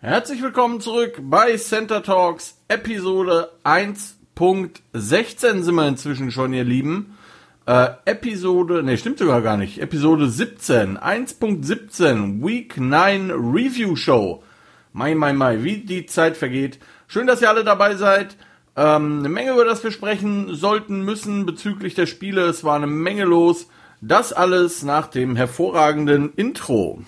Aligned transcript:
Herzlich 0.00 0.40
willkommen 0.42 0.80
zurück 0.80 1.18
bei 1.20 1.56
Center 1.56 2.04
Talks 2.04 2.56
Episode 2.68 3.50
1.16 3.64 5.62
sind 5.62 5.74
wir 5.74 5.88
inzwischen 5.88 6.30
schon, 6.30 6.52
ihr 6.52 6.62
Lieben. 6.62 7.18
Äh, 7.66 7.88
Episode, 8.04 8.84
ne, 8.84 8.96
stimmt 8.96 9.18
sogar 9.18 9.42
gar 9.42 9.56
nicht. 9.56 9.80
Episode 9.80 10.28
17, 10.28 10.98
1.17, 10.98 12.46
Week 12.46 12.76
9 12.76 13.32
Review 13.32 13.96
Show. 13.96 14.44
Mai, 14.92 15.16
mai, 15.16 15.32
mai, 15.32 15.64
wie 15.64 15.78
die 15.78 16.06
Zeit 16.06 16.36
vergeht. 16.36 16.78
Schön, 17.08 17.26
dass 17.26 17.42
ihr 17.42 17.50
alle 17.50 17.64
dabei 17.64 17.96
seid. 17.96 18.36
Ähm, 18.76 19.18
eine 19.18 19.28
Menge, 19.28 19.50
über 19.50 19.64
das 19.64 19.82
wir 19.82 19.90
sprechen 19.90 20.54
sollten, 20.54 21.04
müssen 21.04 21.44
bezüglich 21.44 21.96
der 21.96 22.06
Spiele. 22.06 22.42
Es 22.42 22.62
war 22.62 22.76
eine 22.76 22.86
Menge 22.86 23.24
los. 23.24 23.66
Das 24.00 24.32
alles 24.32 24.84
nach 24.84 25.08
dem 25.08 25.34
hervorragenden 25.34 26.32
Intro 26.36 27.00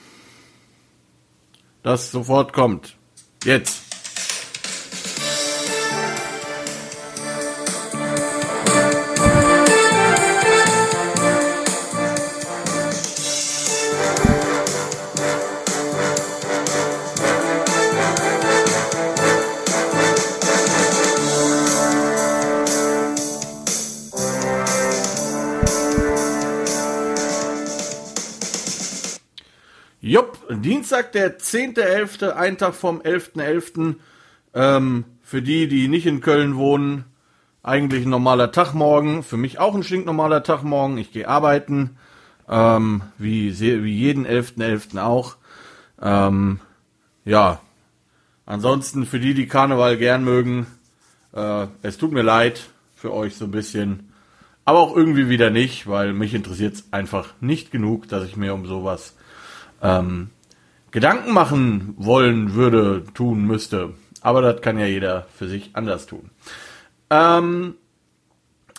das 1.83 2.11
sofort 2.11 2.53
kommt. 2.53 2.97
Jetzt. 3.45 3.90
Dienstag, 30.91 31.12
der 31.12 31.39
10.11., 31.39 32.30
ein 32.30 32.59
Tag 32.59 32.75
vom 32.75 33.01
11.11. 33.01 33.95
Ähm, 34.55 35.05
für 35.23 35.41
die, 35.41 35.69
die 35.69 35.87
nicht 35.87 36.05
in 36.05 36.20
Köln 36.20 36.56
wohnen, 36.56 37.05
eigentlich 37.62 38.05
ein 38.05 38.11
normaler 38.11 38.51
Tag 38.51 38.75
morgen. 38.75 39.23
Für 39.23 39.37
mich 39.37 39.61
auch 39.61 39.77
ein 39.77 39.84
stinknormaler 39.84 40.42
Tag 40.42 40.64
morgen. 40.64 40.98
Ich 40.98 41.12
gehe 41.12 41.29
arbeiten, 41.29 41.97
ähm, 42.48 43.03
wie, 43.19 43.56
wie 43.61 43.95
jeden 43.95 44.27
11.11. 44.27 44.97
.11. 44.97 45.01
auch. 45.01 45.37
Ähm, 46.03 46.59
ja, 47.25 47.61
ansonsten 48.45 49.07
für 49.07 49.20
die, 49.20 49.34
die 49.34 49.47
Karneval 49.47 49.97
gern 49.97 50.25
mögen, 50.25 50.67
äh, 51.33 51.69
es 51.83 51.98
tut 51.98 52.11
mir 52.11 52.23
leid 52.23 52.69
für 52.97 53.14
euch 53.14 53.36
so 53.36 53.45
ein 53.45 53.53
bisschen. 53.53 54.12
Aber 54.64 54.81
auch 54.81 54.97
irgendwie 54.97 55.29
wieder 55.29 55.51
nicht, 55.51 55.86
weil 55.86 56.12
mich 56.12 56.34
interessiert 56.34 56.75
es 56.75 56.92
einfach 56.92 57.34
nicht 57.41 57.70
genug, 57.70 58.09
dass 58.09 58.25
ich 58.25 58.36
mir 58.36 58.55
um 58.55 58.67
sowas 58.67 59.14
ähm, 59.83 60.31
Gedanken 60.91 61.33
machen 61.33 61.94
wollen 61.96 62.55
würde, 62.55 63.05
tun 63.14 63.46
müsste. 63.46 63.94
Aber 64.20 64.42
das 64.42 64.60
kann 64.60 64.78
ja 64.78 64.86
jeder 64.86 65.27
für 65.36 65.48
sich 65.48 65.70
anders 65.74 66.06
tun. 66.06 66.30
Ähm, 67.10 67.74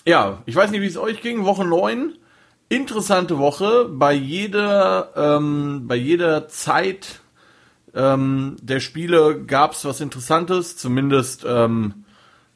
ja, 0.06 0.42
ich 0.46 0.56
weiß 0.56 0.72
nicht, 0.72 0.82
wie 0.82 0.88
es 0.88 0.98
euch 0.98 1.22
ging. 1.22 1.46
Woche 1.46 1.66
9. 1.66 2.14
Interessante 2.70 3.38
Woche. 3.38 3.86
Bei 3.90 4.14
jeder, 4.14 5.12
ähm, 5.16 5.88
bei 5.88 5.96
jeder 5.96 6.48
Zeit 6.48 7.22
ähm, 7.94 8.56
der 8.62 8.80
Spiele 8.80 9.44
gab 9.44 9.74
es 9.74 9.86
was 9.86 10.02
Interessantes. 10.02 10.78
Zumindest 10.78 11.46
ähm, 11.48 12.06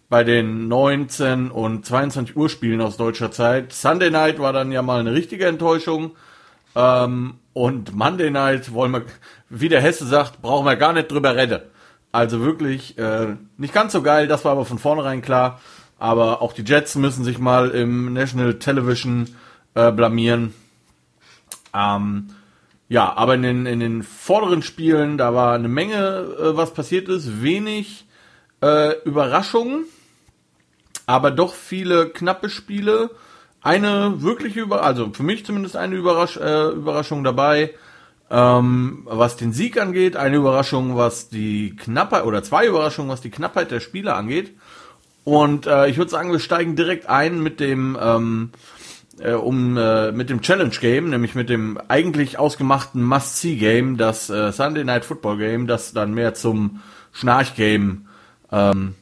bei 0.10 0.24
den 0.24 0.68
19 0.68 1.52
und 1.52 1.86
22 1.86 2.36
Uhr 2.36 2.50
Spielen 2.50 2.82
aus 2.82 2.98
deutscher 2.98 3.32
Zeit. 3.32 3.74
Sunday 3.74 4.12
Night 4.12 4.40
war 4.40 4.54
dann 4.54 4.72
ja 4.72 4.82
mal 4.82 5.00
eine 5.00 5.14
richtige 5.14 5.46
Enttäuschung. 5.48 6.12
Ähm, 6.76 7.36
und 7.54 7.96
Monday 7.96 8.30
Night 8.32 8.74
wollen 8.74 8.92
wir, 8.92 9.06
wie 9.50 9.70
der 9.70 9.82
Hesse 9.82 10.06
sagt, 10.06 10.42
brauchen 10.42 10.66
wir 10.66 10.76
gar 10.76 10.94
nicht 10.94 11.12
drüber 11.12 11.36
reden. 11.36 11.62
Also 12.12 12.42
wirklich 12.42 12.98
äh, 12.98 13.36
nicht 13.58 13.74
ganz 13.74 13.94
so 13.94 14.02
geil, 14.02 14.28
das 14.28 14.46
war 14.46 14.54
aber 14.54 14.66
von 14.66 14.80
vornherein 14.80 15.22
klar. 15.22 15.62
Aber 15.98 16.42
auch 16.42 16.54
die 16.54 16.64
Jets 16.64 16.96
müssen 16.96 17.24
sich 17.24 17.40
mal 17.40 17.70
im 17.72 18.14
National 18.14 18.60
Television 18.60 19.30
äh, 19.74 19.92
blamieren. 19.92 20.54
Ähm, 21.74 22.30
ja, 22.88 23.14
aber 23.16 23.36
in 23.36 23.42
den, 23.42 23.66
in 23.66 23.80
den 23.80 24.04
vorderen 24.04 24.62
Spielen, 24.62 25.18
da 25.18 25.34
war 25.34 25.56
eine 25.56 25.68
Menge, 25.68 25.96
äh, 26.40 26.58
was 26.58 26.74
passiert 26.74 27.08
ist. 27.10 27.42
Wenig 27.42 28.06
äh, 28.62 29.00
Überraschungen, 29.04 29.86
aber 31.06 31.32
doch 31.32 31.54
viele 31.54 32.10
knappe 32.10 32.50
Spiele 32.50 33.12
eine 33.66 34.22
wirkliche 34.22 34.62
Überraschung, 34.62 34.88
also 34.88 35.10
für 35.12 35.24
mich 35.24 35.44
zumindest 35.44 35.76
eine 35.76 35.96
Überrasch 35.96 36.38
äh, 36.38 36.70
Überraschung 36.70 37.24
dabei, 37.24 37.74
ähm, 38.30 39.02
was 39.06 39.38
den 39.38 39.54
Sieg 39.54 39.82
angeht, 39.82 40.16
eine 40.16 40.38
Überraschung, 40.38 40.96
was 40.96 41.30
die 41.30 41.76
Knappheit, 41.76 42.26
oder 42.26 42.44
zwei 42.44 42.68
Überraschungen, 42.68 43.10
was 43.10 43.22
die 43.22 43.32
Knappheit 43.32 43.72
der 43.72 43.80
Spiele 43.80 44.14
angeht. 44.14 44.56
Und 45.24 45.66
äh, 45.66 45.88
ich 45.88 45.98
würde 45.98 46.12
sagen, 46.12 46.32
wir 46.32 46.40
steigen 46.40 46.76
direkt 46.76 47.10
ein 47.10 47.42
mit 47.42 47.60
dem, 47.60 47.98
ähm, 48.00 48.52
äh, 49.20 49.34
um, 49.34 49.78
äh, 49.78 50.12
mit 50.12 50.30
dem 50.30 50.42
Challenge 50.42 50.76
Game, 50.80 51.10
nämlich 51.10 51.34
mit 51.34 51.50
dem 51.50 51.80
eigentlich 51.88 52.38
ausgemachten 52.38 53.04
Must-See-Game, 53.04 53.98
das 53.98 54.30
äh, 54.30 54.52
Sunday 54.52 54.84
Night 54.84 55.06
Football 55.06 55.38
Game, 55.38 55.66
das 55.66 55.92
dann 55.92 56.14
mehr 56.14 56.36
zum 56.36 56.82
Schnarch-Game 57.14 58.06
ähm, 58.52 58.94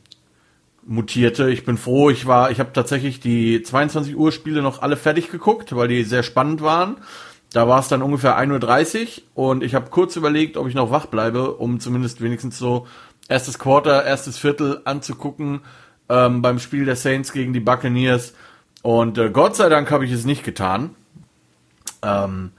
mutierte. 0.86 1.50
Ich 1.50 1.66
bin 1.66 1.78
froh, 1.78 2.10
ich 2.10 2.26
war, 2.26 2.52
ich 2.52 2.60
habe 2.60 2.74
tatsächlich 2.74 3.20
die 3.20 3.62
22 3.62 4.16
Uhr 4.16 4.32
Spiele 4.32 4.62
noch 4.62 4.82
alle 4.82 4.98
fertig 4.98 5.32
geguckt, 5.32 5.76
weil 5.76 5.88
die 5.88 6.04
sehr 6.04 6.24
spannend 6.24 6.62
waren. 6.62 6.98
Da 7.52 7.68
war 7.68 7.80
es 7.80 7.88
dann 7.88 8.02
ungefähr 8.02 8.38
1.30 8.38 9.22
Uhr 9.36 9.50
und 9.50 9.64
ich 9.64 9.76
habe 9.76 9.90
kurz 9.90 10.16
überlegt, 10.16 10.58
ob 10.58 10.68
ich 10.68 10.74
noch 10.74 10.92
wach 10.92 11.06
bleibe, 11.06 11.54
um 11.54 11.80
zumindest 11.80 12.22
wenigstens 12.22 12.58
so 12.58 12.88
erstes 13.30 13.60
Quarter, 13.60 14.04
erstes 14.04 14.38
Viertel 14.38 14.82
anzugucken 14.86 15.62
ähm, 16.10 16.42
beim 16.42 16.60
Spiel 16.60 16.86
der 16.86 16.96
Saints 16.96 17.32
gegen 17.32 17.54
die 17.54 17.60
Buccaneers. 17.60 18.34
Und 18.82 19.18
äh, 19.18 19.30
Gott 19.30 19.56
sei 19.56 19.70
Dank 19.70 19.92
habe 19.92 20.06
ich 20.06 20.12
es 20.12 20.26
nicht 20.26 20.44
getan. 20.44 20.96
Ähm, 22.02 22.52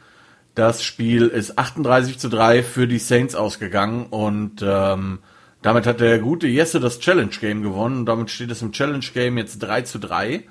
das 0.55 0.84
Spiel 0.84 1.27
ist 1.27 1.59
38 1.59 2.19
zu 2.19 2.29
3 2.29 2.63
für 2.63 2.87
die 2.87 2.99
Saints 2.99 3.34
ausgegangen 3.34 4.07
und 4.07 4.63
ähm, 4.63 5.19
damit 5.65 5.87
hat 5.87 6.01
der 6.01 6.19
gute 6.19 6.47
Jesse 6.47 6.79
das 6.79 7.01
Challenge 7.01 7.35
Game 7.41 7.63
gewonnen 7.63 8.01
und 8.01 8.07
damit 8.07 8.31
steht 8.31 8.51
es 8.51 8.61
im 8.61 8.73
Challenge 8.73 9.07
Game 9.15 9.39
jetzt 9.39 9.61
3 9.61 9.81
zu 9.81 9.99
3. 9.99 10.45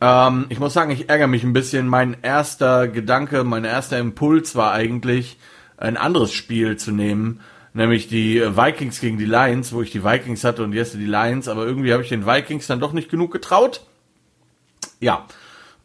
Ähm, 0.00 0.46
ich 0.48 0.58
muss 0.58 0.74
sagen, 0.74 0.90
ich 0.90 1.08
ärgere 1.08 1.28
mich 1.28 1.44
ein 1.44 1.52
bisschen. 1.52 1.86
Mein 1.86 2.16
erster 2.22 2.88
Gedanke, 2.88 3.44
mein 3.44 3.64
erster 3.64 4.00
Impuls 4.00 4.56
war 4.56 4.72
eigentlich, 4.72 5.38
ein 5.76 5.96
anderes 5.96 6.32
Spiel 6.32 6.76
zu 6.76 6.90
nehmen, 6.90 7.40
nämlich 7.74 8.08
die 8.08 8.40
Vikings 8.40 9.00
gegen 9.00 9.18
die 9.18 9.24
Lions, 9.24 9.72
wo 9.72 9.82
ich 9.82 9.92
die 9.92 10.02
Vikings 10.02 10.42
hatte 10.42 10.64
und 10.64 10.72
Jesse 10.72 10.98
die 10.98 11.06
Lions, 11.06 11.46
aber 11.46 11.64
irgendwie 11.64 11.92
habe 11.92 12.02
ich 12.02 12.08
den 12.08 12.26
Vikings 12.26 12.66
dann 12.66 12.80
doch 12.80 12.92
nicht 12.92 13.08
genug 13.08 13.30
getraut. 13.30 13.86
Ja. 14.98 15.26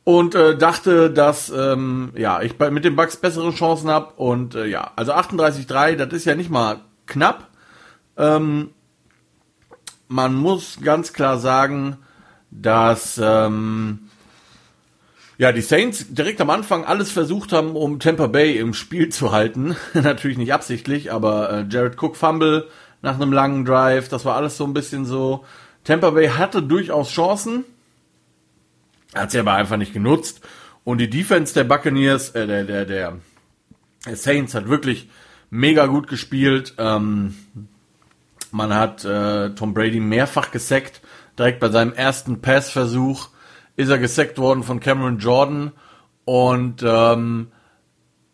Und 0.04 0.34
äh, 0.34 0.58
dachte, 0.58 1.12
dass 1.12 1.54
ähm, 1.56 2.14
ja 2.16 2.42
ich 2.42 2.58
bei, 2.58 2.72
mit 2.72 2.84
den 2.84 2.96
Bucks 2.96 3.18
bessere 3.18 3.52
Chancen 3.52 3.92
habe 3.92 4.14
und 4.16 4.56
äh, 4.56 4.66
ja, 4.66 4.92
also 4.96 5.14
38-3, 5.14 5.98
das 5.98 6.14
ist 6.14 6.26
ja 6.26 6.34
nicht 6.34 6.50
mal 6.50 6.80
knapp, 7.06 7.48
ähm, 8.18 8.72
man 10.08 10.36
muss 10.36 10.80
ganz 10.82 11.14
klar 11.14 11.40
sagen, 11.40 11.98
dass 12.52 13.20
ähm, 13.22 14.10
ja 15.38 15.52
die 15.52 15.62
Saints 15.62 16.14
direkt 16.14 16.40
am 16.42 16.50
Anfang 16.50 16.86
alles 16.86 17.12
versucht 17.12 17.52
haben, 17.52 17.76
um 17.76 18.00
Tampa 18.00 18.28
Bay 18.28 18.58
im 18.58 18.74
Spiel 18.74 19.10
zu 19.10 19.32
halten. 19.32 19.76
Natürlich 19.94 20.38
nicht 20.38 20.54
absichtlich, 20.54 21.12
aber 21.12 21.50
äh, 21.52 21.66
Jared 21.70 22.02
Cook 22.02 22.16
Fumble 22.16 22.68
nach 23.02 23.16
einem 23.16 23.34
langen 23.34 23.66
Drive, 23.66 24.10
das 24.10 24.26
war 24.26 24.36
alles 24.36 24.58
so 24.58 24.64
ein 24.66 24.74
bisschen 24.74 25.06
so. 25.06 25.46
Tampa 25.84 26.12
Bay 26.12 26.30
hatte 26.30 26.64
durchaus 26.64 27.12
Chancen, 27.12 27.66
hat 29.14 29.32
sie 29.32 29.40
aber 29.40 29.54
einfach 29.54 29.78
nicht 29.78 29.94
genutzt. 29.94 30.42
Und 30.84 31.00
die 31.00 31.10
Defense 31.10 31.54
der 31.54 31.64
Buccaneers, 31.64 32.32
äh, 32.32 32.48
der, 32.48 32.64
der, 32.64 32.86
der 32.86 33.20
Saints 34.16 34.54
hat 34.54 34.70
wirklich 34.70 35.10
mega 35.50 35.88
gut 35.88 36.08
gespielt. 36.08 36.76
Ähm, 36.78 37.36
man 38.56 38.74
hat 38.74 39.04
äh, 39.04 39.50
Tom 39.50 39.74
Brady 39.74 40.00
mehrfach 40.00 40.50
gesackt. 40.50 41.02
Direkt 41.38 41.60
bei 41.60 41.70
seinem 41.70 41.92
ersten 41.92 42.42
Passversuch 42.42 43.28
ist 43.76 43.90
er 43.90 43.98
gesackt 43.98 44.38
worden 44.38 44.64
von 44.64 44.80
Cameron 44.80 45.20
Jordan. 45.20 45.74
Und 46.24 46.82
ähm, 46.82 47.48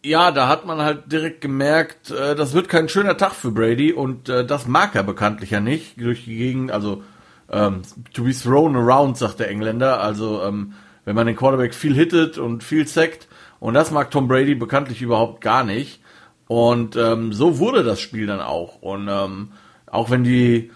ja, 0.03 0.31
da 0.31 0.47
hat 0.47 0.67
man 0.67 0.79
halt 0.79 1.11
direkt 1.11 1.41
gemerkt, 1.41 2.11
äh, 2.11 2.35
das 2.35 2.53
wird 2.53 2.69
kein 2.69 2.87
schöner 2.87 3.17
Tag 3.17 3.33
für 3.33 3.49
Brady 3.49 3.93
und 3.93 4.29
äh, 4.29 4.45
das 4.45 4.67
mag 4.67 4.93
er 4.93 5.03
bekanntlich 5.03 5.49
ja 5.49 5.59
nicht 5.59 5.99
durch 5.99 6.25
die 6.25 6.37
Gegend, 6.37 6.71
also 6.71 7.03
ähm, 7.49 7.81
to 8.13 8.23
be 8.23 8.31
thrown 8.31 8.75
around, 8.75 9.17
sagt 9.17 9.39
der 9.39 9.49
Engländer. 9.49 10.01
Also 10.01 10.43
ähm, 10.43 10.73
wenn 11.03 11.15
man 11.15 11.25
den 11.25 11.35
Quarterback 11.35 11.73
viel 11.73 11.95
hittet 11.95 12.37
und 12.37 12.63
viel 12.63 12.87
sackt 12.87 13.27
und 13.59 13.73
das 13.73 13.89
mag 13.89 14.11
Tom 14.11 14.27
Brady 14.27 14.53
bekanntlich 14.53 15.01
überhaupt 15.01 15.41
gar 15.41 15.63
nicht. 15.63 15.99
Und 16.47 16.95
ähm, 16.95 17.33
so 17.33 17.57
wurde 17.57 17.83
das 17.83 17.99
Spiel 17.99 18.27
dann 18.27 18.41
auch. 18.41 18.81
Und 18.81 19.07
ähm, 19.09 19.51
auch 19.91 20.09
wenn 20.09 20.23
die, 20.23 20.71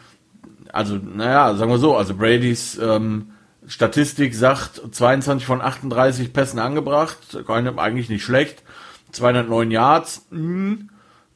also 0.71 0.97
naja, 0.97 1.56
sagen 1.56 1.71
wir 1.71 1.79
so, 1.79 1.95
also 1.95 2.13
Bradys 2.15 2.77
ähm, 2.77 3.31
Statistik 3.65 4.35
sagt 4.35 4.81
22 4.91 5.45
von 5.45 5.62
38 5.62 6.31
Pässen 6.33 6.59
angebracht, 6.59 7.17
eigentlich 7.77 8.09
nicht 8.09 8.23
schlecht, 8.23 8.62
209 9.12 9.71
Yards, 9.71 10.27
mh, 10.29 10.85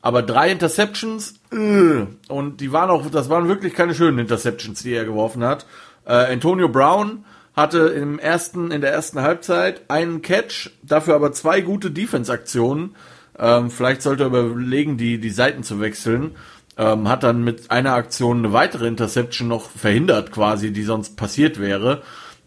aber 0.02 0.22
drei 0.22 0.52
Interceptions, 0.52 1.40
äh, 1.52 2.06
und 2.28 2.62
die 2.62 2.72
waren 2.72 2.90
auch, 2.90 3.10
das 3.10 3.30
waren 3.30 3.48
wirklich 3.48 3.74
keine 3.74 3.96
schönen 3.96 4.20
Interceptions, 4.20 4.84
die 4.84 4.94
er 4.94 5.06
geworfen 5.06 5.44
hat. 5.44 5.66
Äh, 6.06 6.32
Antonio 6.34 6.70
Brown 6.70 7.26
hatte 7.56 7.80
im 7.80 8.20
ersten, 8.20 8.72
in 8.72 8.82
der 8.82 8.92
ersten 8.92 9.22
Halbzeit 9.22 9.82
einen 9.90 10.22
Catch, 10.22 10.72
dafür 10.84 11.16
aber 11.16 11.32
zwei 11.32 11.62
gute 11.62 11.92
Defense-Aktionen. 11.92 12.96
Ähm, 13.38 13.70
vielleicht 13.72 14.02
sollte 14.02 14.24
er 14.24 14.28
überlegen, 14.28 14.98
die, 14.98 15.20
die 15.20 15.30
Seiten 15.30 15.64
zu 15.64 15.80
wechseln. 15.80 16.36
Ähm, 16.80 17.10
hat 17.10 17.24
dann 17.24 17.44
mit 17.44 17.72
einer 17.72 17.94
Aktion 17.94 18.38
eine 18.38 18.54
weitere 18.54 18.88
Interception 18.88 19.50
noch 19.50 19.70
verhindert, 19.70 20.32
quasi, 20.32 20.72
die 20.72 20.84
sonst 20.84 21.18
passiert 21.18 21.60
wäre. 21.60 22.04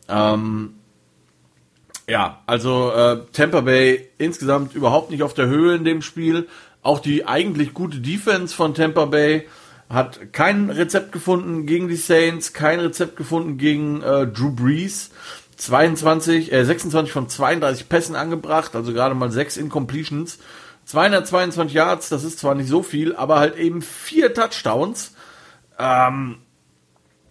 Ähm, 0.08 0.74
ja, 2.08 2.42
also 2.46 2.92
äh, 2.92 3.20
Tampa 3.32 3.60
Bay 3.60 4.08
insgesamt 4.16 4.74
überhaupt 4.74 5.10
nicht 5.10 5.22
auf 5.22 5.34
der 5.34 5.48
Höhe 5.48 5.74
in 5.76 5.84
dem 5.84 6.00
Spiel. 6.00 6.48
Auch 6.82 6.98
die 6.98 7.26
eigentlich 7.26 7.74
gute 7.74 7.98
Defense 7.98 8.56
von 8.56 8.74
Tampa 8.74 9.04
Bay 9.04 9.46
hat 9.90 10.32
kein 10.32 10.70
Rezept 10.70 11.12
gefunden 11.12 11.66
gegen 11.66 11.88
die 11.88 11.96
Saints, 11.96 12.54
kein 12.54 12.80
Rezept 12.80 13.16
gefunden 13.16 13.58
gegen 13.58 14.02
äh, 14.02 14.26
Drew 14.26 14.50
Brees. 14.50 15.10
22, 15.58 16.52
äh, 16.52 16.64
26 16.64 17.12
von 17.12 17.28
32 17.28 17.88
Pässen 17.88 18.16
angebracht, 18.16 18.74
also 18.74 18.92
gerade 18.92 19.14
mal 19.14 19.30
6 19.30 19.58
Incompletions. 19.58 20.38
222 20.92 21.72
Yards, 21.72 22.08
das 22.10 22.22
ist 22.22 22.38
zwar 22.38 22.54
nicht 22.54 22.68
so 22.68 22.82
viel, 22.82 23.16
aber 23.16 23.38
halt 23.38 23.56
eben 23.56 23.80
vier 23.80 24.34
Touchdowns. 24.34 25.14
Ähm, 25.78 26.36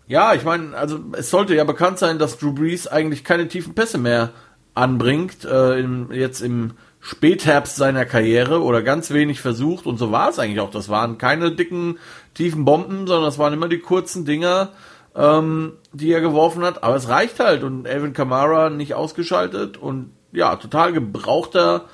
ja, 0.07 0.33
ich 0.33 0.43
meine, 0.43 0.75
also 0.75 0.99
es 1.13 1.29
sollte 1.29 1.55
ja 1.55 1.63
bekannt 1.63 1.99
sein, 1.99 2.17
dass 2.17 2.39
Drew 2.39 2.53
Brees 2.53 2.87
eigentlich 2.87 3.23
keine 3.23 3.47
tiefen 3.47 3.75
Pässe 3.75 3.99
mehr 3.99 4.31
anbringt, 4.73 5.45
äh, 5.45 5.79
im, 5.79 6.11
jetzt 6.11 6.41
im 6.41 6.73
Spätherbst 7.01 7.75
seiner 7.75 8.05
Karriere 8.05 8.63
oder 8.63 8.81
ganz 8.81 9.11
wenig 9.11 9.41
versucht 9.41 9.85
und 9.85 9.97
so 9.97 10.11
war 10.11 10.29
es 10.29 10.39
eigentlich 10.39 10.59
auch. 10.59 10.71
Das 10.71 10.89
waren 10.89 11.19
keine 11.19 11.51
dicken, 11.51 11.99
tiefen 12.33 12.65
Bomben, 12.65 13.05
sondern 13.05 13.25
das 13.25 13.37
waren 13.37 13.53
immer 13.53 13.67
die 13.67 13.79
kurzen 13.79 14.25
Dinger, 14.25 14.69
ähm, 15.15 15.73
die 15.93 16.11
er 16.11 16.21
geworfen 16.21 16.63
hat. 16.63 16.83
Aber 16.83 16.95
es 16.95 17.09
reicht 17.09 17.39
halt 17.39 17.63
und 17.63 17.87
Alvin 17.87 18.13
Kamara 18.13 18.71
nicht 18.71 18.95
ausgeschaltet 18.95 19.77
und 19.77 20.13
ja, 20.31 20.55
total 20.55 20.93
gebrauchter 20.93 21.85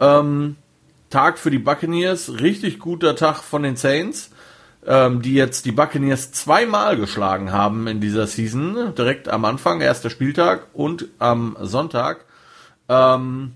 ähm, 0.00 0.56
Tag 1.12 1.38
für 1.38 1.50
die 1.50 1.58
Buccaneers, 1.58 2.40
richtig 2.40 2.78
guter 2.78 3.14
Tag 3.14 3.42
von 3.42 3.62
den 3.62 3.76
Saints, 3.76 4.30
ähm, 4.86 5.20
die 5.20 5.34
jetzt 5.34 5.66
die 5.66 5.72
Buccaneers 5.72 6.32
zweimal 6.32 6.96
geschlagen 6.96 7.52
haben 7.52 7.86
in 7.86 8.00
dieser 8.00 8.26
Season, 8.26 8.94
direkt 8.96 9.28
am 9.28 9.44
Anfang, 9.44 9.82
erster 9.82 10.08
Spieltag 10.08 10.68
und 10.72 11.08
am 11.18 11.54
Sonntag. 11.60 12.24
Ähm, 12.88 13.52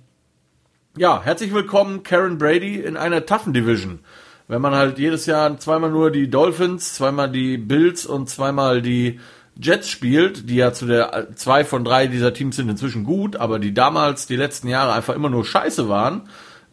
ja, 0.98 1.22
herzlich 1.24 1.54
willkommen, 1.54 2.02
Karen 2.02 2.36
Brady, 2.36 2.76
in 2.76 2.98
einer 2.98 3.24
toughen 3.24 3.54
Division. 3.54 4.00
Wenn 4.48 4.60
man 4.60 4.74
halt 4.74 4.98
jedes 4.98 5.24
Jahr 5.24 5.58
zweimal 5.58 5.90
nur 5.90 6.10
die 6.10 6.28
Dolphins, 6.28 6.92
zweimal 6.92 7.30
die 7.30 7.56
Bills 7.56 8.04
und 8.04 8.28
zweimal 8.28 8.82
die 8.82 9.18
Jets 9.58 9.88
spielt, 9.88 10.50
die 10.50 10.56
ja 10.56 10.74
zu 10.74 10.84
der 10.84 11.28
zwei 11.36 11.64
von 11.64 11.84
drei 11.84 12.06
dieser 12.06 12.34
Teams 12.34 12.56
sind 12.56 12.68
inzwischen 12.68 13.04
gut, 13.04 13.36
aber 13.36 13.58
die 13.58 13.72
damals 13.72 14.26
die 14.26 14.36
letzten 14.36 14.68
Jahre 14.68 14.92
einfach 14.92 15.14
immer 15.14 15.30
nur 15.30 15.46
Scheiße 15.46 15.88
waren, 15.88 16.28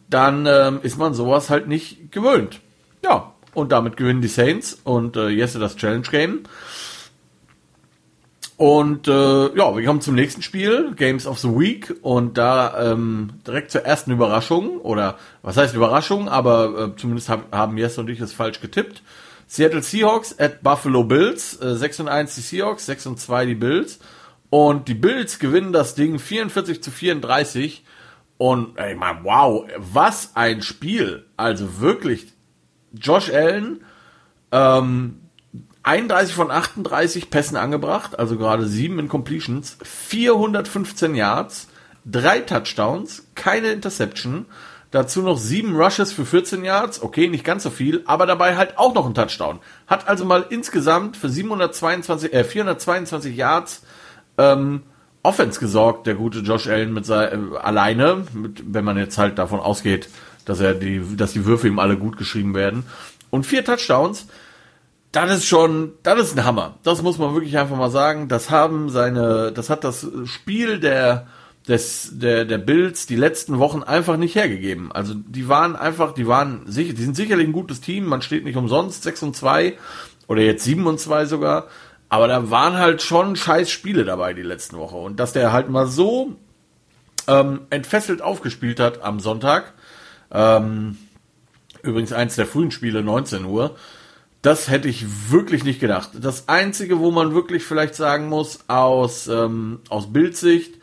dann 0.08 0.46
ähm, 0.46 0.80
ist 0.82 0.98
man 0.98 1.14
sowas 1.14 1.50
halt 1.50 1.68
nicht 1.68 2.12
gewöhnt. 2.12 2.60
Ja, 3.02 3.32
und 3.54 3.72
damit 3.72 3.96
gewinnen 3.96 4.20
die 4.20 4.28
Saints 4.28 4.78
und 4.84 5.16
äh, 5.16 5.28
jetzt 5.28 5.54
das 5.56 5.76
Challenge 5.76 6.08
Game. 6.10 6.40
Und 8.56 9.08
äh, 9.08 9.56
ja, 9.56 9.76
wir 9.76 9.84
kommen 9.84 10.00
zum 10.00 10.14
nächsten 10.14 10.40
Spiel, 10.42 10.92
Games 10.94 11.26
of 11.26 11.40
the 11.40 11.48
Week, 11.48 11.92
und 12.02 12.38
da 12.38 12.92
ähm, 12.92 13.30
direkt 13.46 13.72
zur 13.72 13.82
ersten 13.82 14.12
Überraschung, 14.12 14.78
oder 14.80 15.18
was 15.42 15.56
heißt 15.56 15.74
Überraschung, 15.74 16.28
aber 16.28 16.92
äh, 16.94 16.96
zumindest 16.96 17.28
hab, 17.28 17.52
haben 17.52 17.76
Jess 17.76 17.98
und 17.98 18.08
ich 18.08 18.20
es 18.20 18.32
falsch 18.32 18.60
getippt. 18.60 19.02
Seattle 19.48 19.82
Seahawks 19.82 20.38
at 20.38 20.62
Buffalo 20.62 21.02
Bills, 21.04 21.60
äh, 21.60 21.74
6 21.74 22.00
und 22.00 22.08
1 22.08 22.34
die 22.36 22.40
Seahawks, 22.42 22.86
6 22.86 23.06
und 23.06 23.20
2 23.20 23.46
die 23.46 23.54
Bills. 23.54 23.98
Und 24.50 24.86
die 24.86 24.94
Bills 24.94 25.40
gewinnen 25.40 25.72
das 25.72 25.96
Ding 25.96 26.18
44 26.18 26.80
zu 26.82 26.92
34. 26.92 27.84
Und 28.36 28.76
ey, 28.78 28.94
man, 28.94 29.24
wow, 29.24 29.66
was 29.76 30.32
ein 30.34 30.62
Spiel. 30.62 31.26
Also 31.36 31.80
wirklich, 31.80 32.32
Josh 32.92 33.30
Allen, 33.30 33.84
ähm, 34.52 35.20
31 35.84 36.34
von 36.34 36.50
38 36.50 37.30
Pässen 37.30 37.56
angebracht, 37.56 38.18
also 38.18 38.38
gerade 38.38 38.66
7 38.66 38.98
in 38.98 39.08
Completions, 39.08 39.76
415 39.82 41.14
Yards, 41.14 41.68
3 42.06 42.40
Touchdowns, 42.40 43.26
keine 43.34 43.68
Interception, 43.68 44.46
dazu 44.90 45.20
noch 45.20 45.36
7 45.36 45.76
Rushes 45.76 46.12
für 46.12 46.24
14 46.24 46.64
Yards, 46.64 47.02
okay, 47.02 47.28
nicht 47.28 47.44
ganz 47.44 47.64
so 47.64 47.70
viel, 47.70 48.02
aber 48.06 48.24
dabei 48.24 48.56
halt 48.56 48.78
auch 48.78 48.94
noch 48.94 49.06
ein 49.06 49.14
Touchdown. 49.14 49.60
Hat 49.86 50.08
also 50.08 50.24
mal 50.24 50.46
insgesamt 50.48 51.18
für 51.18 51.28
722, 51.28 52.32
äh, 52.32 52.44
422 52.44 53.36
Yards 53.36 53.82
ähm, 54.38 54.84
Offense 55.24 55.58
gesorgt, 55.58 56.06
der 56.06 56.14
gute 56.14 56.38
Josh 56.38 56.68
Allen 56.68 56.92
mit 56.92 57.06
sein, 57.06 57.52
äh, 57.52 57.56
alleine, 57.56 58.24
mit, 58.32 58.62
wenn 58.72 58.84
man 58.84 58.96
jetzt 58.96 59.18
halt 59.18 59.38
davon 59.38 59.58
ausgeht, 59.58 60.08
dass 60.44 60.60
er 60.60 60.74
die, 60.74 61.02
dass 61.16 61.32
die 61.32 61.44
Würfe 61.44 61.66
ihm 61.66 61.80
alle 61.80 61.96
gut 61.96 62.16
geschrieben 62.16 62.54
werden. 62.54 62.84
Und 63.30 63.44
vier 63.44 63.64
Touchdowns 63.64 64.26
das 65.14 65.38
ist 65.38 65.46
schon, 65.46 65.92
das 66.02 66.20
ist 66.20 66.36
ein 66.36 66.44
Hammer. 66.44 66.74
Das 66.82 67.02
muss 67.02 67.18
man 67.18 67.34
wirklich 67.34 67.56
einfach 67.56 67.76
mal 67.76 67.90
sagen. 67.90 68.26
Das 68.26 68.50
haben 68.50 68.88
seine, 68.88 69.52
das 69.52 69.70
hat 69.70 69.84
das 69.84 70.06
Spiel 70.24 70.80
der, 70.80 71.28
des, 71.68 72.10
der, 72.14 72.44
der 72.44 72.58
Bills 72.58 73.06
die 73.06 73.14
letzten 73.14 73.60
Wochen 73.60 73.84
einfach 73.84 74.16
nicht 74.16 74.34
hergegeben. 74.34 74.90
Also 74.90 75.14
die 75.14 75.48
waren 75.48 75.76
einfach, 75.76 76.14
die 76.14 76.26
waren 76.26 76.62
sicher, 76.66 76.94
die 76.94 77.02
sind 77.02 77.14
sicherlich 77.14 77.46
ein 77.46 77.52
gutes 77.52 77.80
Team. 77.80 78.06
Man 78.06 78.22
steht 78.22 78.44
nicht 78.44 78.56
umsonst 78.56 79.04
6 79.04 79.22
und 79.22 79.36
2 79.36 79.74
oder 80.26 80.42
jetzt 80.42 80.64
7 80.64 80.84
und 80.84 80.98
2 80.98 81.26
sogar. 81.26 81.68
Aber 82.14 82.28
da 82.28 82.48
waren 82.48 82.78
halt 82.78 83.02
schon 83.02 83.34
scheiß 83.34 83.68
Spiele 83.68 84.04
dabei 84.04 84.34
die 84.34 84.42
letzten 84.42 84.76
Woche. 84.78 84.94
Und 84.94 85.18
dass 85.18 85.32
der 85.32 85.50
halt 85.50 85.68
mal 85.68 85.88
so 85.88 86.36
ähm, 87.26 87.62
entfesselt 87.70 88.22
aufgespielt 88.22 88.78
hat 88.78 89.02
am 89.02 89.18
Sonntag, 89.18 89.72
ähm, 90.30 90.96
übrigens 91.82 92.12
eins 92.12 92.36
der 92.36 92.46
frühen 92.46 92.70
Spiele, 92.70 93.02
19 93.02 93.44
Uhr, 93.44 93.74
das 94.42 94.70
hätte 94.70 94.86
ich 94.86 95.32
wirklich 95.32 95.64
nicht 95.64 95.80
gedacht. 95.80 96.10
Das 96.14 96.48
Einzige, 96.48 97.00
wo 97.00 97.10
man 97.10 97.34
wirklich 97.34 97.64
vielleicht 97.64 97.96
sagen 97.96 98.28
muss, 98.28 98.60
aus, 98.68 99.26
ähm, 99.26 99.80
aus 99.88 100.12
Bildsicht, 100.12 100.76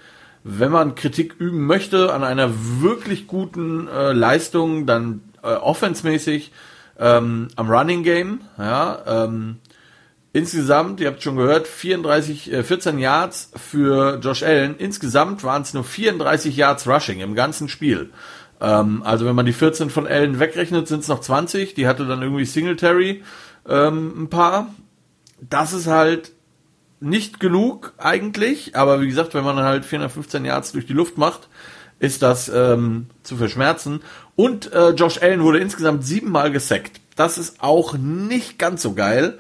wenn 0.43 0.73
man 0.73 0.95
Kritik 0.95 1.35
üben 1.39 1.65
möchte 1.65 2.11
an 2.11 2.25
einer 2.25 2.51
wirklich 2.81 3.27
guten 3.27 3.87
äh, 3.87 4.11
Leistung, 4.11 4.85
dann 4.85 5.21
äh, 5.43 5.53
offensmäßig 5.53 6.51
ähm, 6.99 7.47
am 7.55 7.71
Running 7.71 8.03
Game, 8.03 8.41
ja, 8.57 9.23
ähm, 9.23 9.59
insgesamt, 10.33 10.99
ihr 10.99 11.07
habt 11.07 11.21
schon 11.21 11.35
gehört, 11.35 11.67
34, 11.67 12.51
äh, 12.51 12.63
14 12.63 12.99
Yards 12.99 13.51
für 13.55 14.19
Josh 14.21 14.43
Allen. 14.43 14.77
Insgesamt 14.77 15.43
waren 15.43 15.61
es 15.61 15.73
nur 15.73 15.83
34 15.83 16.55
Yards 16.55 16.87
Rushing 16.87 17.19
im 17.19 17.35
ganzen 17.35 17.69
Spiel. 17.69 18.11
Ähm, 18.59 19.01
also 19.03 19.25
wenn 19.25 19.35
man 19.35 19.45
die 19.45 19.53
14 19.53 19.89
von 19.89 20.07
Allen 20.07 20.39
wegrechnet, 20.39 20.87
sind 20.87 21.01
es 21.01 21.07
noch 21.07 21.21
20. 21.21 21.73
Die 21.73 21.87
hatte 21.87 22.05
dann 22.05 22.21
irgendwie 22.21 22.45
Singletary 22.45 23.23
ähm, 23.67 24.23
ein 24.23 24.29
paar. 24.29 24.67
Das 25.41 25.73
ist 25.73 25.87
halt 25.87 26.31
nicht 26.99 27.39
genug 27.39 27.93
eigentlich, 27.97 28.75
aber 28.75 29.01
wie 29.01 29.07
gesagt, 29.07 29.33
wenn 29.33 29.43
man 29.43 29.57
halt 29.57 29.85
415 29.85 30.45
Yards 30.45 30.71
durch 30.71 30.85
die 30.85 30.93
Luft 30.93 31.17
macht, 31.17 31.49
ist 31.99 32.21
das 32.21 32.49
ähm, 32.49 33.07
zu 33.23 33.35
verschmerzen. 33.35 34.01
Und 34.35 34.71
äh, 34.71 34.89
Josh 34.89 35.21
Allen 35.21 35.43
wurde 35.43 35.59
insgesamt 35.59 36.05
siebenmal 36.05 36.51
gesackt. 36.51 37.01
Das 37.15 37.37
ist 37.37 37.61
auch 37.61 37.97
nicht 37.97 38.57
ganz 38.57 38.81
so 38.83 38.93
geil. 38.93 39.39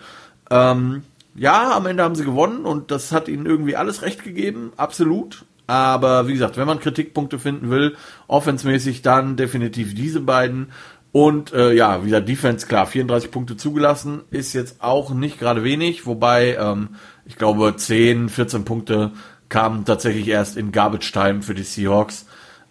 Ähm, 0.51 1.03
ja, 1.33 1.75
am 1.75 1.85
Ende 1.85 2.03
haben 2.03 2.15
sie 2.15 2.25
gewonnen 2.25 2.65
und 2.65 2.91
das 2.91 3.11
hat 3.11 3.27
ihnen 3.27 3.45
irgendwie 3.45 3.75
alles 3.75 4.01
recht 4.01 4.23
gegeben, 4.23 4.73
absolut. 4.75 5.45
Aber 5.65 6.27
wie 6.27 6.33
gesagt, 6.33 6.57
wenn 6.57 6.67
man 6.67 6.81
Kritikpunkte 6.81 7.39
finden 7.39 7.69
will, 7.69 7.95
offensmäßig 8.27 9.01
dann 9.01 9.37
definitiv 9.37 9.95
diese 9.95 10.19
beiden. 10.19 10.73
Und 11.13 11.53
äh, 11.53 11.73
ja, 11.73 12.05
wieder 12.05 12.19
Defense, 12.19 12.67
klar, 12.67 12.85
34 12.85 13.31
Punkte 13.31 13.55
zugelassen, 13.55 14.21
ist 14.31 14.53
jetzt 14.53 14.81
auch 14.81 15.13
nicht 15.13 15.39
gerade 15.39 15.63
wenig, 15.63 16.05
wobei 16.05 16.55
ähm, 16.55 16.95
ich 17.25 17.37
glaube 17.37 17.75
10, 17.75 18.29
14 18.29 18.65
Punkte 18.65 19.11
kamen 19.49 19.85
tatsächlich 19.85 20.27
erst 20.27 20.57
in 20.57 20.71
Garbage 20.71 21.11
Time 21.11 21.41
für 21.41 21.53
die 21.53 21.63
Seahawks, 21.63 22.25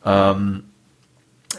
ähm, 0.04 0.64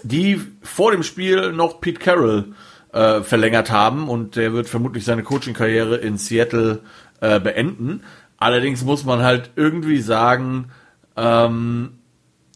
die 0.03 0.41
vor 0.61 0.91
dem 0.91 1.03
Spiel 1.03 1.51
noch 1.51 1.81
Pete 1.81 1.99
Carroll 1.99 2.53
äh, 2.93 3.21
verlängert 3.21 3.71
haben 3.71 4.10
und 4.10 4.36
der 4.36 4.53
wird 4.53 4.67
vermutlich 4.67 5.05
seine 5.05 5.24
Coaching-Karriere 5.24 5.98
in 5.98 6.17
Seattle 6.17 6.79
äh, 7.21 7.39
beenden. 7.39 8.03
Allerdings 8.38 8.83
muss 8.83 9.05
man 9.05 9.21
halt 9.21 9.51
irgendwie 9.55 10.01
sagen, 10.01 10.71
ähm, 11.15 12.00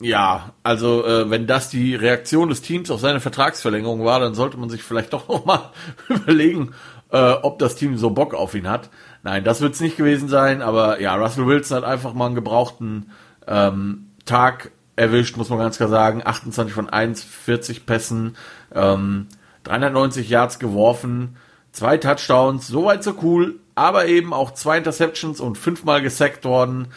ja, 0.01 0.53
also 0.63 1.05
äh, 1.05 1.29
wenn 1.29 1.47
das 1.47 1.69
die 1.69 1.95
Reaktion 1.95 2.49
des 2.49 2.61
Teams 2.61 2.91
auf 2.91 2.99
seine 2.99 3.19
Vertragsverlängerung 3.19 4.03
war, 4.03 4.19
dann 4.19 4.35
sollte 4.35 4.57
man 4.57 4.69
sich 4.69 4.83
vielleicht 4.83 5.13
doch 5.13 5.27
noch 5.27 5.45
mal 5.45 5.71
überlegen, 6.09 6.71
äh, 7.11 7.31
ob 7.31 7.59
das 7.59 7.75
Team 7.75 7.97
so 7.97 8.09
Bock 8.09 8.33
auf 8.33 8.55
ihn 8.55 8.67
hat. 8.67 8.89
Nein, 9.23 9.43
das 9.43 9.61
wird 9.61 9.73
es 9.73 9.81
nicht 9.81 9.97
gewesen 9.97 10.27
sein, 10.27 10.61
aber 10.61 10.99
ja, 10.99 11.15
Russell 11.15 11.47
Wilson 11.47 11.77
hat 11.77 11.83
einfach 11.83 12.13
mal 12.13 12.27
einen 12.27 12.35
gebrauchten 12.35 13.11
ähm, 13.47 14.11
Tag 14.25 14.71
erwischt, 14.95 15.37
muss 15.37 15.49
man 15.49 15.59
ganz 15.59 15.77
klar 15.77 15.89
sagen. 15.89 16.21
28 16.23 16.73
von 16.73 16.89
1, 16.89 17.23
40 17.23 17.85
Pässen. 17.85 18.37
Ähm, 18.73 19.27
390 19.65 20.29
Yards 20.29 20.59
geworfen, 20.59 21.35
zwei 21.71 21.97
Touchdowns, 21.97 22.67
soweit 22.67 23.03
so 23.03 23.15
cool, 23.21 23.59
aber 23.75 24.07
eben 24.07 24.33
auch 24.33 24.51
zwei 24.51 24.77
Interceptions 24.77 25.41
und 25.41 25.57
fünfmal 25.57 26.01
gesackt 26.01 26.45
worden. 26.45 26.87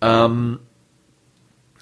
Ähm, 0.00 0.60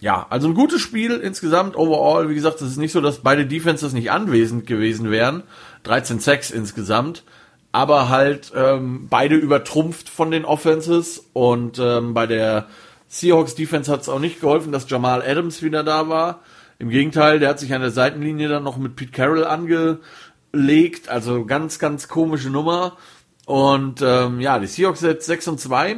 ja, 0.01 0.27
also 0.31 0.49
ein 0.49 0.55
gutes 0.55 0.81
Spiel 0.81 1.17
insgesamt, 1.17 1.77
overall. 1.77 2.29
Wie 2.29 2.35
gesagt, 2.35 2.61
es 2.61 2.71
ist 2.71 2.77
nicht 2.77 2.93
so, 2.93 3.01
dass 3.01 3.19
beide 3.19 3.47
Defenses 3.47 3.93
nicht 3.93 4.11
anwesend 4.11 4.67
gewesen 4.67 5.11
wären. 5.11 5.43
13 5.83 6.21
Sacks 6.21 6.51
insgesamt. 6.51 7.25
Aber 7.73 8.09
halt 8.09 8.53
ähm, 8.55 9.09
beide 9.11 9.35
übertrumpft 9.35 10.09
von 10.09 10.31
den 10.31 10.45
Offenses. 10.45 11.27
Und 11.33 11.79
ähm, 11.79 12.15
bei 12.15 12.27
der 12.27 12.67
Seahawks 13.09 13.57
Defense 13.57 13.91
hat 13.91 14.03
es 14.03 14.09
auch 14.09 14.21
nicht 14.21 14.41
geholfen, 14.41 14.73
dass 14.73 14.89
Jamal 14.89 15.23
Adams 15.23 15.63
wieder 15.63 15.83
da 15.83 16.09
war. 16.09 16.41
Im 16.79 16.91
Gegenteil, 16.91 17.41
der 17.41 17.49
hat 17.49 17.59
sich 17.59 17.75
an 17.75 17.81
der 17.81 17.91
Seitenlinie 17.91 18.49
dann 18.49 18.63
noch 18.63 18.77
mit 18.77 18.95
Pete 18.95 19.11
Carroll 19.11 19.45
angelegt. 20.53 21.09
Also 21.09 21.45
ganz, 21.45 21.79
ganz 21.79 22.09
komische 22.09 22.51
Nummer. 22.51 22.97
Und 23.47 24.03
ähm, 24.03 24.41
ja, 24.41 24.59
die 24.59 24.67
Seahawks 24.67 25.01
jetzt 25.01 25.27
6 25.27 25.49
und 25.49 25.61
2. 25.61 25.97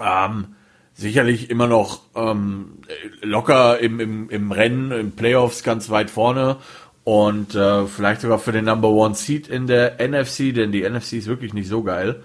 Ähm, 0.00 0.46
sicherlich 0.94 1.50
immer 1.50 1.66
noch 1.66 2.00
ähm, 2.14 2.78
locker 3.20 3.78
im, 3.80 4.00
im, 4.00 4.30
im 4.30 4.52
Rennen, 4.52 4.90
im 4.92 5.12
Playoffs 5.12 5.62
ganz 5.62 5.90
weit 5.90 6.10
vorne 6.10 6.56
und 7.02 7.54
äh, 7.54 7.86
vielleicht 7.86 8.22
sogar 8.22 8.38
für 8.38 8.52
den 8.52 8.64
Number 8.64 8.88
One 8.88 9.14
Seed 9.14 9.48
in 9.48 9.66
der 9.66 9.96
NFC, 10.00 10.54
denn 10.54 10.72
die 10.72 10.88
NFC 10.88 11.14
ist 11.14 11.26
wirklich 11.26 11.52
nicht 11.52 11.68
so 11.68 11.82
geil. 11.82 12.22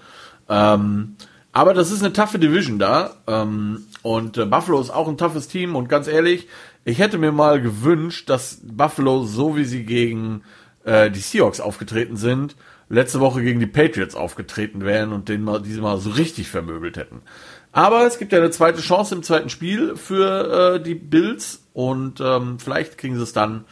Ähm, 0.48 1.16
aber 1.52 1.74
das 1.74 1.90
ist 1.90 2.02
eine 2.02 2.12
taffe 2.12 2.38
Division 2.38 2.78
da 2.78 3.16
ähm, 3.26 3.84
und 4.02 4.38
äh, 4.38 4.46
Buffalo 4.46 4.80
ist 4.80 4.90
auch 4.90 5.08
ein 5.08 5.18
toughes 5.18 5.48
Team 5.48 5.74
und 5.74 5.88
ganz 5.88 6.06
ehrlich, 6.06 6.46
ich 6.84 6.98
hätte 6.98 7.18
mir 7.18 7.32
mal 7.32 7.60
gewünscht, 7.60 8.30
dass 8.30 8.60
Buffalo 8.62 9.24
so 9.24 9.56
wie 9.56 9.64
sie 9.64 9.84
gegen 9.84 10.42
äh, 10.90 11.10
die 11.10 11.20
Seahawks 11.20 11.60
aufgetreten 11.60 12.16
sind, 12.16 12.56
letzte 12.88 13.20
Woche 13.20 13.42
gegen 13.42 13.60
die 13.60 13.66
Patriots 13.66 14.16
aufgetreten 14.16 14.84
wären 14.84 15.12
und 15.12 15.28
den 15.28 15.44
mal 15.44 15.62
diesmal 15.62 15.98
so 15.98 16.10
richtig 16.10 16.48
vermöbelt 16.48 16.96
hätten. 16.96 17.22
Aber 17.70 18.04
es 18.06 18.18
gibt 18.18 18.32
ja 18.32 18.38
eine 18.38 18.50
zweite 18.50 18.80
Chance 18.80 19.14
im 19.14 19.22
zweiten 19.22 19.48
Spiel 19.48 19.94
für 19.94 20.74
äh, 20.74 20.82
die 20.82 20.96
Bills 20.96 21.62
und 21.72 22.20
ähm, 22.20 22.58
vielleicht 22.58 22.98
kriegen 22.98 23.14
sie 23.14 23.22
es 23.22 23.32
dann 23.32 23.64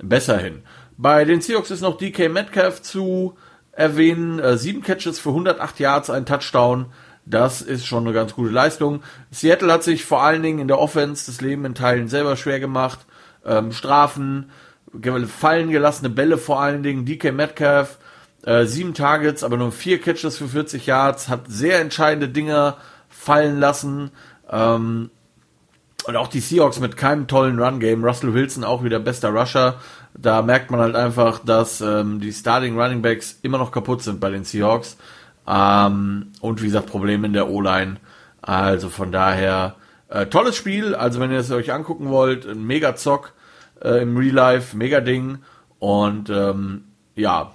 besser 0.00 0.38
hin. 0.38 0.62
Bei 0.96 1.24
den 1.24 1.40
Seahawks 1.40 1.72
ist 1.72 1.80
noch 1.80 1.98
DK 1.98 2.28
Metcalf 2.28 2.80
zu 2.80 3.34
erwähnen. 3.72 4.38
Äh, 4.38 4.56
sieben 4.56 4.82
Catches 4.82 5.18
für 5.18 5.30
108 5.30 5.80
Yards, 5.80 6.10
ein 6.10 6.26
Touchdown. 6.26 6.86
Das 7.24 7.60
ist 7.60 7.86
schon 7.86 8.04
eine 8.04 8.14
ganz 8.14 8.34
gute 8.34 8.52
Leistung. 8.52 9.02
Seattle 9.32 9.72
hat 9.72 9.82
sich 9.82 10.04
vor 10.04 10.22
allen 10.22 10.42
Dingen 10.42 10.60
in 10.60 10.68
der 10.68 10.78
Offense 10.78 11.26
das 11.26 11.40
Leben 11.40 11.64
in 11.64 11.74
Teilen 11.74 12.06
selber 12.06 12.36
schwer 12.36 12.60
gemacht. 12.60 13.00
Ähm, 13.44 13.72
Strafen, 13.72 14.50
fallen 15.26 15.70
gelassene 15.70 16.10
Bälle 16.10 16.38
vor 16.38 16.60
allen 16.60 16.82
Dingen. 16.82 17.04
DK 17.04 17.32
Metcalf, 17.32 17.98
äh, 18.44 18.66
sieben 18.66 18.94
Targets, 18.94 19.44
aber 19.44 19.56
nur 19.56 19.72
vier 19.72 20.00
Catches 20.00 20.38
für 20.38 20.48
40 20.48 20.86
Yards, 20.86 21.28
hat 21.28 21.42
sehr 21.48 21.80
entscheidende 21.80 22.28
Dinger 22.28 22.76
fallen 23.08 23.58
lassen. 23.58 24.10
Ähm, 24.50 25.10
und 26.04 26.16
auch 26.16 26.28
die 26.28 26.40
Seahawks 26.40 26.80
mit 26.80 26.96
keinem 26.96 27.28
tollen 27.28 27.60
Run-Game. 27.60 28.04
Russell 28.04 28.34
Wilson 28.34 28.64
auch 28.64 28.82
wieder 28.82 28.98
bester 28.98 29.30
Rusher. 29.30 29.76
Da 30.14 30.42
merkt 30.42 30.70
man 30.70 30.80
halt 30.80 30.96
einfach, 30.96 31.38
dass 31.38 31.80
ähm, 31.80 32.20
die 32.20 32.32
Starting 32.32 32.78
Running 32.78 33.02
Backs 33.02 33.38
immer 33.42 33.58
noch 33.58 33.70
kaputt 33.70 34.02
sind 34.02 34.18
bei 34.18 34.30
den 34.30 34.44
Seahawks. 34.44 34.96
Ähm, 35.46 36.32
und 36.40 36.60
wie 36.60 36.66
gesagt, 36.66 36.86
Probleme 36.86 37.26
in 37.26 37.32
der 37.32 37.48
O-Line. 37.48 37.96
Also 38.40 38.88
von 38.88 39.12
daher, 39.12 39.76
äh, 40.08 40.26
tolles 40.26 40.56
Spiel. 40.56 40.94
Also 40.94 41.20
wenn 41.20 41.30
ihr 41.30 41.38
es 41.38 41.50
euch 41.52 41.72
angucken 41.72 42.08
wollt, 42.08 42.46
ein 42.46 42.66
mega 42.66 42.96
Zock 42.96 43.32
äh, 43.82 44.02
im 44.02 44.16
Real 44.16 44.34
Life, 44.34 44.76
mega 44.76 45.00
Ding. 45.00 45.38
Und 45.78 46.30
ähm, 46.30 46.84
ja, 47.16 47.52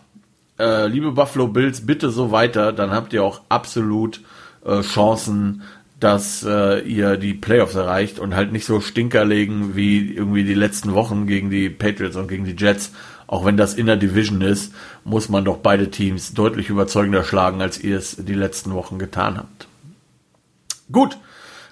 äh, 0.59 0.87
liebe 0.87 1.11
Buffalo 1.11 1.47
Bills, 1.47 1.85
bitte 1.85 2.09
so 2.09 2.31
weiter. 2.31 2.73
Dann 2.73 2.91
habt 2.91 3.13
ihr 3.13 3.23
auch 3.23 3.41
absolut 3.49 4.21
äh, 4.65 4.81
Chancen, 4.81 5.63
dass 5.99 6.43
äh, 6.43 6.79
ihr 6.81 7.17
die 7.17 7.33
Playoffs 7.33 7.75
erreicht 7.75 8.19
und 8.19 8.35
halt 8.35 8.51
nicht 8.51 8.65
so 8.65 8.81
Stinker 8.81 9.25
legen 9.25 9.75
wie 9.75 10.13
irgendwie 10.13 10.43
die 10.43 10.53
letzten 10.53 10.93
Wochen 10.93 11.25
gegen 11.25 11.49
die 11.49 11.69
Patriots 11.69 12.15
und 12.15 12.27
gegen 12.27 12.45
die 12.45 12.55
Jets. 12.55 12.91
Auch 13.25 13.45
wenn 13.45 13.57
das 13.57 13.73
in 13.73 13.87
der 13.87 13.97
Division 13.97 14.41
ist, 14.41 14.73
muss 15.03 15.27
man 15.27 15.43
doch 15.43 15.57
beide 15.57 15.89
Teams 15.89 16.33
deutlich 16.33 16.69
überzeugender 16.69 17.23
schlagen, 17.23 17.61
als 17.61 17.79
ihr 17.79 17.97
es 17.97 18.15
die 18.15 18.33
letzten 18.33 18.73
Wochen 18.73 18.99
getan 18.99 19.37
habt. 19.37 19.67
Gut, 20.91 21.17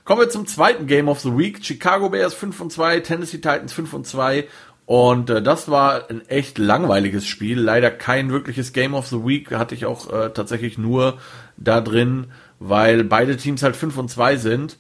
kommen 0.06 0.22
wir 0.22 0.30
zum 0.30 0.48
zweiten 0.48 0.88
Game 0.88 1.10
of 1.10 1.20
the 1.20 1.38
Week. 1.38 1.64
Chicago 1.64 2.10
Bears 2.10 2.34
5 2.34 2.62
und 2.62 2.72
2, 2.72 3.02
Tennessee 3.02 3.38
Titans 3.38 3.74
5 3.74 3.94
und 3.94 4.08
2. 4.08 4.48
Und 4.86 5.30
äh, 5.30 5.42
das 5.42 5.70
war 5.70 6.10
ein 6.10 6.26
echt 6.30 6.58
langweiliges 6.58 7.28
Spiel. 7.28 7.60
Leider 7.60 7.92
kein 7.92 8.32
wirkliches 8.32 8.72
Game 8.72 8.94
of 8.94 9.08
the 9.08 9.26
Week. 9.26 9.52
Hatte 9.52 9.76
ich 9.76 9.86
auch 9.86 10.14
äh, 10.14 10.30
tatsächlich 10.30 10.78
nur 10.78 11.18
da 11.58 11.82
drin 11.82 12.28
weil 12.60 13.04
beide 13.04 13.38
Teams 13.38 13.64
halt 13.64 13.76
5 13.76 13.98
und 13.98 14.10
2 14.10 14.38
sind 14.38 14.78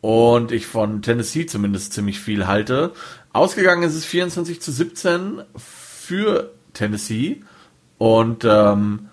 und 0.00 0.52
ich 0.52 0.66
von 0.66 1.02
Tennessee 1.02 1.46
zumindest 1.46 1.92
ziemlich 1.92 2.20
viel 2.20 2.46
halte. 2.46 2.92
Ausgegangen 3.32 3.82
ist 3.82 3.94
es 3.94 4.04
24 4.04 4.60
zu 4.60 4.72
17 4.72 5.42
für 5.56 6.52
Tennessee 6.72 7.42
und 7.98 8.44
ähm, 8.44 9.08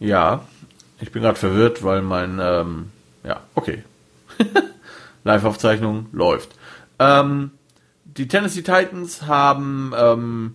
ja, 0.00 0.46
ich 1.00 1.12
bin 1.12 1.22
gerade 1.22 1.38
verwirrt, 1.38 1.82
weil 1.84 2.02
mein 2.02 2.38
ähm, 2.40 2.91
ja, 3.24 3.40
okay. 3.54 3.82
Live-Aufzeichnung 5.24 6.06
läuft. 6.12 6.50
Ähm, 6.98 7.52
die 8.04 8.28
Tennessee 8.28 8.62
Titans 8.62 9.22
haben 9.26 9.92
ähm, 9.96 10.54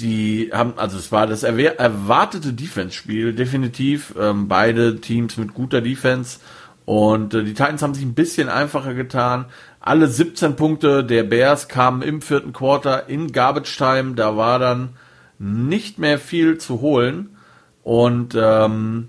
die 0.00 0.50
haben, 0.52 0.74
also 0.76 0.98
es 0.98 1.12
war 1.12 1.26
das 1.26 1.42
erwartete 1.42 2.52
Defense-Spiel, 2.52 3.34
definitiv. 3.34 4.14
Ähm, 4.18 4.48
beide 4.48 5.00
Teams 5.00 5.36
mit 5.36 5.54
guter 5.54 5.80
Defense. 5.80 6.38
Und 6.84 7.34
äh, 7.34 7.44
die 7.44 7.54
Titans 7.54 7.82
haben 7.82 7.94
sich 7.94 8.04
ein 8.04 8.14
bisschen 8.14 8.48
einfacher 8.48 8.94
getan. 8.94 9.46
Alle 9.80 10.08
17 10.08 10.56
Punkte 10.56 11.04
der 11.04 11.24
Bears 11.24 11.68
kamen 11.68 12.02
im 12.02 12.22
vierten 12.22 12.52
Quarter 12.52 13.08
in 13.08 13.32
Garbage 13.32 13.76
Time. 13.76 14.14
Da 14.14 14.36
war 14.36 14.58
dann 14.58 14.90
nicht 15.38 15.98
mehr 15.98 16.18
viel 16.18 16.58
zu 16.58 16.80
holen. 16.80 17.36
Und 17.82 18.34
ähm, 18.38 19.08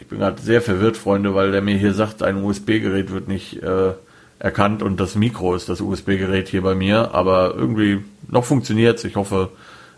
ich 0.00 0.06
bin 0.06 0.18
gerade 0.18 0.40
sehr 0.40 0.62
verwirrt, 0.62 0.96
Freunde, 0.96 1.34
weil 1.34 1.52
der 1.52 1.62
mir 1.62 1.76
hier 1.76 1.94
sagt, 1.94 2.22
ein 2.22 2.42
USB-Gerät 2.42 3.12
wird 3.12 3.28
nicht 3.28 3.62
äh, 3.62 3.92
erkannt 4.38 4.82
und 4.82 4.98
das 4.98 5.14
Mikro 5.14 5.54
ist 5.54 5.68
das 5.68 5.80
USB-Gerät 5.80 6.48
hier 6.48 6.62
bei 6.62 6.74
mir, 6.74 7.14
aber 7.14 7.54
irgendwie 7.54 8.04
noch 8.28 8.44
funktioniert 8.44 9.04
Ich 9.04 9.16
hoffe, 9.16 9.50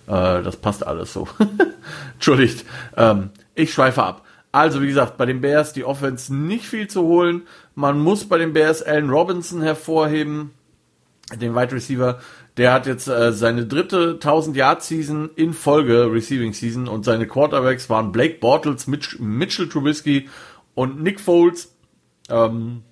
äh, 0.06 0.42
das 0.42 0.56
passt 0.56 0.86
alles 0.86 1.12
so. 1.12 1.28
Entschuldigt, 2.14 2.64
ähm, 2.96 3.30
ich 3.54 3.72
schweife 3.72 4.02
ab. 4.02 4.24
Also 4.52 4.82
wie 4.82 4.88
gesagt, 4.88 5.16
bei 5.16 5.26
den 5.26 5.40
Bears 5.40 5.72
die 5.72 5.84
Offense 5.84 6.34
nicht 6.34 6.66
viel 6.66 6.88
zu 6.88 7.02
holen. 7.02 7.42
Man 7.74 8.00
muss 8.00 8.24
bei 8.24 8.38
den 8.38 8.52
Bears 8.52 8.82
Allen 8.82 9.10
Robinson 9.10 9.62
hervorheben, 9.62 10.50
den 11.40 11.54
Wide 11.54 11.72
Receiver. 11.72 12.18
Der 12.56 12.72
hat 12.72 12.86
jetzt 12.86 13.08
äh, 13.08 13.32
seine 13.32 13.66
dritte 13.66 14.12
1000 14.14 14.56
Yard 14.56 14.82
Season 14.82 15.30
in 15.36 15.52
Folge 15.52 16.12
Receiving 16.12 16.52
Season 16.52 16.88
und 16.88 17.04
seine 17.04 17.26
Quarterbacks 17.26 17.88
waren 17.88 18.12
Blake 18.12 18.38
Bortles, 18.40 18.86
Mitch, 18.86 19.16
Mitchell 19.20 19.68
Trubisky 19.68 20.28
und 20.74 21.02
Nick 21.02 21.20
Foles. 21.20 21.72
Ähm, 22.28 22.82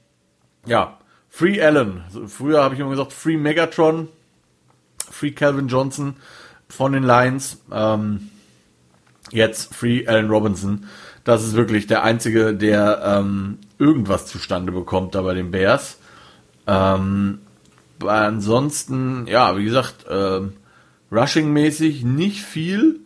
ja, 0.66 0.98
Free 1.28 1.60
Allen. 1.62 2.02
Früher 2.26 2.62
habe 2.62 2.74
ich 2.74 2.80
immer 2.80 2.90
gesagt 2.90 3.12
Free 3.12 3.36
Megatron, 3.36 4.08
Free 5.10 5.32
Calvin 5.32 5.68
Johnson 5.68 6.16
von 6.68 6.92
den 6.92 7.02
Lions. 7.02 7.58
Ähm, 7.72 8.30
jetzt 9.30 9.74
Free 9.74 10.06
Allen 10.06 10.30
Robinson. 10.30 10.86
Das 11.24 11.44
ist 11.44 11.54
wirklich 11.54 11.86
der 11.86 12.04
einzige, 12.04 12.54
der 12.54 13.02
ähm, 13.04 13.58
irgendwas 13.78 14.26
zustande 14.26 14.72
bekommt 14.72 15.14
da 15.14 15.22
bei 15.22 15.34
den 15.34 15.50
Bears. 15.50 15.98
Ähm, 16.66 17.40
ansonsten, 18.04 19.26
ja, 19.26 19.56
wie 19.56 19.64
gesagt, 19.64 20.06
ähm, 20.10 20.54
Rushing-mäßig 21.10 22.04
nicht 22.04 22.42
viel. 22.42 23.00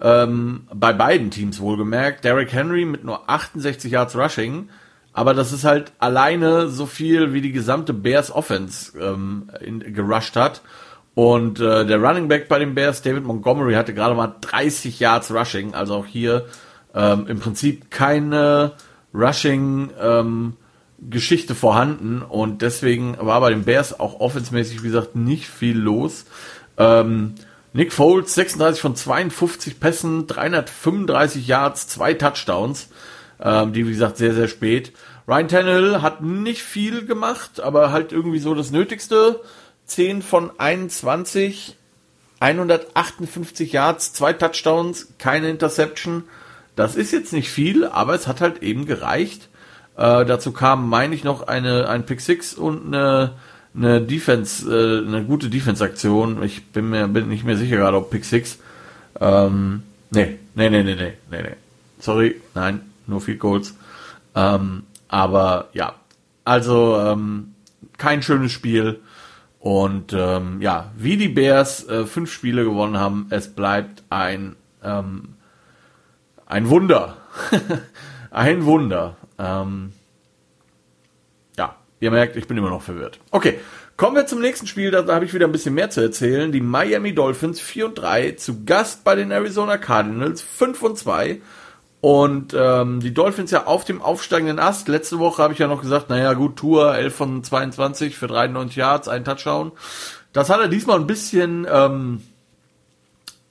Ähm, 0.00 0.68
bei 0.72 0.92
beiden 0.92 1.30
Teams 1.30 1.60
wohlgemerkt. 1.60 2.24
Derrick 2.24 2.52
Henry 2.52 2.84
mit 2.84 3.04
nur 3.04 3.28
68 3.28 3.90
Yards 3.90 4.16
Rushing 4.16 4.68
aber 5.18 5.34
das 5.34 5.52
ist 5.52 5.64
halt 5.64 5.90
alleine 5.98 6.68
so 6.68 6.86
viel, 6.86 7.32
wie 7.32 7.40
die 7.40 7.50
gesamte 7.50 7.92
Bears 7.92 8.30
Offense 8.30 8.96
ähm, 9.00 9.50
in, 9.60 9.80
gerusht 9.92 10.36
hat. 10.36 10.62
Und 11.16 11.58
äh, 11.58 11.84
der 11.84 12.00
Running 12.00 12.28
Back 12.28 12.46
bei 12.46 12.60
den 12.60 12.76
Bears, 12.76 13.02
David 13.02 13.24
Montgomery, 13.24 13.74
hatte 13.74 13.94
gerade 13.94 14.14
mal 14.14 14.36
30 14.40 15.00
Yards 15.00 15.32
Rushing. 15.32 15.74
Also 15.74 15.96
auch 15.96 16.06
hier 16.06 16.46
ähm, 16.94 17.26
im 17.26 17.40
Prinzip 17.40 17.90
keine 17.90 18.74
Rushing 19.12 19.90
ähm, 20.00 20.56
Geschichte 21.00 21.54
vorhanden. 21.54 22.22
Und 22.22 22.62
deswegen 22.62 23.16
war 23.20 23.40
bei 23.40 23.50
den 23.50 23.64
Bears 23.64 23.98
auch 23.98 24.20
offensmäßig, 24.20 24.82
wie 24.82 24.88
gesagt, 24.88 25.16
nicht 25.16 25.48
viel 25.48 25.78
los. 25.78 26.24
Ähm, 26.76 27.34
Nick 27.72 27.92
Foles, 27.92 28.34
36 28.34 28.80
von 28.80 28.96
52 28.96 29.78
Pässen, 29.78 30.26
335 30.26 31.46
Yards, 31.46 31.88
zwei 31.88 32.14
Touchdowns 32.14 32.88
ähm, 33.40 33.72
die 33.72 33.86
wie 33.86 33.92
gesagt 33.92 34.16
sehr, 34.16 34.34
sehr 34.34 34.48
spät. 34.48 34.92
Ryan 35.26 35.48
Tannehill 35.48 36.02
hat 36.02 36.22
nicht 36.22 36.62
viel 36.62 37.04
gemacht, 37.04 37.60
aber 37.60 37.92
halt 37.92 38.12
irgendwie 38.12 38.38
so 38.38 38.54
das 38.54 38.70
Nötigste. 38.70 39.40
10 39.86 40.22
von 40.22 40.50
21, 40.58 41.76
158 42.40 43.72
Yards, 43.72 44.12
zwei 44.12 44.32
Touchdowns, 44.32 45.08
keine 45.18 45.48
Interception. 45.48 46.24
Das 46.76 46.94
ist 46.94 47.12
jetzt 47.12 47.32
nicht 47.32 47.50
viel, 47.50 47.86
aber 47.86 48.14
es 48.14 48.26
hat 48.26 48.40
halt 48.40 48.62
eben 48.62 48.84
gereicht. 48.84 49.48
Äh, 49.98 50.24
dazu 50.24 50.52
kam, 50.52 50.88
meine 50.88 51.14
ich, 51.14 51.24
noch 51.24 51.48
eine, 51.48 51.88
ein 51.88 52.06
Pick 52.06 52.20
6 52.20 52.54
und 52.54 52.94
eine, 52.94 53.32
eine 53.74 54.00
Defense, 54.00 54.64
äh, 54.70 55.04
eine 55.04 55.24
gute 55.24 55.50
Defense-Aktion. 55.50 56.42
Ich 56.44 56.66
bin 56.66 56.90
mir 56.90 57.08
bin 57.08 57.28
nicht 57.28 57.44
mehr 57.44 57.56
sicher 57.56 57.76
gerade, 57.76 57.96
ob 57.96 58.10
Pick 58.10 58.24
6. 58.24 58.58
Ähm, 59.20 59.82
nee, 60.10 60.38
nee, 60.54 60.70
nee, 60.70 60.84
nee, 60.84 60.94
nee, 60.94 61.14
nee, 61.30 61.42
nee. 61.42 61.56
Sorry, 61.98 62.40
nein, 62.54 62.80
nur 63.08 63.20
Field 63.20 63.40
Goals. 63.40 63.74
Ähm, 64.36 64.84
aber 65.08 65.68
ja, 65.72 65.94
also 66.44 66.96
ähm, 66.96 67.54
kein 67.96 68.22
schönes 68.22 68.52
Spiel. 68.52 69.00
Und 69.58 70.12
ähm, 70.12 70.62
ja, 70.62 70.92
wie 70.96 71.16
die 71.16 71.28
Bears 71.28 71.88
äh, 71.88 72.06
fünf 72.06 72.32
Spiele 72.32 72.62
gewonnen 72.62 72.98
haben, 72.98 73.26
es 73.30 73.52
bleibt 73.52 74.04
ein 74.10 74.54
ähm, 74.84 75.34
ein 76.46 76.70
Wunder, 76.70 77.16
ein 78.30 78.64
Wunder. 78.64 79.16
Ähm, 79.38 79.92
ja, 81.56 81.76
ihr 82.00 82.10
merkt, 82.10 82.36
ich 82.36 82.46
bin 82.46 82.56
immer 82.56 82.70
noch 82.70 82.82
verwirrt. 82.82 83.20
Okay, 83.30 83.58
kommen 83.96 84.16
wir 84.16 84.26
zum 84.26 84.40
nächsten 84.40 84.66
Spiel. 84.66 84.90
Da, 84.90 85.02
da 85.02 85.14
habe 85.14 85.24
ich 85.24 85.34
wieder 85.34 85.46
ein 85.46 85.52
bisschen 85.52 85.74
mehr 85.74 85.90
zu 85.90 86.00
erzählen. 86.00 86.52
Die 86.52 86.60
Miami 86.60 87.14
Dolphins 87.14 87.60
4 87.60 87.86
und 87.86 87.94
3 87.94 88.32
zu 88.32 88.64
Gast 88.64 89.04
bei 89.04 89.14
den 89.14 89.30
Arizona 89.30 89.78
Cardinals 89.78 90.42
5 90.42 90.82
und 90.82 90.98
2. 90.98 91.40
Und 92.00 92.54
ähm, 92.56 93.00
die 93.00 93.12
Dolphins 93.12 93.50
ja 93.50 93.66
auf 93.66 93.84
dem 93.84 94.00
aufsteigenden 94.00 94.60
Ast. 94.60 94.86
Letzte 94.88 95.18
Woche 95.18 95.42
habe 95.42 95.52
ich 95.52 95.58
ja 95.58 95.66
noch 95.66 95.82
gesagt, 95.82 96.10
naja 96.10 96.32
gut, 96.34 96.56
Tour 96.56 96.94
11 96.94 97.14
von 97.14 97.44
22 97.44 98.16
für 98.16 98.28
93 98.28 98.76
Yards, 98.76 99.08
ein 99.08 99.24
Touchdown. 99.24 99.72
Das 100.32 100.48
hat 100.48 100.60
er 100.60 100.68
diesmal 100.68 101.00
ein 101.00 101.08
bisschen, 101.08 101.66
ähm, 101.68 102.22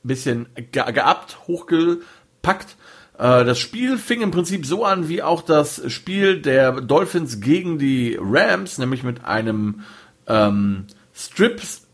bisschen 0.03 0.47
ge 0.55 0.91
geabt, 0.93 1.39
hochgepackt. 1.47 2.77
Äh, 3.17 3.45
das 3.45 3.59
Spiel 3.59 3.97
fing 3.97 4.21
im 4.21 4.31
Prinzip 4.31 4.65
so 4.65 4.85
an 4.85 5.09
wie 5.09 5.23
auch 5.23 5.41
das 5.41 5.81
Spiel 5.91 6.41
der 6.41 6.81
Dolphins 6.81 7.41
gegen 7.41 7.79
die 7.79 8.17
Rams, 8.19 8.77
nämlich 8.77 9.03
mit 9.03 9.25
einem 9.25 9.81
ähm, 10.27 10.85
Strips 11.15 11.87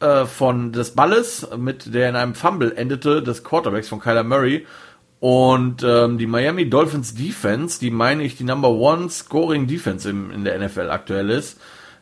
äh, 0.00 0.26
von 0.26 0.72
des 0.72 0.92
Balles, 0.94 1.48
mit 1.56 1.92
der 1.94 2.08
in 2.08 2.16
einem 2.16 2.34
Fumble 2.34 2.72
endete, 2.76 3.22
des 3.22 3.44
Quarterbacks 3.44 3.88
von 3.88 4.00
Kyler 4.00 4.24
Murray. 4.24 4.66
Und 5.18 5.82
ähm, 5.82 6.16
die 6.16 6.26
Miami 6.26 6.70
Dolphins 6.70 7.14
Defense, 7.14 7.78
die 7.78 7.90
meine 7.90 8.22
ich 8.22 8.38
die 8.38 8.44
Number 8.44 8.70
One 8.70 9.10
Scoring 9.10 9.66
Defense 9.66 10.08
im, 10.08 10.30
in 10.30 10.44
der 10.44 10.58
NFL 10.58 10.88
aktuell 10.88 11.28
ist, 11.28 11.60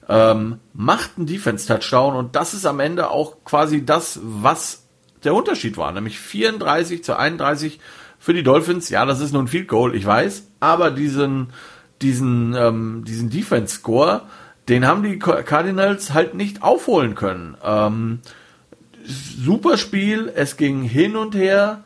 ähm, 0.08 0.60
macht 0.72 1.12
einen 1.16 1.26
Defense-Touchdown 1.26 2.14
und 2.14 2.36
das 2.36 2.54
ist 2.54 2.64
am 2.64 2.80
Ende 2.80 3.10
auch 3.10 3.44
quasi 3.44 3.84
das, 3.84 4.20
was 4.22 4.84
der 5.24 5.34
Unterschied 5.34 5.76
war, 5.76 5.90
nämlich 5.90 6.18
34 6.20 7.02
zu 7.02 7.18
31 7.18 7.80
für 8.18 8.34
die 8.34 8.42
Dolphins. 8.42 8.88
Ja, 8.88 9.04
das 9.04 9.20
ist 9.20 9.32
nur 9.32 9.42
ein 9.42 9.48
Field 9.48 9.68
Goal, 9.68 9.94
ich 9.94 10.04
weiß, 10.04 10.48
aber 10.60 10.90
diesen, 10.90 11.52
diesen, 12.02 12.54
ähm, 12.54 13.04
diesen 13.06 13.30
Defense-Score, 13.30 14.22
den 14.68 14.86
haben 14.86 15.02
die 15.02 15.18
Cardinals 15.18 16.12
halt 16.12 16.34
nicht 16.34 16.62
aufholen 16.62 17.14
können. 17.14 17.56
Ähm, 17.64 18.20
super 19.04 19.78
Spiel, 19.78 20.30
es 20.34 20.56
ging 20.56 20.82
hin 20.82 21.16
und 21.16 21.34
her, 21.34 21.84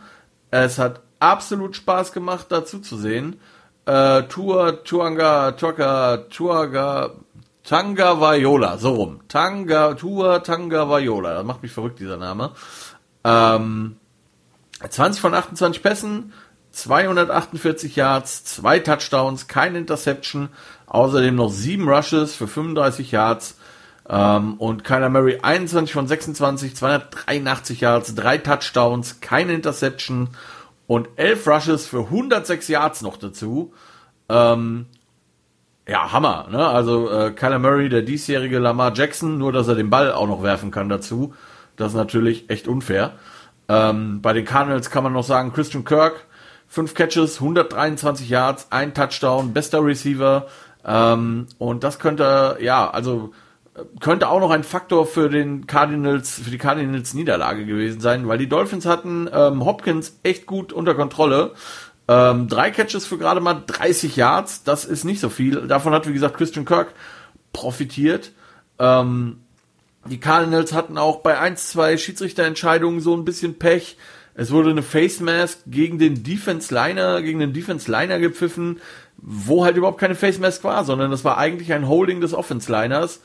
es 0.51 0.79
hat 0.79 1.01
absolut 1.21 1.77
Spaß 1.77 2.13
gemacht, 2.13 2.47
dazu 2.51 2.81
zu 2.81 2.97
sehen. 2.97 3.39
Äh, 3.87 4.25
Tua, 4.25 4.73
Tuanga, 4.73 5.53
Tuaka, 5.53 6.19
Tuaga, 6.29 7.13
Tanga 7.65 8.21
Vaiola, 8.21 8.79
so 8.79 8.95
rum. 8.95 9.21
Tanga, 9.29 9.95
Tua, 9.95 10.41
Tanga 10.41 10.89
Vaiola. 10.89 11.35
Das 11.35 11.45
macht 11.45 11.63
mich 11.63 11.73
verrückt, 11.73 12.01
dieser 12.01 12.17
Name. 12.17 12.53
Ähm, 13.25 13.97
20 14.89 15.21
von 15.21 15.35
28 15.35 15.83
Pässen, 15.83 16.33
248 16.73 17.97
Yards, 17.97 18.45
zwei 18.45 18.79
Touchdowns, 18.79 19.47
keine 19.47 19.79
Interception, 19.79 20.49
außerdem 20.87 21.35
noch 21.35 21.51
sieben 21.51 21.89
Rushes 21.89 22.35
für 22.35 22.49
35 22.49 23.13
Yards. 23.13 23.57
Ähm, 24.09 24.55
und 24.55 24.83
Kyler 24.85 25.11
Murray 25.11 25.39
21 25.41 25.93
von 25.93 26.07
26, 26.07 26.75
283 26.75 27.81
Yards, 27.81 28.15
drei 28.15 28.39
Touchdowns, 28.39 29.21
keine 29.21 29.53
Interception 29.53 30.29
und 30.87 31.09
elf 31.17 31.47
Rushes 31.47 31.87
für 31.87 32.01
106 32.01 32.69
Yards 32.69 33.03
noch 33.03 33.17
dazu. 33.17 33.73
Ähm, 34.29 34.87
ja, 35.87 36.13
Hammer, 36.13 36.49
ne? 36.51 36.67
Also 36.67 37.11
äh, 37.11 37.31
Kyler 37.33 37.59
Murray, 37.59 37.89
der 37.89 38.03
diesjährige 38.03 38.59
Lamar 38.59 38.93
Jackson, 38.95 39.39
nur 39.39 39.53
dass 39.53 39.69
er 39.69 39.75
den 39.75 39.91
Ball 39.91 40.13
auch 40.13 40.27
noch 40.27 40.43
werfen 40.43 40.71
kann 40.71 40.89
dazu. 40.89 41.35
Das 41.77 41.93
ist 41.93 41.97
natürlich 41.97 42.51
echt 42.51 42.69
unfair. 42.69 43.13
Ähm, 43.73 44.21
bei 44.21 44.35
den 44.35 44.45
Cardinals 44.45 44.91
kann 44.91 45.03
man 45.03 45.15
noch 45.15 45.25
sagen, 45.25 45.53
Christian 45.53 45.85
Kirk, 45.85 46.27
fünf 46.69 46.93
Catches, 46.95 47.41
123 47.41 48.29
Yards, 48.29 48.67
ein 48.71 48.93
Touchdown, 48.93 49.55
bester 49.55 49.83
Receiver. 49.83 50.47
Ähm, 50.85 51.47
und 51.57 51.83
das 51.83 51.99
könnte, 51.99 52.59
ja, 52.61 52.91
also 52.91 53.33
könnte 54.01 54.29
auch 54.29 54.41
noch 54.41 54.51
ein 54.51 54.65
Faktor 54.65 55.07
für 55.07 55.31
den 55.31 55.67
Cardinals, 55.67 56.41
für 56.45 56.51
die 56.51 56.59
Cardinals 56.59 57.15
Niederlage 57.15 57.65
gewesen 57.65 58.01
sein, 58.01 58.29
weil 58.29 58.37
die 58.37 58.49
Dolphins 58.49 58.85
hatten 58.85 59.27
ähm, 59.33 59.65
Hopkins 59.65 60.19
echt 60.23 60.45
gut 60.45 60.75
unter 60.75 60.95
Kontrolle. 60.95 61.53
Ähm, 62.09 62.49
drei 62.49 62.71
Catches 62.71 63.07
für 63.07 63.17
gerade 63.17 63.41
mal 63.41 63.63
30 63.67 64.17
Yards, 64.17 64.65
das 64.65 64.85
ist 64.85 65.05
nicht 65.05 65.21
so 65.21 65.31
viel. 65.31 65.67
Davon 65.67 65.95
hat, 65.95 66.07
wie 66.07 66.13
gesagt, 66.13 66.37
Christian 66.37 66.67
Kirk 66.67 66.93
profitiert. 67.55 68.33
Ähm, 68.79 69.42
die 70.07 70.21
Cardinals 70.21 70.73
hatten 70.73 70.99
auch 70.99 71.21
bei 71.21 71.39
1, 71.39 71.71
2 71.71 71.97
Schiedsrichterentscheidungen 71.97 73.01
so 73.01 73.17
ein 73.17 73.25
bisschen 73.25 73.59
Pech. 73.59 73.97
Es 74.35 74.51
wurde 74.51 74.71
eine 74.71 74.83
Face 74.83 75.21
Mask 75.21 75.59
gegen 75.67 75.99
den 75.99 76.25
Defense 76.25 76.75
Liner, 76.75 77.23
gegen 77.23 77.39
den 77.39 77.53
Defense 77.53 77.91
Liner 77.91 78.19
gepfiffen, 78.19 78.81
wo 79.17 79.65
halt 79.65 79.77
überhaupt 79.77 80.01
keine 80.01 80.15
Face 80.15 80.39
Mask 80.39 80.65
war, 80.65 80.85
sondern 80.85 81.11
das 81.11 81.25
war 81.25 81.39
eigentlich 81.39 81.73
ein 81.73 81.89
Holding 81.89 82.21
des 82.21 82.35
Offense 82.35 82.73
Liners. 82.73 83.21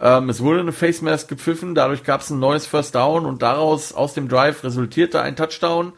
Ähm, 0.00 0.30
es 0.30 0.40
wurde 0.40 0.60
eine 0.60 0.72
Face 0.72 1.02
Mask 1.02 1.28
gepfiffen, 1.28 1.74
dadurch 1.74 2.04
gab 2.04 2.22
es 2.22 2.30
ein 2.30 2.38
neues 2.38 2.66
First 2.66 2.94
Down 2.94 3.26
und 3.26 3.42
daraus 3.42 3.92
aus 3.92 4.14
dem 4.14 4.28
Drive 4.28 4.64
resultierte 4.64 5.20
ein 5.20 5.36
Touchdown. 5.36 5.92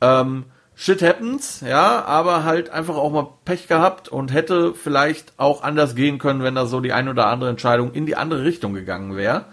Ähm, 0.00 0.44
shit 0.74 1.02
happens, 1.02 1.60
ja, 1.60 2.04
aber 2.04 2.44
halt 2.44 2.70
einfach 2.70 2.96
auch 2.96 3.12
mal 3.12 3.28
Pech 3.44 3.68
gehabt 3.68 4.08
und 4.08 4.32
hätte 4.32 4.74
vielleicht 4.74 5.34
auch 5.36 5.62
anders 5.62 5.94
gehen 5.94 6.18
können, 6.18 6.42
wenn 6.42 6.54
da 6.54 6.66
so 6.66 6.80
die 6.80 6.92
ein 6.92 7.08
oder 7.08 7.26
andere 7.26 7.50
Entscheidung 7.50 7.92
in 7.92 8.06
die 8.06 8.16
andere 8.16 8.44
Richtung 8.44 8.74
gegangen 8.74 9.16
wäre. 9.16 9.46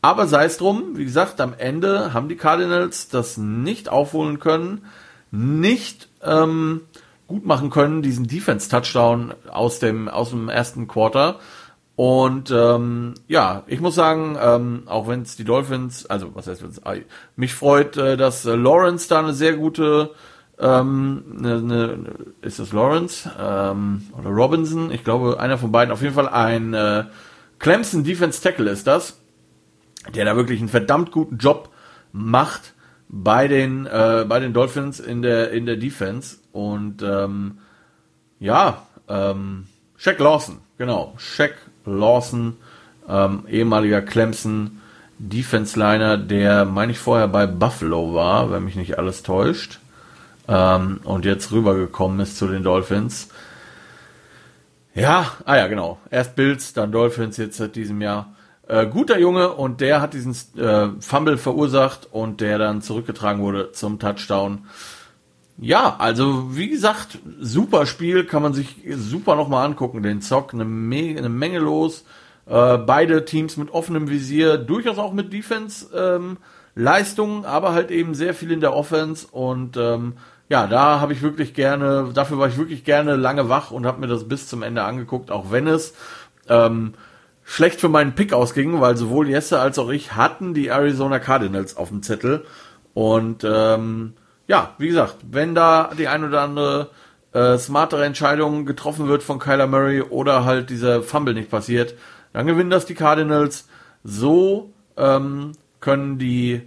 Aber 0.00 0.26
sei 0.26 0.44
es 0.44 0.58
drum, 0.58 0.96
wie 0.96 1.04
gesagt, 1.04 1.40
am 1.40 1.54
Ende 1.56 2.14
haben 2.14 2.28
die 2.28 2.36
Cardinals 2.36 3.08
das 3.08 3.36
nicht 3.36 3.88
aufholen 3.88 4.38
können, 4.38 4.84
nicht 5.30 6.08
ähm, 6.22 6.82
gut 7.26 7.44
machen 7.44 7.70
können, 7.70 8.02
diesen 8.02 8.26
Defense-Touchdown 8.26 9.34
aus 9.50 9.78
dem, 9.80 10.08
aus 10.08 10.30
dem 10.30 10.48
ersten 10.48 10.88
Quarter. 10.88 11.38
Und 11.98 12.52
ähm, 12.52 13.14
ja, 13.26 13.64
ich 13.66 13.80
muss 13.80 13.96
sagen, 13.96 14.38
ähm, 14.40 14.84
auch 14.86 15.08
wenn 15.08 15.22
es 15.22 15.34
die 15.34 15.42
Dolphins, 15.42 16.06
also 16.06 16.30
was 16.34 16.46
heißt 16.46 16.62
wenn's, 16.62 16.80
mich 17.34 17.54
freut, 17.54 17.96
äh, 17.96 18.16
dass 18.16 18.46
äh, 18.46 18.54
Lawrence 18.54 19.08
da 19.08 19.18
eine 19.18 19.34
sehr 19.34 19.54
gute, 19.54 20.12
ähm, 20.60 21.24
ne, 21.40 21.60
ne, 21.60 21.98
ist 22.40 22.60
das 22.60 22.72
Lawrence 22.72 23.28
ähm, 23.36 24.02
oder 24.16 24.30
Robinson? 24.30 24.92
Ich 24.92 25.02
glaube, 25.02 25.40
einer 25.40 25.58
von 25.58 25.72
beiden, 25.72 25.92
auf 25.92 26.00
jeden 26.00 26.14
Fall 26.14 26.28
ein 26.28 26.72
äh, 26.72 27.04
Clemson 27.58 28.04
Defense 28.04 28.40
Tackle 28.40 28.70
ist 28.70 28.86
das, 28.86 29.18
der 30.14 30.24
da 30.24 30.36
wirklich 30.36 30.60
einen 30.60 30.68
verdammt 30.68 31.10
guten 31.10 31.38
Job 31.38 31.70
macht 32.12 32.74
bei 33.08 33.48
den 33.48 33.86
äh, 33.86 34.24
bei 34.28 34.40
den 34.40 34.52
Dolphins 34.52 35.00
in 35.00 35.22
der 35.22 35.50
in 35.50 35.66
der 35.66 35.76
Defense 35.76 36.38
und 36.52 37.02
ähm, 37.02 37.58
ja, 38.38 38.86
ähm, 39.08 39.66
Shaq 39.96 40.18
Lawson, 40.18 40.58
genau, 40.76 41.14
Shaq 41.16 41.54
Lawson, 41.84 42.56
ähm, 43.08 43.44
ehemaliger 43.48 44.02
Clemson 44.02 44.80
Defense 45.18 45.78
Liner, 45.78 46.16
der, 46.16 46.64
meine 46.64 46.92
ich, 46.92 46.98
vorher 46.98 47.26
bei 47.26 47.46
Buffalo 47.46 48.14
war, 48.14 48.52
wenn 48.52 48.64
mich 48.64 48.76
nicht 48.76 48.98
alles 48.98 49.24
täuscht, 49.24 49.80
ähm, 50.46 51.00
und 51.02 51.24
jetzt 51.24 51.50
rübergekommen 51.50 52.20
ist 52.20 52.38
zu 52.38 52.46
den 52.46 52.62
Dolphins. 52.62 53.28
Ja, 54.94 55.32
ah 55.44 55.56
ja, 55.56 55.66
genau. 55.66 55.98
Erst 56.10 56.36
Bills, 56.36 56.72
dann 56.72 56.92
Dolphins 56.92 57.36
jetzt 57.36 57.56
seit 57.56 57.76
diesem 57.76 58.00
Jahr. 58.00 58.34
Äh, 58.68 58.86
guter 58.86 59.18
Junge 59.18 59.54
und 59.54 59.80
der 59.80 60.00
hat 60.02 60.12
diesen 60.12 60.36
äh, 60.58 60.90
Fumble 61.00 61.38
verursacht 61.38 62.06
und 62.12 62.42
der 62.42 62.58
dann 62.58 62.82
zurückgetragen 62.82 63.42
wurde 63.42 63.72
zum 63.72 63.98
Touchdown. 63.98 64.66
Ja, 65.56 65.96
also 65.98 66.54
wie 66.54 66.68
gesagt, 66.68 67.18
super 67.40 67.86
Spiel, 67.86 68.24
kann 68.24 68.42
man 68.42 68.52
sich 68.52 68.76
super 68.94 69.36
nochmal 69.36 69.64
angucken. 69.64 70.02
Den 70.02 70.20
Zock, 70.20 70.52
eine, 70.52 70.66
Me 70.66 71.16
eine 71.16 71.30
Menge 71.30 71.60
los. 71.60 72.04
Äh, 72.44 72.76
beide 72.76 73.24
Teams 73.24 73.56
mit 73.56 73.70
offenem 73.70 74.10
Visier, 74.10 74.58
durchaus 74.58 74.98
auch 74.98 75.14
mit 75.14 75.32
Defense-Leistungen, 75.32 77.38
ähm, 77.38 77.44
aber 77.46 77.72
halt 77.72 77.90
eben 77.90 78.14
sehr 78.14 78.34
viel 78.34 78.52
in 78.52 78.60
der 78.60 78.74
Offense. 78.74 79.28
Und 79.30 79.78
ähm, 79.78 80.12
ja, 80.50 80.66
da 80.66 81.00
habe 81.00 81.14
ich 81.14 81.22
wirklich 81.22 81.54
gerne, 81.54 82.10
dafür 82.12 82.38
war 82.38 82.48
ich 82.48 82.58
wirklich 82.58 82.84
gerne 82.84 83.16
lange 83.16 83.48
wach 83.48 83.70
und 83.70 83.86
habe 83.86 84.00
mir 84.00 84.08
das 84.08 84.28
bis 84.28 84.46
zum 84.46 84.62
Ende 84.62 84.84
angeguckt, 84.84 85.30
auch 85.30 85.50
wenn 85.50 85.66
es 85.66 85.94
ähm, 86.48 86.92
schlecht 87.48 87.80
für 87.80 87.88
meinen 87.88 88.14
Pick 88.14 88.34
ausging, 88.34 88.78
weil 88.82 88.98
sowohl 88.98 89.30
Jesse 89.30 89.58
als 89.58 89.78
auch 89.78 89.88
ich 89.88 90.14
hatten 90.14 90.52
die 90.52 90.66
Arizona 90.68 91.18
Cardinals 91.18 91.78
auf 91.78 91.88
dem 91.88 92.02
Zettel. 92.02 92.44
Und 92.92 93.42
ähm, 93.42 94.12
ja, 94.46 94.74
wie 94.76 94.88
gesagt, 94.88 95.16
wenn 95.30 95.54
da 95.54 95.90
die 95.96 96.08
ein 96.08 96.24
oder 96.24 96.42
andere 96.42 96.90
äh, 97.32 97.56
smartere 97.56 98.04
Entscheidung 98.04 98.66
getroffen 98.66 99.08
wird 99.08 99.22
von 99.22 99.38
Kyler 99.38 99.66
Murray 99.66 100.02
oder 100.02 100.44
halt 100.44 100.68
dieser 100.68 101.02
Fumble 101.02 101.32
nicht 101.32 101.50
passiert, 101.50 101.94
dann 102.34 102.46
gewinnen 102.46 102.68
das 102.68 102.84
die 102.84 102.94
Cardinals. 102.94 103.66
So 104.04 104.70
ähm, 104.98 105.52
können 105.80 106.18
die 106.18 106.60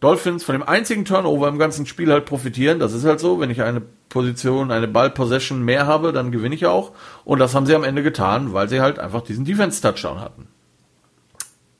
Dolphins 0.00 0.44
von 0.44 0.54
dem 0.54 0.62
einzigen 0.62 1.04
Turnover 1.04 1.48
im 1.48 1.58
ganzen 1.58 1.86
Spiel 1.86 2.12
halt 2.12 2.26
profitieren. 2.26 2.78
Das 2.78 2.92
ist 2.92 3.04
halt 3.04 3.20
so, 3.20 3.40
wenn 3.40 3.50
ich 3.50 3.62
eine 3.62 3.82
Position, 4.08 4.70
eine 4.70 4.88
Ball-Possession 4.88 5.62
mehr 5.62 5.86
habe, 5.86 6.12
dann 6.12 6.32
gewinne 6.32 6.54
ich 6.54 6.66
auch. 6.66 6.92
Und 7.24 7.38
das 7.38 7.54
haben 7.54 7.66
sie 7.66 7.74
am 7.74 7.84
Ende 7.84 8.02
getan, 8.02 8.52
weil 8.52 8.68
sie 8.68 8.80
halt 8.80 8.98
einfach 8.98 9.22
diesen 9.22 9.44
Defense-Touchdown 9.44 10.20
hatten. 10.20 10.48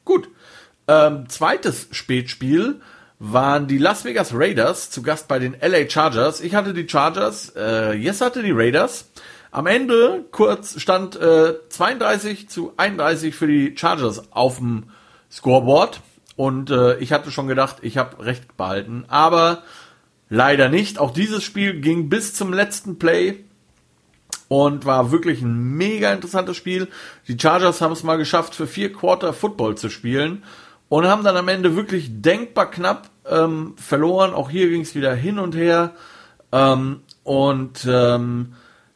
Gut. 0.04 0.28
Ähm, 0.88 1.28
zweites 1.28 1.88
Spätspiel 1.90 2.80
waren 3.18 3.66
die 3.66 3.78
Las 3.78 4.04
Vegas 4.04 4.32
Raiders 4.34 4.90
zu 4.90 5.02
Gast 5.02 5.28
bei 5.28 5.38
den 5.38 5.56
LA 5.60 5.88
Chargers. 5.88 6.40
Ich 6.40 6.54
hatte 6.54 6.74
die 6.74 6.88
Chargers, 6.88 7.52
äh, 7.56 7.94
Yes 7.94 8.20
hatte 8.20 8.42
die 8.42 8.52
Raiders. 8.52 9.10
Am 9.50 9.66
Ende 9.66 10.24
kurz 10.32 10.80
stand 10.80 11.16
äh, 11.16 11.54
32 11.68 12.48
zu 12.48 12.74
31 12.76 13.34
für 13.34 13.46
die 13.46 13.74
Chargers 13.76 14.32
auf 14.32 14.58
dem 14.58 14.84
Scoreboard. 15.30 16.00
Und 16.36 16.70
äh, 16.70 16.98
ich 16.98 17.12
hatte 17.12 17.30
schon 17.30 17.48
gedacht, 17.48 17.78
ich 17.82 17.96
habe 17.96 18.24
recht 18.24 18.56
behalten. 18.56 19.04
Aber 19.08 19.62
leider 20.28 20.68
nicht. 20.68 20.98
Auch 20.98 21.12
dieses 21.12 21.42
Spiel 21.42 21.80
ging 21.80 22.08
bis 22.08 22.34
zum 22.34 22.52
letzten 22.52 22.98
Play 22.98 23.44
und 24.48 24.84
war 24.84 25.10
wirklich 25.10 25.42
ein 25.42 25.76
mega 25.76 26.12
interessantes 26.12 26.56
Spiel. 26.56 26.88
Die 27.26 27.38
Chargers 27.38 27.80
haben 27.80 27.92
es 27.92 28.02
mal 28.02 28.16
geschafft, 28.16 28.54
für 28.54 28.66
vier 28.66 28.92
Quarter 28.92 29.32
Football 29.32 29.76
zu 29.76 29.88
spielen 29.88 30.42
und 30.88 31.06
haben 31.06 31.24
dann 31.24 31.36
am 31.36 31.48
Ende 31.48 31.74
wirklich 31.74 32.22
denkbar 32.22 32.70
knapp 32.70 33.10
ähm, 33.28 33.74
verloren. 33.76 34.34
Auch 34.34 34.50
hier 34.50 34.68
ging 34.68 34.82
es 34.82 34.94
wieder 34.94 35.14
hin 35.14 35.38
und 35.38 35.56
her. 35.56 35.94
Ähm, 36.52 37.00
und 37.24 37.86
ähm, 37.88 38.54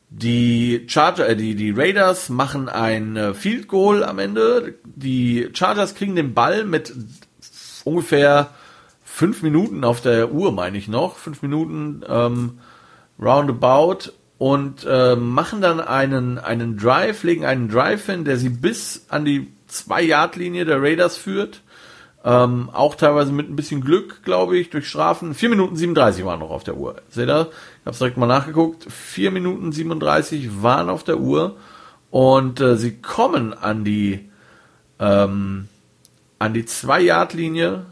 die 0.08 0.86
Charger, 0.88 1.28
äh, 1.28 1.36
die, 1.36 1.54
die 1.54 1.72
Raiders 1.72 2.28
machen 2.28 2.68
ein 2.68 3.16
äh, 3.16 3.34
Field 3.34 3.66
Goal 3.66 4.04
am 4.04 4.18
Ende. 4.18 4.74
Die 4.84 5.48
Chargers 5.52 5.94
kriegen 5.94 6.14
den 6.14 6.34
Ball 6.34 6.64
mit 6.64 6.92
ungefähr 7.84 8.50
fünf 9.04 9.42
Minuten 9.42 9.84
auf 9.84 10.00
der 10.00 10.32
Uhr, 10.32 10.52
meine 10.52 10.78
ich 10.78 10.88
noch. 10.88 11.16
Fünf 11.16 11.42
Minuten 11.42 12.02
ähm, 12.08 12.58
roundabout 13.20 14.12
und 14.38 14.86
äh, 14.88 15.16
machen 15.16 15.60
dann 15.60 15.80
einen, 15.80 16.38
einen 16.38 16.78
Drive, 16.78 17.24
legen 17.24 17.44
einen 17.44 17.68
Drive 17.68 18.06
hin, 18.06 18.24
der 18.24 18.38
sie 18.38 18.48
bis 18.48 19.04
an 19.08 19.24
die 19.24 19.52
Zwei-Yard-Linie 19.66 20.64
der 20.64 20.82
Raiders 20.82 21.16
führt. 21.16 21.62
Ähm, 22.22 22.68
auch 22.72 22.96
teilweise 22.96 23.32
mit 23.32 23.48
ein 23.48 23.56
bisschen 23.56 23.80
Glück, 23.80 24.22
glaube 24.24 24.58
ich, 24.58 24.70
durch 24.70 24.88
Strafen. 24.88 25.34
4 25.34 25.48
Minuten 25.48 25.76
37 25.76 26.24
waren 26.24 26.40
noch 26.40 26.50
auf 26.50 26.64
der 26.64 26.76
Uhr. 26.76 26.96
Seht 27.08 27.28
ihr? 27.28 27.48
Ich 27.50 27.86
habe 27.86 27.92
es 27.92 27.98
direkt 27.98 28.18
mal 28.18 28.26
nachgeguckt. 28.26 28.90
4 28.90 29.30
Minuten 29.30 29.72
37 29.72 30.62
waren 30.62 30.90
auf 30.90 31.02
der 31.02 31.18
Uhr. 31.18 31.56
Und 32.10 32.60
äh, 32.60 32.76
sie 32.76 33.00
kommen 33.00 33.54
an 33.54 33.84
die 33.84 34.28
ähm, 34.98 35.68
an 36.40 36.52
die 36.52 36.64
2-Yard-Linie 36.64 37.86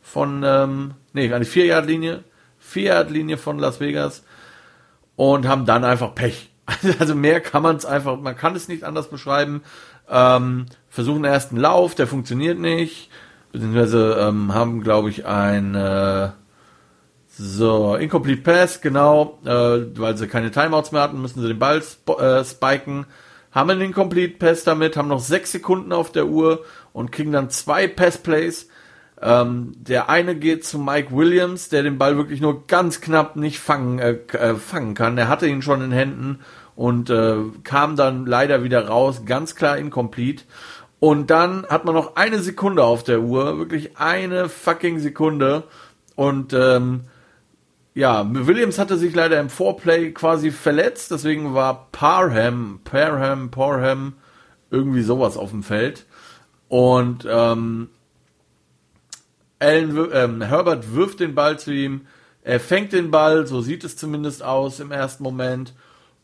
von, 0.00 0.44
ähm, 0.44 0.94
nee, 1.12 1.32
an 1.32 1.42
die 1.42 1.48
4-Yard-Linie, 1.48 2.22
4-Yard-Linie 2.72 3.38
von 3.38 3.58
Las 3.58 3.80
Vegas 3.80 4.22
und 5.16 5.48
haben 5.48 5.66
dann 5.66 5.84
einfach 5.84 6.14
Pech. 6.14 6.52
Also 7.00 7.16
mehr 7.16 7.40
kann 7.40 7.62
man 7.62 7.76
es 7.76 7.84
einfach, 7.84 8.18
man 8.20 8.36
kann 8.36 8.54
es 8.54 8.68
nicht 8.68 8.84
anders 8.84 9.10
beschreiben. 9.10 9.62
Ähm, 10.08 10.66
versuchen 10.88 11.24
ersten 11.24 11.56
Lauf, 11.56 11.96
der 11.96 12.06
funktioniert 12.06 12.60
nicht 12.60 13.10
beziehungsweise 13.56 14.18
ähm, 14.20 14.54
haben, 14.54 14.82
glaube 14.82 15.08
ich, 15.08 15.24
ein 15.24 15.74
äh, 15.74 16.28
so 17.28 17.96
Incomplete 17.96 18.42
Pass, 18.42 18.80
genau, 18.80 19.38
äh, 19.44 19.48
weil 19.98 20.16
sie 20.16 20.26
keine 20.26 20.50
Timeouts 20.50 20.92
mehr 20.92 21.02
hatten, 21.02 21.20
müssen 21.20 21.40
sie 21.40 21.48
den 21.48 21.58
Ball 21.58 21.78
sp 21.80 22.20
äh, 22.20 22.44
spiken, 22.44 23.06
haben 23.56 23.70
einen 23.70 23.80
Incomplete 23.80 24.36
Pass 24.36 24.64
damit, 24.64 24.98
haben 24.98 25.08
noch 25.08 25.20
sechs 25.20 25.50
Sekunden 25.50 25.90
auf 25.90 26.12
der 26.12 26.26
Uhr 26.26 26.62
und 26.92 27.10
kriegen 27.10 27.32
dann 27.32 27.48
zwei 27.48 27.88
Pass 27.88 28.18
Plays. 28.18 28.68
Ähm, 29.22 29.72
der 29.78 30.10
eine 30.10 30.36
geht 30.36 30.66
zu 30.66 30.78
Mike 30.78 31.08
Williams, 31.10 31.70
der 31.70 31.82
den 31.82 31.96
Ball 31.96 32.18
wirklich 32.18 32.42
nur 32.42 32.66
ganz 32.66 33.00
knapp 33.00 33.36
nicht 33.36 33.58
fangen, 33.58 33.98
äh, 33.98 34.18
äh, 34.32 34.56
fangen 34.56 34.92
kann. 34.92 35.16
Er 35.16 35.28
hatte 35.28 35.46
ihn 35.46 35.62
schon 35.62 35.80
in 35.80 35.90
Händen 35.90 36.40
und 36.74 37.08
äh, 37.08 37.36
kam 37.64 37.96
dann 37.96 38.26
leider 38.26 38.62
wieder 38.62 38.88
raus, 38.88 39.22
ganz 39.24 39.54
klar 39.54 39.78
incomplete. 39.78 40.44
Und 41.00 41.30
dann 41.30 41.66
hat 41.66 41.86
man 41.86 41.94
noch 41.94 42.16
eine 42.16 42.40
Sekunde 42.40 42.84
auf 42.84 43.04
der 43.04 43.22
Uhr, 43.22 43.56
wirklich 43.56 43.96
eine 43.96 44.50
fucking 44.50 44.98
Sekunde. 44.98 45.62
Und 46.14 46.52
ähm, 46.52 47.04
ja, 47.96 48.26
Williams 48.30 48.78
hatte 48.78 48.98
sich 48.98 49.14
leider 49.14 49.40
im 49.40 49.48
Vorplay 49.48 50.12
quasi 50.12 50.50
verletzt, 50.50 51.10
deswegen 51.10 51.54
war 51.54 51.88
Parham, 51.92 52.80
Parham, 52.84 53.50
Parham, 53.50 54.12
irgendwie 54.70 55.00
sowas 55.00 55.38
auf 55.38 55.48
dem 55.48 55.62
Feld. 55.62 56.04
Und 56.68 57.26
ähm, 57.26 57.88
Alan, 59.58 60.10
ähm, 60.12 60.42
Herbert 60.42 60.94
wirft 60.94 61.20
den 61.20 61.34
Ball 61.34 61.58
zu 61.58 61.72
ihm, 61.72 62.06
er 62.42 62.60
fängt 62.60 62.92
den 62.92 63.10
Ball, 63.10 63.46
so 63.46 63.62
sieht 63.62 63.82
es 63.82 63.96
zumindest 63.96 64.42
aus 64.42 64.78
im 64.78 64.92
ersten 64.92 65.22
Moment, 65.22 65.72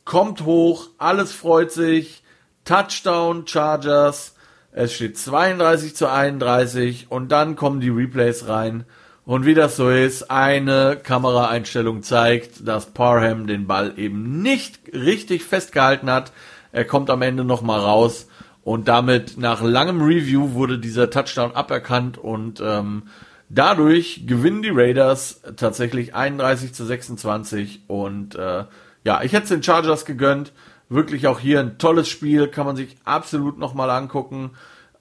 kommt 0.05 0.45
hoch, 0.45 0.91
alles 0.99 1.33
freut 1.33 1.73
sich, 1.73 2.23
Touchdown, 2.67 3.47
Chargers, 3.47 4.35
es 4.73 4.93
steht 4.93 5.17
32 5.17 5.97
zu 5.97 6.11
31 6.11 7.07
und 7.09 7.33
dann 7.33 7.57
kommen 7.57 7.81
die 7.81 7.89
Replays 7.89 8.47
rein. 8.47 8.85
Und 9.25 9.47
wie 9.47 9.55
das 9.55 9.77
so 9.77 9.89
ist, 9.89 10.31
eine 10.31 10.99
Kameraeinstellung 11.01 12.03
zeigt, 12.03 12.67
dass 12.67 12.87
Parham 12.87 13.47
den 13.47 13.67
Ball 13.67 13.95
eben 13.97 14.43
nicht 14.43 14.81
richtig 14.93 15.45
festgehalten 15.45 16.11
hat. 16.11 16.33
Er 16.73 16.85
kommt 16.85 17.09
am 17.09 17.23
Ende 17.23 17.45
nochmal 17.45 17.81
raus 17.81 18.27
und 18.65 18.89
damit 18.89 19.39
nach 19.39 19.63
langem 19.63 20.03
Review 20.03 20.55
wurde 20.55 20.79
dieser 20.79 21.11
Touchdown 21.11 21.53
aberkannt 21.53 22.19
und 22.19 22.61
ähm, 22.65 23.05
dadurch 23.49 24.27
gewinnen 24.27 24.63
die 24.63 24.73
Raiders 24.73 25.43
tatsächlich 25.57 26.15
31 26.15 26.73
zu 26.75 26.85
26 26.85 27.83
und 27.87 28.35
äh, 28.35 28.65
ja, 29.05 29.23
ich 29.23 29.33
hätte 29.33 29.45
es 29.45 29.49
den 29.51 29.63
Chargers 29.63 30.05
gegönnt 30.05 30.53
wirklich 30.95 31.27
auch 31.27 31.41
hier 31.41 31.61
ein 31.61 31.79
tolles 31.79 32.09
Spiel, 32.09 32.49
kann 32.49 32.67
man 32.67 32.77
sich 32.77 32.97
absolut 33.05 33.59
nochmal 33.59 33.91
angucken. 33.91 34.51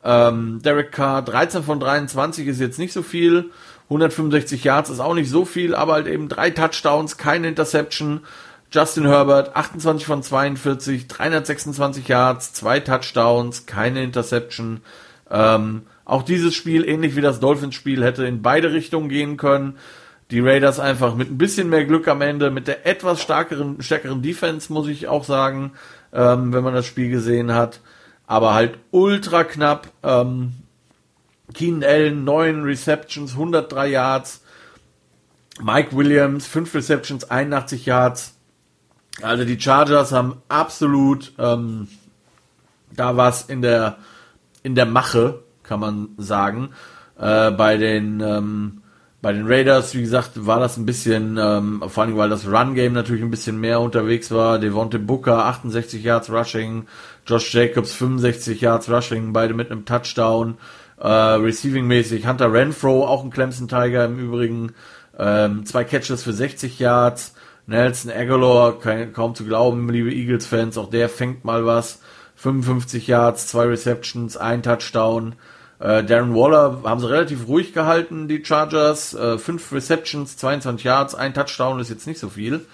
Ähm, 0.04 0.62
Derek 0.64 0.92
Carr, 0.92 1.22
13 1.22 1.64
von 1.64 1.80
23 1.80 2.48
ist 2.48 2.60
jetzt 2.60 2.80
nicht 2.80 2.94
so 2.94 3.04
viel. 3.04 3.52
165 3.92 4.64
Yards 4.64 4.90
ist 4.90 5.00
auch 5.00 5.14
nicht 5.14 5.30
so 5.30 5.46
viel, 5.46 5.76
aber 5.76 5.94
halt 5.94 6.08
eben 6.08 6.30
drei 6.30 6.50
Touchdowns, 6.50 7.18
keine 7.18 7.50
Interception. 7.50 8.22
Justin 8.72 9.06
Herbert, 9.06 9.56
28 9.56 10.06
von 10.06 10.24
42, 10.24 11.08
326 11.08 12.08
Yards, 12.08 12.54
zwei 12.54 12.80
Touchdowns, 12.80 13.66
keine 13.66 14.02
Interception. 14.02 14.80
Ähm, 15.30 15.84
auch 16.06 16.24
dieses 16.24 16.56
Spiel, 16.56 16.88
ähnlich 16.88 17.18
wie 17.18 17.22
das 17.22 17.42
Dolphins-Spiel, 17.42 18.04
hätte 18.04 18.26
in 18.26 18.42
beide 18.42 18.72
Richtungen 18.72 19.10
gehen 19.10 19.36
können 19.36 19.78
die 20.32 20.40
Raiders 20.40 20.80
einfach 20.80 21.16
mit 21.16 21.30
ein 21.30 21.38
bisschen 21.38 21.70
mehr 21.70 21.86
Glück 21.86 22.08
am 22.08 22.22
Ende, 22.22 22.50
mit 22.50 22.68
der 22.68 22.88
etwas 22.88 23.22
stärkeren, 23.22 23.82
stärkeren 23.82 24.22
Defense, 24.22 24.72
muss 24.72 24.88
ich 24.88 25.08
auch 25.08 25.26
sagen, 25.26 25.74
ähm, 26.14 26.54
wenn 26.54 26.64
man 26.64 26.74
das 26.74 26.86
Spiel 26.86 27.12
gesehen 27.12 27.54
hat. 27.54 27.82
Aber 28.28 28.54
halt 28.54 28.78
ultra 28.92 29.44
knapp. 29.44 29.90
Ähm, 30.04 30.54
Keenan 31.54 31.84
Allen, 31.84 32.24
9 32.24 32.64
Receptions, 32.64 33.34
103 33.34 33.88
Yards. 33.88 34.42
Mike 35.62 35.96
Williams, 35.96 36.48
5 36.48 36.74
Receptions, 36.74 37.30
81 37.30 37.86
Yards. 37.86 38.34
Also 39.22 39.46
die 39.46 39.60
Chargers 39.60 40.12
haben 40.12 40.42
absolut 40.48 41.34
ähm, 41.38 41.88
da 42.96 43.18
was 43.18 43.44
in 43.44 43.62
der 43.62 43.98
in 44.64 44.76
der 44.76 44.86
Mache, 44.86 45.44
kann 45.64 45.80
man 45.80 46.10
sagen. 46.18 46.70
Äh, 47.20 47.52
bei 47.52 47.78
den 47.78 48.22
ähm, 48.22 48.82
bei 49.22 49.34
den 49.34 49.46
Raiders, 49.46 49.94
wie 49.94 50.02
gesagt, 50.02 50.48
war 50.48 50.60
das 50.60 50.78
ein 50.78 50.88
bisschen, 50.88 51.38
ähm, 51.40 51.84
vor 51.88 52.04
allem 52.04 52.18
weil 52.18 52.30
das 52.30 52.48
Run-Game 52.48 52.94
natürlich 52.94 53.22
ein 53.22 53.30
bisschen 53.30 53.60
mehr 53.60 53.80
unterwegs 53.80 54.32
war. 54.32 54.58
Devonte 54.58 54.98
Booker 54.98 55.46
68 55.46 56.04
Yards 56.04 56.32
Rushing, 56.32 56.88
Josh 57.28 57.54
Jacobs 57.54 57.94
65 57.94 58.62
Yards 58.62 58.90
Rushing, 58.90 59.32
beide 59.32 59.54
mit 59.54 59.70
einem 59.70 59.86
Touchdown. 59.86 60.58
Äh, 61.02 61.08
Receiving-mäßig 61.08 62.28
Hunter 62.28 62.54
Renfro, 62.54 63.06
auch 63.08 63.24
ein 63.24 63.32
Clemson 63.32 63.68
Tiger 63.68 64.06
im 64.06 64.20
Übrigen, 64.20 64.74
ähm, 65.18 65.66
zwei 65.66 65.84
Catches 65.84 66.24
für 66.24 66.34
60 66.34 66.80
Yards. 66.80 67.34
Nelson 67.68 68.12
Aguilar, 68.12 68.80
kein, 68.80 69.14
kaum 69.14 69.34
zu 69.36 69.46
glauben, 69.46 69.90
liebe 69.90 70.12
Eagles-Fans, 70.12 70.78
auch 70.78 70.90
der 70.90 71.10
fängt 71.10 71.46
mal 71.46 71.66
was. 71.66 72.02
55 72.36 73.08
Yards, 73.08 73.48
zwei 73.48 73.66
Receptions, 73.66 74.36
ein 74.36 74.64
Touchdown. 74.64 75.36
Äh, 75.80 76.04
Darren 76.04 76.36
Waller 76.36 76.82
haben 76.84 77.00
sie 77.00 77.10
relativ 77.10 77.48
ruhig 77.48 77.74
gehalten, 77.74 78.28
die 78.28 78.44
Chargers. 78.44 79.14
Äh, 79.14 79.38
fünf 79.38 79.72
Receptions, 79.72 80.38
22 80.38 80.84
Yards, 80.84 81.16
ein 81.16 81.34
Touchdown 81.34 81.80
ist 81.80 81.90
jetzt 81.90 82.08
nicht 82.08 82.20
so 82.20 82.30
viel. 82.30 82.66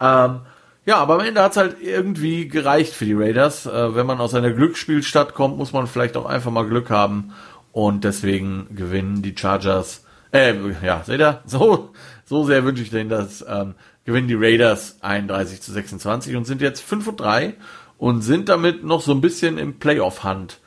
Ähm, 0.00 0.40
ja, 0.86 0.98
aber 0.98 1.14
am 1.14 1.20
Ende 1.20 1.42
hat's 1.42 1.56
halt 1.56 1.76
irgendwie 1.80 2.46
gereicht 2.46 2.92
für 2.92 3.06
die 3.06 3.14
Raiders. 3.14 3.64
Äh, 3.64 3.94
wenn 3.94 4.06
man 4.06 4.20
aus 4.20 4.34
einer 4.34 4.50
Glücksspielstadt 4.50 5.34
kommt, 5.34 5.56
muss 5.56 5.72
man 5.72 5.86
vielleicht 5.86 6.16
auch 6.16 6.26
einfach 6.26 6.50
mal 6.50 6.66
Glück 6.66 6.90
haben. 6.90 7.32
Und 7.74 8.04
deswegen 8.04 8.68
gewinnen 8.76 9.20
die 9.20 9.34
Chargers. 9.36 10.04
Äh, 10.30 10.54
ja, 10.80 11.02
seht 11.04 11.20
ihr? 11.20 11.42
So, 11.44 11.90
so 12.24 12.44
sehr 12.44 12.64
wünsche 12.64 12.84
ich 12.84 12.90
denen 12.90 13.10
das. 13.10 13.44
Ähm, 13.48 13.74
gewinnen 14.04 14.28
die 14.28 14.36
Raiders 14.36 14.98
31 15.00 15.60
zu 15.60 15.72
26 15.72 16.36
und 16.36 16.44
sind 16.44 16.60
jetzt 16.60 16.80
5 16.84 17.08
und 17.08 17.20
3 17.20 17.54
und 17.98 18.22
sind 18.22 18.48
damit 18.48 18.84
noch 18.84 19.00
so 19.00 19.10
ein 19.10 19.20
bisschen 19.20 19.58
im 19.58 19.80
Playoff-Hand. 19.80 20.60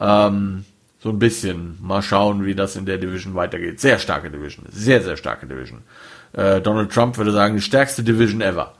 Ähm, 0.00 0.64
so 1.00 1.10
ein 1.10 1.18
bisschen. 1.18 1.76
Mal 1.82 2.00
schauen, 2.00 2.46
wie 2.46 2.54
das 2.54 2.76
in 2.76 2.86
der 2.86 2.96
Division 2.96 3.34
weitergeht. 3.34 3.78
Sehr 3.78 3.98
starke 3.98 4.30
Division. 4.30 4.64
Sehr, 4.70 5.02
sehr 5.02 5.18
starke 5.18 5.46
Division. 5.46 5.82
Äh, 6.32 6.62
Donald 6.62 6.90
Trump 6.90 7.18
würde 7.18 7.32
sagen, 7.32 7.56
die 7.56 7.60
stärkste 7.60 8.02
Division 8.02 8.40
ever. 8.40 8.72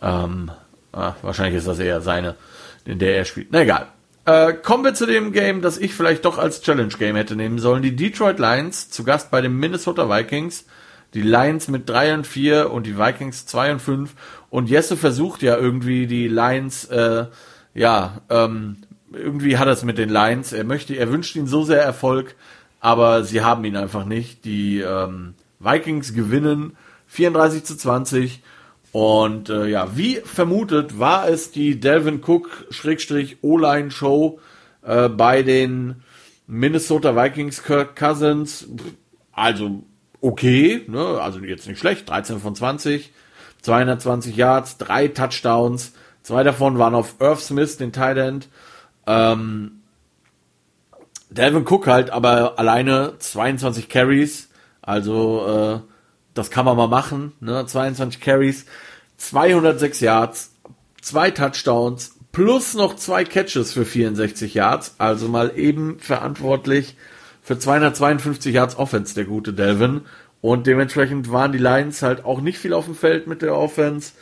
Ähm, 0.00 0.52
ah, 0.92 1.14
wahrscheinlich 1.22 1.56
ist 1.56 1.66
das 1.66 1.80
eher 1.80 2.02
seine, 2.02 2.36
in 2.84 3.00
der 3.00 3.16
er 3.16 3.24
spielt. 3.24 3.48
Na 3.50 3.62
egal. 3.62 3.88
Äh, 4.30 4.52
kommen 4.52 4.84
wir 4.84 4.94
zu 4.94 5.06
dem 5.06 5.32
Game, 5.32 5.60
das 5.60 5.76
ich 5.76 5.92
vielleicht 5.92 6.24
doch 6.24 6.38
als 6.38 6.62
Challenge 6.62 6.94
Game 6.96 7.16
hätte 7.16 7.34
nehmen 7.34 7.58
sollen. 7.58 7.82
Die 7.82 7.96
Detroit 7.96 8.38
Lions 8.38 8.88
zu 8.88 9.02
Gast 9.02 9.32
bei 9.32 9.40
den 9.40 9.56
Minnesota 9.56 10.08
Vikings. 10.08 10.66
Die 11.14 11.22
Lions 11.22 11.66
mit 11.66 11.88
3 11.88 12.14
und 12.14 12.26
4 12.28 12.70
und 12.70 12.86
die 12.86 12.96
Vikings 12.96 13.46
2 13.46 13.72
und 13.72 13.82
5. 13.82 14.14
Und 14.48 14.70
Jesse 14.70 14.96
versucht 14.96 15.42
ja 15.42 15.56
irgendwie 15.56 16.06
die 16.06 16.28
Lions, 16.28 16.84
äh, 16.84 17.26
ja, 17.74 18.20
ähm, 18.30 18.76
irgendwie 19.12 19.58
hat 19.58 19.66
er 19.66 19.72
es 19.72 19.82
mit 19.82 19.98
den 19.98 20.10
Lions. 20.10 20.52
Er 20.52 20.62
möchte, 20.62 20.94
er 20.94 21.10
wünscht 21.10 21.34
ihnen 21.34 21.48
so 21.48 21.64
sehr 21.64 21.82
Erfolg, 21.82 22.36
aber 22.78 23.24
sie 23.24 23.42
haben 23.42 23.64
ihn 23.64 23.76
einfach 23.76 24.04
nicht. 24.04 24.44
Die 24.44 24.78
ähm, 24.78 25.34
Vikings 25.58 26.14
gewinnen 26.14 26.76
34 27.08 27.64
zu 27.64 27.76
20 27.76 28.42
und 28.92 29.48
äh, 29.50 29.66
ja, 29.66 29.96
wie 29.96 30.16
vermutet 30.16 30.98
war 30.98 31.28
es 31.28 31.52
die 31.52 31.78
Delvin 31.78 32.20
Cook 32.24 32.66
Schrägstrich 32.70 33.38
O-Line 33.42 33.90
Show 33.90 34.40
äh, 34.82 35.08
bei 35.08 35.42
den 35.42 36.02
Minnesota 36.46 37.14
Vikings 37.14 37.62
Kirk 37.62 37.94
Cousins. 37.94 38.66
Also 39.32 39.84
okay, 40.20 40.84
ne? 40.88 41.20
also 41.20 41.38
jetzt 41.40 41.68
nicht 41.68 41.78
schlecht, 41.78 42.08
13 42.08 42.40
von 42.40 42.54
20, 42.56 43.12
220 43.62 44.36
Yards, 44.36 44.76
drei 44.76 45.06
Touchdowns, 45.06 45.92
zwei 46.22 46.42
davon 46.42 46.78
waren 46.78 46.94
auf 46.94 47.14
Irv 47.20 47.40
Smith, 47.40 47.76
den 47.76 47.92
Tight 47.92 48.16
End. 48.16 48.48
Ähm, 49.06 49.82
Delvin 51.30 51.64
Cook 51.64 51.86
halt 51.86 52.10
aber 52.10 52.58
alleine 52.58 53.14
22 53.20 53.88
Carries, 53.88 54.48
also 54.82 55.46
äh, 55.86 55.89
das 56.40 56.50
kann 56.50 56.64
man 56.64 56.76
mal 56.76 56.88
machen, 56.88 57.32
ne? 57.40 57.66
22 57.66 58.20
Carries, 58.20 58.64
206 59.18 60.00
Yards, 60.00 60.52
zwei 61.02 61.30
Touchdowns, 61.30 62.16
plus 62.32 62.74
noch 62.74 62.96
zwei 62.96 63.24
Catches 63.24 63.72
für 63.74 63.84
64 63.84 64.54
Yards, 64.54 64.94
also 64.96 65.28
mal 65.28 65.52
eben 65.56 65.98
verantwortlich 65.98 66.96
für 67.42 67.58
252 67.58 68.54
Yards 68.54 68.76
Offense, 68.78 69.14
der 69.14 69.24
gute 69.24 69.52
Delvin. 69.52 70.02
Und 70.40 70.66
dementsprechend 70.66 71.30
waren 71.30 71.52
die 71.52 71.58
Lions 71.58 72.00
halt 72.00 72.24
auch 72.24 72.40
nicht 72.40 72.58
viel 72.58 72.72
auf 72.72 72.86
dem 72.86 72.94
Feld 72.94 73.26
mit 73.26 73.42
der 73.42 73.54
Offense. 73.54 74.12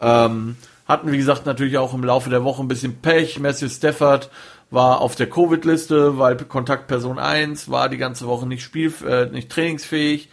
Ähm, 0.00 0.56
hatten, 0.86 1.10
wie 1.10 1.16
gesagt, 1.16 1.46
natürlich 1.46 1.78
auch 1.78 1.94
im 1.94 2.04
Laufe 2.04 2.30
der 2.30 2.44
Woche 2.44 2.62
ein 2.62 2.68
bisschen 2.68 3.00
Pech. 3.00 3.40
Matthew 3.40 3.68
Stafford 3.68 4.30
war 4.70 5.00
auf 5.00 5.16
der 5.16 5.28
Covid-Liste, 5.28 6.18
weil 6.18 6.36
Kontaktperson 6.36 7.18
1 7.18 7.68
war 7.68 7.88
die 7.88 7.96
ganze 7.96 8.26
Woche 8.26 8.46
nicht 8.46 8.62
spiel, 8.62 8.92
äh, 9.04 9.26
nicht 9.26 9.50
trainingsfähig. 9.50 10.28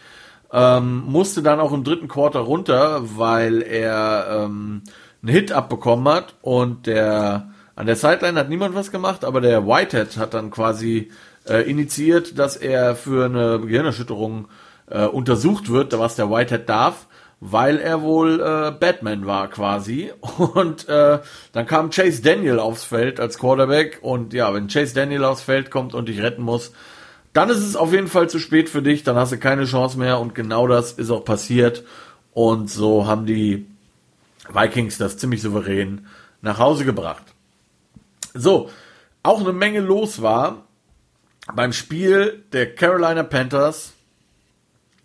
Ähm, 0.52 1.04
musste 1.06 1.42
dann 1.42 1.60
auch 1.60 1.72
im 1.72 1.84
dritten 1.84 2.08
Quarter 2.08 2.40
runter, 2.40 3.00
weil 3.16 3.62
er 3.62 4.44
ähm, 4.44 4.82
einen 5.22 5.32
Hit 5.32 5.52
abbekommen 5.52 6.12
hat 6.12 6.34
und 6.42 6.86
der 6.86 7.48
an 7.74 7.86
der 7.86 7.96
Sideline 7.96 8.38
hat 8.38 8.50
niemand 8.50 8.74
was 8.74 8.90
gemacht, 8.90 9.24
aber 9.24 9.40
der 9.40 9.66
Whitehead 9.66 10.18
hat 10.18 10.34
dann 10.34 10.50
quasi 10.50 11.10
äh, 11.48 11.68
initiiert, 11.68 12.38
dass 12.38 12.56
er 12.56 12.94
für 12.94 13.24
eine 13.24 13.60
Gehirnerschütterung 13.60 14.48
äh, 14.90 15.06
untersucht 15.06 15.70
wird, 15.70 15.98
was 15.98 16.16
der 16.16 16.30
Whitehead 16.30 16.68
darf, 16.68 17.06
weil 17.40 17.78
er 17.78 18.02
wohl 18.02 18.40
äh, 18.40 18.70
Batman 18.72 19.26
war 19.26 19.48
quasi. 19.48 20.12
Und 20.54 20.88
äh, 20.88 21.20
dann 21.52 21.66
kam 21.66 21.90
Chase 21.90 22.22
Daniel 22.22 22.58
aufs 22.58 22.84
Feld 22.84 23.18
als 23.18 23.38
Quarterback 23.38 24.00
und 24.02 24.32
ja, 24.32 24.52
wenn 24.54 24.68
Chase 24.68 24.94
Daniel 24.94 25.24
aufs 25.24 25.42
Feld 25.42 25.70
kommt 25.70 25.94
und 25.94 26.08
dich 26.08 26.22
retten 26.22 26.42
muss, 26.42 26.72
dann 27.32 27.48
ist 27.48 27.58
es 27.58 27.76
auf 27.76 27.92
jeden 27.92 28.08
Fall 28.08 28.28
zu 28.28 28.38
spät 28.38 28.68
für 28.68 28.82
dich, 28.82 29.04
dann 29.04 29.16
hast 29.16 29.32
du 29.32 29.38
keine 29.38 29.64
Chance 29.64 29.98
mehr 29.98 30.18
und 30.20 30.34
genau 30.34 30.66
das 30.66 30.92
ist 30.92 31.10
auch 31.10 31.24
passiert. 31.24 31.84
Und 32.32 32.70
so 32.70 33.06
haben 33.06 33.26
die 33.26 33.66
Vikings 34.52 34.98
das 34.98 35.18
ziemlich 35.18 35.42
souverän 35.42 36.06
nach 36.40 36.58
Hause 36.58 36.84
gebracht. 36.84 37.24
So, 38.34 38.70
auch 39.22 39.40
eine 39.40 39.52
Menge 39.52 39.80
los 39.80 40.22
war 40.22 40.66
beim 41.54 41.72
Spiel 41.72 42.42
der 42.52 42.74
Carolina 42.74 43.22
Panthers 43.22 43.92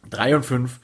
3 0.10 0.38
und 0.38 0.46
5 0.46 0.80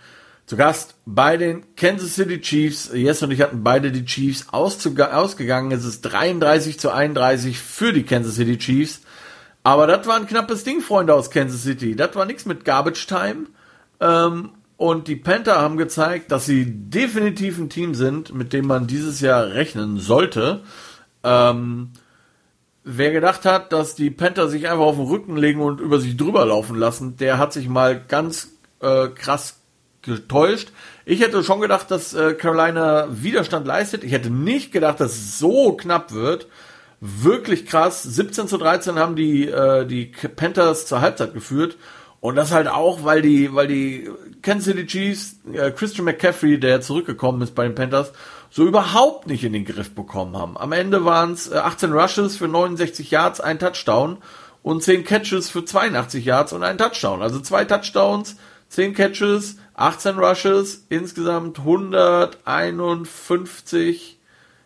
zu 0.46 0.58
Gast 0.58 0.96
bei 1.06 1.38
den 1.38 1.76
Kansas 1.76 2.16
City 2.16 2.42
Chiefs. 2.42 2.92
Yes 2.94 3.24
und 3.24 3.32
ich 3.32 3.42
hatten 3.42 3.64
beide 3.64 3.92
die 3.92 4.06
Chiefs 4.06 4.48
ausgegangen. 4.50 5.72
Es 5.72 5.86
ist 5.86 6.02
33 6.02 6.80
zu 6.80 6.92
31 6.92 7.58
für 7.60 7.94
die 7.94 8.04
Kansas 8.04 8.36
City 8.36 8.58
Chiefs. 8.58 9.02
Aber 9.64 9.88
das 9.88 10.06
war 10.06 10.18
ein 10.18 10.28
knappes 10.28 10.64
Ding, 10.64 10.82
Freunde 10.82 11.14
aus 11.14 11.32
Kansas 11.32 11.64
City. 11.64 11.96
Das 11.96 12.16
war 12.16 12.26
nichts 12.26 12.46
mit 12.46 12.66
Garbage 12.66 13.08
Time. 13.08 13.48
Ähm, 14.00 14.50
und 14.76 15.08
die 15.08 15.16
Panther 15.16 15.62
haben 15.62 15.78
gezeigt, 15.78 16.32
dass 16.32 16.46
sie 16.46 16.66
definitiv 16.66 17.58
ein 17.58 17.70
Team 17.70 17.96
sind, 17.96 18.34
mit 18.34 18.52
dem 18.52 18.68
man 18.68 18.88
dieses 18.88 19.22
Jahr 19.22 19.48
rechnen 19.54 19.98
sollte. 19.98 20.64
Ähm, 21.24 21.92
wer 22.84 23.12
gedacht 23.12 23.46
hat, 23.46 23.72
dass 23.72 23.96
die 23.96 24.10
Panther 24.10 24.50
sich 24.50 24.68
einfach 24.68 24.84
auf 24.84 24.98
den 24.98 25.06
Rücken 25.06 25.38
legen 25.38 25.62
und 25.62 25.80
über 25.80 26.02
sich 26.02 26.18
drüber 26.18 26.46
laufen 26.46 26.76
lassen, 26.76 27.16
der 27.16 27.38
hat 27.38 27.54
sich 27.54 27.70
mal 27.70 28.04
ganz 28.06 28.50
äh, 28.82 29.08
krass 29.08 29.62
getäuscht. 30.02 30.74
Ich 31.06 31.22
hätte 31.22 31.44
schon 31.44 31.62
gedacht, 31.62 31.90
dass 31.90 32.14
äh, 32.14 32.34
Carolina 32.34 33.08
Widerstand 33.10 33.66
leistet. 33.66 34.04
Ich 34.04 34.12
hätte 34.12 34.30
nicht 34.30 34.74
gedacht, 34.74 35.00
dass 35.00 35.14
es 35.14 35.40
so 35.40 35.74
knapp 35.78 36.12
wird 36.12 36.48
wirklich 37.06 37.66
krass. 37.66 38.02
17 38.02 38.48
zu 38.48 38.58
13 38.58 38.98
haben 38.98 39.18
die, 39.18 39.50
äh, 39.50 39.86
die 39.86 40.06
Panthers 40.06 40.88
zur 40.88 41.02
Halbzeit 41.02 41.34
geführt. 41.34 41.76
Und 42.22 42.38
das 42.38 42.54
halt 42.54 42.70
auch, 42.70 43.04
weil 43.04 43.22
die, 43.22 43.54
weil 43.54 43.68
die 43.68 44.10
Kansas 44.42 44.74
City 44.74 44.86
Chiefs, 44.86 45.36
äh, 45.52 45.72
Christian 45.72 46.06
McCaffrey, 46.06 46.58
der 46.58 46.80
zurückgekommen 46.80 47.42
ist 47.42 47.56
bei 47.56 47.66
den 47.66 47.76
Panthers, 47.76 48.14
so 48.50 48.66
überhaupt 48.66 49.28
nicht 49.28 49.44
in 49.44 49.52
den 49.52 49.66
Griff 49.66 49.94
bekommen 49.94 50.38
haben. 50.38 50.58
Am 50.58 50.72
Ende 50.72 51.04
waren 51.04 51.34
es 51.34 51.52
äh, 51.52 51.58
18 51.58 51.92
Rushes 51.92 52.38
für 52.38 52.48
69 52.48 53.12
Yards, 53.12 53.42
ein 53.42 53.60
Touchdown 53.60 54.20
und 54.62 54.82
10 54.82 55.04
Catches 55.04 55.50
für 55.50 55.66
82 55.66 56.24
Yards 56.24 56.54
und 56.54 56.64
ein 56.64 56.78
Touchdown. 56.78 57.22
Also 57.22 57.42
zwei 57.42 57.66
Touchdowns, 57.66 58.38
10 58.70 58.94
Catches, 58.94 59.58
18 59.74 60.18
Rushes, 60.18 60.86
insgesamt 60.88 61.60
151 61.60 64.20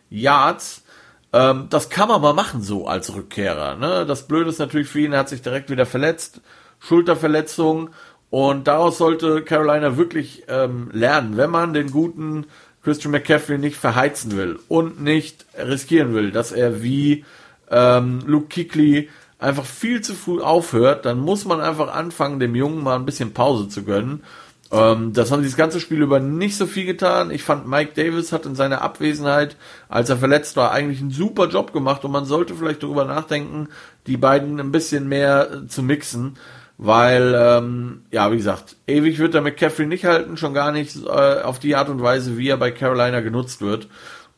Yards. 0.08 0.84
Ähm, 1.32 1.66
das 1.70 1.90
kann 1.90 2.08
man 2.08 2.20
mal 2.20 2.32
machen 2.32 2.62
so 2.62 2.86
als 2.86 3.14
Rückkehrer. 3.14 3.76
Ne? 3.76 4.06
Das 4.06 4.26
Blöde 4.26 4.50
ist 4.50 4.58
natürlich 4.58 4.88
für 4.88 5.00
ihn, 5.00 5.12
er 5.12 5.20
hat 5.20 5.28
sich 5.28 5.42
direkt 5.42 5.70
wieder 5.70 5.86
verletzt, 5.86 6.40
Schulterverletzung 6.80 7.90
und 8.30 8.66
daraus 8.68 8.98
sollte 8.98 9.42
Carolina 9.42 9.96
wirklich 9.96 10.44
ähm, 10.48 10.90
lernen, 10.92 11.36
wenn 11.36 11.50
man 11.50 11.74
den 11.74 11.90
guten 11.90 12.46
Christian 12.82 13.12
McCaffrey 13.12 13.58
nicht 13.58 13.76
verheizen 13.76 14.36
will 14.36 14.58
und 14.68 15.02
nicht 15.02 15.44
riskieren 15.58 16.14
will, 16.14 16.30
dass 16.30 16.52
er 16.52 16.82
wie 16.82 17.24
ähm, 17.70 18.20
Luke 18.26 18.46
Kickley 18.46 19.10
einfach 19.38 19.64
viel 19.64 20.00
zu 20.00 20.14
früh 20.14 20.40
aufhört, 20.40 21.04
dann 21.04 21.18
muss 21.18 21.44
man 21.44 21.60
einfach 21.60 21.94
anfangen, 21.94 22.40
dem 22.40 22.54
Jungen 22.54 22.82
mal 22.82 22.96
ein 22.96 23.06
bisschen 23.06 23.34
Pause 23.34 23.68
zu 23.68 23.84
gönnen 23.84 24.22
ähm, 24.70 25.12
das 25.14 25.30
haben 25.30 25.42
sie 25.42 25.48
das 25.48 25.56
ganze 25.56 25.80
Spiel 25.80 26.02
über 26.02 26.20
nicht 26.20 26.56
so 26.56 26.66
viel 26.66 26.84
getan. 26.84 27.30
Ich 27.30 27.42
fand, 27.42 27.66
Mike 27.66 27.92
Davis 27.94 28.32
hat 28.32 28.44
in 28.44 28.54
seiner 28.54 28.82
Abwesenheit, 28.82 29.56
als 29.88 30.10
er 30.10 30.18
verletzt 30.18 30.56
war, 30.56 30.72
eigentlich 30.72 31.00
einen 31.00 31.10
super 31.10 31.48
Job 31.48 31.72
gemacht 31.72 32.04
und 32.04 32.12
man 32.12 32.26
sollte 32.26 32.54
vielleicht 32.54 32.82
darüber 32.82 33.04
nachdenken, 33.04 33.68
die 34.06 34.18
beiden 34.18 34.60
ein 34.60 34.72
bisschen 34.72 35.08
mehr 35.08 35.50
äh, 35.50 35.66
zu 35.68 35.82
mixen, 35.82 36.36
weil, 36.76 37.34
ähm, 37.36 38.02
ja, 38.10 38.30
wie 38.30 38.36
gesagt, 38.36 38.76
ewig 38.86 39.18
wird 39.18 39.34
er 39.34 39.40
McCaffrey 39.40 39.86
nicht 39.86 40.04
halten, 40.04 40.36
schon 40.36 40.54
gar 40.54 40.70
nicht 40.70 40.96
äh, 40.96 41.08
auf 41.42 41.58
die 41.58 41.74
Art 41.74 41.88
und 41.88 42.02
Weise, 42.02 42.36
wie 42.36 42.48
er 42.48 42.56
bei 42.58 42.70
Carolina 42.70 43.20
genutzt 43.20 43.62
wird. 43.62 43.88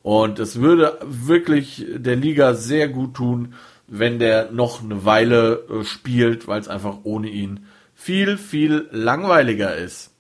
Und 0.03 0.39
es 0.39 0.61
würde 0.61 0.99
wirklich 1.03 1.85
der 1.95 2.17
Liga 2.17 2.55
sehr 2.55 2.89
gut 2.89 3.15
tun, 3.15 3.55
wenn 3.89 4.19
der 4.19 4.53
noch 4.53 4.83
eine 4.83 5.05
Weile 5.05 5.65
äh, 5.69 5.85
spielt, 5.85 6.47
weil 6.47 6.61
es 6.61 6.69
einfach 6.69 6.99
ohne 7.03 7.29
ihn 7.29 7.67
viel, 7.95 8.39
viel 8.39 8.89
langweiliger 8.93 9.75
ist. 9.77 10.11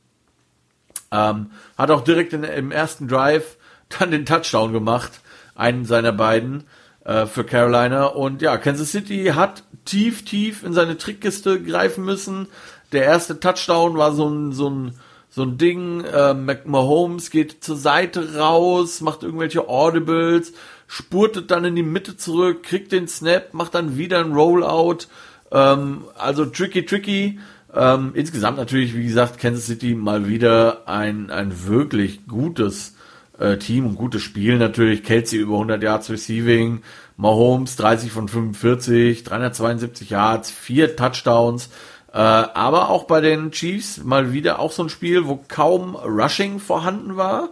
Ähm, 1.12 1.51
hat 1.77 1.90
auch 1.90 2.03
direkt 2.03 2.33
in, 2.33 2.44
im 2.44 2.70
ersten 2.70 3.09
Drive 3.09 3.57
dann 3.99 4.11
den 4.11 4.27
Touchdown 4.27 4.73
gemacht, 4.73 5.20
einen 5.55 5.85
seiner 5.85 6.12
beiden 6.12 6.64
äh, 7.05 7.27
für 7.27 7.44
Carolina. 7.44 8.07
Und 8.07 8.42
ja, 8.42 8.57
Kansas 8.57 8.92
City 8.92 9.33
hat 9.35 9.64
tief, 9.85 10.25
tief 10.25 10.62
in 10.62 10.73
seine 10.73 10.96
Trickkiste 10.96 11.61
greifen 11.62 12.05
müssen. 12.05 12.49
Der 12.92 13.05
erste 13.05 13.40
Touchdown 13.40 13.96
war 13.96 14.12
so 14.12 14.29
ein, 14.29 14.53
so 14.53 14.70
ein, 14.70 14.94
so 15.29 15.42
ein 15.42 15.59
Ding, 15.59 16.05
äh, 16.05 16.35
Mahomes 16.35 17.31
geht 17.31 17.62
zur 17.62 17.77
Seite 17.77 18.37
raus, 18.37 19.01
macht 19.01 19.23
irgendwelche 19.23 19.68
Audibles, 19.68 20.53
spurtet 20.88 21.51
dann 21.53 21.64
in 21.64 21.77
die 21.77 21.85
Mitte 21.85 22.16
zurück, 22.16 22.64
kriegt 22.64 22.90
den 22.90 23.07
Snap, 23.07 23.55
macht 23.55 23.75
dann 23.75 23.96
wieder 23.96 24.18
ein 24.18 24.33
Rollout. 24.33 25.07
Ähm, 25.53 26.05
also 26.16 26.46
tricky, 26.46 26.85
tricky. 26.85 27.38
Ähm, 27.75 28.13
insgesamt 28.15 28.57
natürlich, 28.57 28.97
wie 28.97 29.05
gesagt, 29.05 29.39
Kansas 29.39 29.67
City 29.67 29.95
mal 29.95 30.29
wieder 30.29 30.89
ein, 30.89 31.31
ein 31.31 31.67
wirklich 31.67 32.27
gutes 32.27 32.97
äh, 33.39 33.59
Team 33.59 33.87
und 33.87 33.97
gutes 33.97 34.23
Spiel 34.23 34.59
natürlich. 34.59 35.05
Kelsey 35.05 35.39
über 35.39 35.55
100 35.55 35.83
Yards 35.83 36.11
Receiving, 36.11 36.83
Mahomes 37.17 37.77
30 37.77 38.11
von 38.13 38.29
45, 38.29 39.25
372 39.25 40.11
Yards, 40.11 40.51
vier 40.51 40.97
Touchdowns. 40.97 41.71
Äh, 42.13 42.19
aber 42.19 42.91
auch 42.91 43.05
bei 43.05 43.21
den 43.21 43.53
Chiefs 43.53 44.03
mal 44.03 44.33
wieder 44.33 44.59
auch 44.59 44.73
so 44.73 44.83
ein 44.83 44.89
Spiel, 44.89 45.27
wo 45.27 45.41
kaum 45.49 45.95
Rushing 45.95 46.59
vorhanden 46.59 47.17
war. 47.17 47.51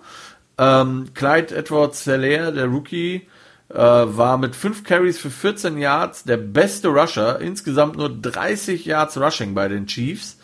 Ähm, 0.58 1.10
Clyde 1.14 1.54
Edwards 1.54 2.02
Selaire, 2.02 2.52
der 2.52 2.66
Rookie, 2.66 3.28
war 3.70 4.38
mit 4.38 4.56
5 4.56 4.82
Carries 4.84 5.18
für 5.18 5.30
14 5.30 5.76
Yards 5.76 6.24
der 6.24 6.38
beste 6.38 6.88
Rusher. 6.88 7.38
Insgesamt 7.40 7.96
nur 7.96 8.08
30 8.08 8.86
Yards 8.86 9.18
Rushing 9.18 9.54
bei 9.54 9.68
den 9.68 9.86
Chiefs. 9.86 10.38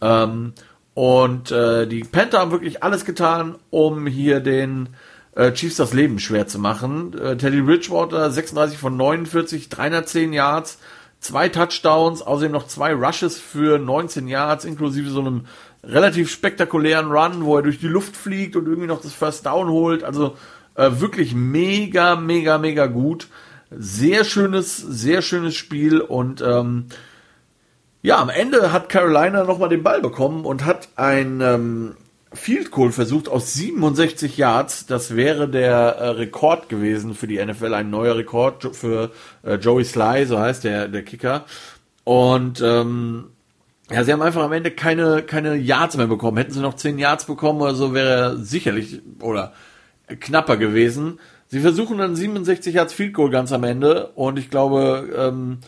Ähm, 0.00 0.52
und 0.94 1.50
äh, 1.50 1.86
die 1.86 2.04
Panther 2.04 2.38
haben 2.38 2.50
wirklich 2.50 2.82
alles 2.82 3.04
getan, 3.04 3.56
um 3.70 4.06
hier 4.06 4.40
den 4.40 4.90
äh, 5.34 5.52
Chiefs 5.52 5.76
das 5.76 5.92
Leben 5.92 6.18
schwer 6.18 6.46
zu 6.46 6.58
machen. 6.58 7.16
Äh, 7.18 7.36
Teddy 7.36 7.62
Bridgewater 7.62 8.30
36 8.30 8.78
von 8.78 8.96
49, 8.96 9.68
310 9.68 10.32
Yards, 10.32 10.78
zwei 11.20 11.48
Touchdowns, 11.48 12.22
außerdem 12.22 12.52
noch 12.52 12.66
zwei 12.66 12.92
Rushes 12.94 13.38
für 13.38 13.78
19 13.78 14.26
Yards, 14.28 14.64
inklusive 14.64 15.10
so 15.10 15.20
einem 15.20 15.46
relativ 15.84 16.30
spektakulären 16.30 17.10
Run, 17.10 17.44
wo 17.44 17.56
er 17.56 17.62
durch 17.62 17.78
die 17.78 17.88
Luft 17.88 18.16
fliegt 18.16 18.56
und 18.56 18.66
irgendwie 18.66 18.88
noch 18.88 19.00
das 19.00 19.12
First 19.14 19.46
Down 19.46 19.68
holt. 19.68 20.02
Also 20.04 20.36
äh, 20.80 21.00
wirklich 21.00 21.34
mega, 21.34 22.16
mega, 22.16 22.58
mega 22.58 22.86
gut. 22.86 23.28
Sehr 23.70 24.24
schönes, 24.24 24.76
sehr 24.76 25.22
schönes 25.22 25.54
Spiel 25.54 26.00
und 26.00 26.40
ähm, 26.40 26.86
ja, 28.02 28.18
am 28.18 28.30
Ende 28.30 28.72
hat 28.72 28.88
Carolina 28.88 29.44
nochmal 29.44 29.68
den 29.68 29.82
Ball 29.82 30.00
bekommen 30.00 30.46
und 30.46 30.64
hat 30.64 30.88
ein 30.96 31.40
ähm, 31.42 31.96
Field 32.32 32.70
Goal 32.70 32.92
versucht 32.92 33.28
aus 33.28 33.52
67 33.54 34.38
Yards. 34.38 34.86
Das 34.86 35.14
wäre 35.14 35.48
der 35.48 35.70
äh, 35.70 36.08
Rekord 36.08 36.68
gewesen 36.68 37.14
für 37.14 37.26
die 37.26 37.44
NFL, 37.44 37.74
ein 37.74 37.90
neuer 37.90 38.16
Rekord 38.16 38.74
für 38.74 39.10
äh, 39.42 39.56
Joey 39.56 39.84
Sly, 39.84 40.24
so 40.24 40.38
heißt 40.38 40.64
der, 40.64 40.88
der 40.88 41.02
Kicker. 41.02 41.44
Und 42.04 42.62
ähm, 42.62 43.26
ja, 43.90 44.02
sie 44.02 44.12
haben 44.12 44.22
einfach 44.22 44.42
am 44.42 44.52
Ende 44.52 44.70
keine, 44.70 45.22
keine 45.22 45.56
Yards 45.56 45.96
mehr 45.96 46.06
bekommen. 46.06 46.38
Hätten 46.38 46.52
sie 46.52 46.60
noch 46.60 46.74
10 46.74 46.98
Yards 46.98 47.26
bekommen 47.26 47.60
oder 47.60 47.74
so, 47.74 47.92
wäre 47.92 48.08
er 48.08 48.36
sicherlich 48.38 49.02
oder 49.20 49.52
knapper 50.18 50.56
gewesen. 50.56 51.20
Sie 51.48 51.60
versuchen 51.60 51.98
dann 51.98 52.16
67 52.16 52.74
Yards 52.74 52.92
Field 52.92 53.14
Goal 53.14 53.30
ganz 53.30 53.52
am 53.52 53.64
Ende 53.64 54.08
und 54.14 54.38
ich 54.38 54.50
glaube, 54.50 55.08
ähm, 55.16 55.58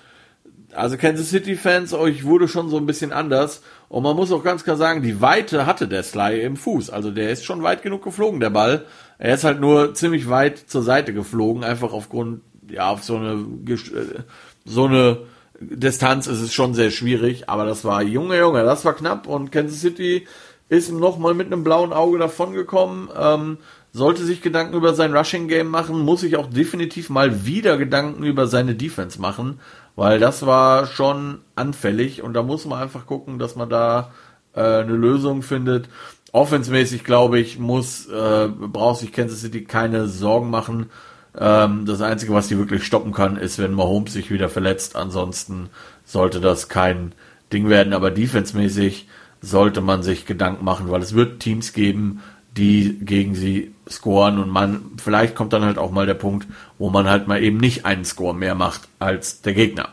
also 0.75 0.97
Kansas 0.97 1.29
City 1.29 1.57
Fans, 1.57 1.93
euch 1.93 2.25
wurde 2.25 2.49
schon 2.49 2.69
so 2.69 2.79
ein 2.79 2.87
bisschen 2.87 3.13
anders. 3.13 3.63
Und 3.89 4.05
man 4.05 4.17
muss 4.17 4.33
auch 4.33 4.43
ganz 4.43 4.65
klar 4.65 4.77
sagen, 4.77 5.03
die 5.03 5.21
Weite 5.21 5.67
hatte 5.67 5.87
der 5.87 6.03
Sly 6.03 6.41
im 6.41 6.57
Fuß. 6.57 6.91
Also 6.91 7.11
der 7.11 7.31
ist 7.31 7.45
schon 7.45 7.63
weit 7.63 7.83
genug 7.83 8.03
geflogen, 8.03 8.41
der 8.41 8.51
Ball. 8.51 8.87
Er 9.19 9.35
ist 9.35 9.45
halt 9.45 9.61
nur 9.61 9.95
ziemlich 9.95 10.29
weit 10.31 10.59
zur 10.59 10.83
Seite 10.83 11.13
geflogen, 11.13 11.63
einfach 11.63 11.93
aufgrund, 11.93 12.41
ja, 12.69 12.89
auf 12.89 13.05
so 13.05 13.17
eine, 13.17 13.33
äh, 13.69 14.21
so 14.65 14.87
eine 14.87 15.19
Distanz 15.61 16.27
ist 16.27 16.41
es 16.41 16.53
schon 16.53 16.75
sehr 16.75 16.91
schwierig. 16.91 17.49
Aber 17.49 17.65
das 17.65 17.85
war, 17.85 18.03
Junge, 18.03 18.39
Junge, 18.39 18.65
das 18.65 18.85
war 18.85 18.95
knapp. 18.95 19.27
Und 19.27 19.53
Kansas 19.53 19.81
City 19.81 20.27
ist 20.69 20.91
nochmal 20.91 21.35
mit 21.35 21.49
einem 21.49 21.65
blauen 21.65 21.93
Auge 21.93 22.19
davongekommen. 22.19 23.11
Ähm, 23.17 23.59
sollte 23.93 24.25
sich 24.25 24.41
Gedanken 24.41 24.75
über 24.75 24.95
sein 24.95 25.15
Rushing 25.15 25.49
Game 25.49 25.69
machen, 25.69 26.01
muss 26.01 26.23
sich 26.23 26.37
auch 26.37 26.47
definitiv 26.47 27.11
mal 27.11 27.45
wieder 27.45 27.77
Gedanken 27.77 28.25
über 28.25 28.47
seine 28.47 28.75
Defense 28.75 29.21
machen 29.21 29.59
weil 29.97 30.19
das 30.19 30.47
war 30.47 30.87
schon 30.87 31.41
anfällig 31.55 32.23
und 32.23 32.35
da 32.35 32.43
muss 32.43 32.65
man 32.65 32.81
einfach 32.81 33.07
gucken, 33.07 33.39
dass 33.39 33.57
man 33.57 33.69
da 33.69 34.13
äh, 34.55 34.61
eine 34.61 34.93
Lösung 34.93 35.43
findet. 35.43 35.89
Offensmäßig, 36.33 37.05
glaube 37.05 37.39
ich, 37.39 37.59
muss, 37.59 38.07
äh, 38.09 38.49
braucht 38.49 39.01
sich 39.01 39.13
Kansas 39.13 39.41
City 39.41 39.65
keine 39.65 40.07
Sorgen 40.07 40.49
machen. 40.49 40.91
Ähm, 41.39 41.85
das 41.85 42.01
Einzige, 42.01 42.33
was 42.33 42.49
die 42.49 42.59
wirklich 42.59 42.85
stoppen 42.85 43.13
kann, 43.13 43.37
ist, 43.37 43.59
wenn 43.59 43.75
Mahomes 43.75 44.15
sich 44.15 44.31
wieder 44.31 44.49
verletzt. 44.49 44.97
Ansonsten 44.97 45.69
sollte 46.07 46.41
das 46.41 46.69
kein 46.71 47.15
Ding 47.53 47.69
werden. 47.69 47.93
Aber 47.93 48.11
defensemäßig 48.11 49.09
sollte 49.43 49.83
man 49.83 50.03
sich 50.03 50.25
Gedanken 50.25 50.65
machen, 50.65 50.91
weil 50.91 51.03
es 51.03 51.15
wird 51.15 51.41
Teams 51.41 51.75
geben, 51.75 52.23
die 52.57 52.99
gegen 53.01 53.35
sie 53.35 53.75
scoren 53.89 54.39
und 54.39 54.49
man, 54.49 54.93
vielleicht 55.03 55.35
kommt 55.35 55.53
dann 55.53 55.65
halt 55.65 55.79
auch 55.79 55.91
mal 55.91 56.07
der 56.07 56.15
Punkt, 56.15 56.47
wo 56.79 56.91
man 56.91 57.09
halt 57.09 57.29
mal 57.29 57.43
eben 57.43 57.59
nicht 57.59 57.85
einen 57.85 58.05
Score 58.05 58.35
mehr 58.35 58.55
macht 58.55 58.83
als 58.99 59.43
der 59.43 59.55
Gegner. 59.55 59.89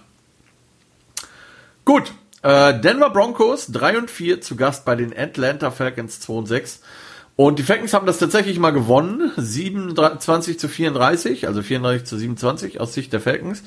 Gut, 1.86 2.14
äh, 2.44 2.80
Denver 2.80 3.10
Broncos 3.10 3.68
3 3.68 3.98
und 3.98 4.12
4 4.12 4.42
zu 4.42 4.56
Gast 4.56 4.86
bei 4.86 4.96
den 4.96 5.18
Atlanta 5.18 5.72
Falcons 5.72 6.20
2 6.20 6.34
und 6.34 6.46
6. 6.46 6.82
Und 7.36 7.58
die 7.58 7.64
Falcons 7.64 7.94
haben 7.94 8.06
das 8.06 8.20
tatsächlich 8.20 8.60
mal 8.60 8.72
gewonnen, 8.72 9.32
27 9.38 10.60
zu 10.60 10.68
34, 10.68 11.48
also 11.48 11.62
34 11.62 12.06
zu 12.06 12.18
27 12.18 12.82
aus 12.82 12.94
Sicht 12.94 13.14
der 13.14 13.22
Falcons. 13.22 13.64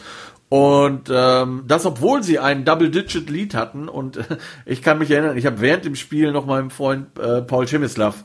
Und 0.51 1.09
ähm, 1.11 1.65
das, 1.67 1.87
obwohl 1.87 2.23
sie 2.23 2.39
einen 2.39 2.67
Double-Digit-Lead 2.67 3.55
hatten. 3.55 3.89
Und 3.89 4.19
äh, 4.19 4.25
ich 4.67 4.83
kann 4.83 4.99
mich 4.99 5.11
erinnern, 5.11 5.39
ich 5.39 5.47
habe 5.47 5.61
während 5.61 5.87
dem 5.87 5.97
Spiel 5.97 6.33
noch 6.33 6.45
meinem 6.45 6.71
Freund 6.71 7.19
äh, 7.19 7.41
Paul 7.41 7.67
Chemislav 7.67 8.17
äh, 8.21 8.25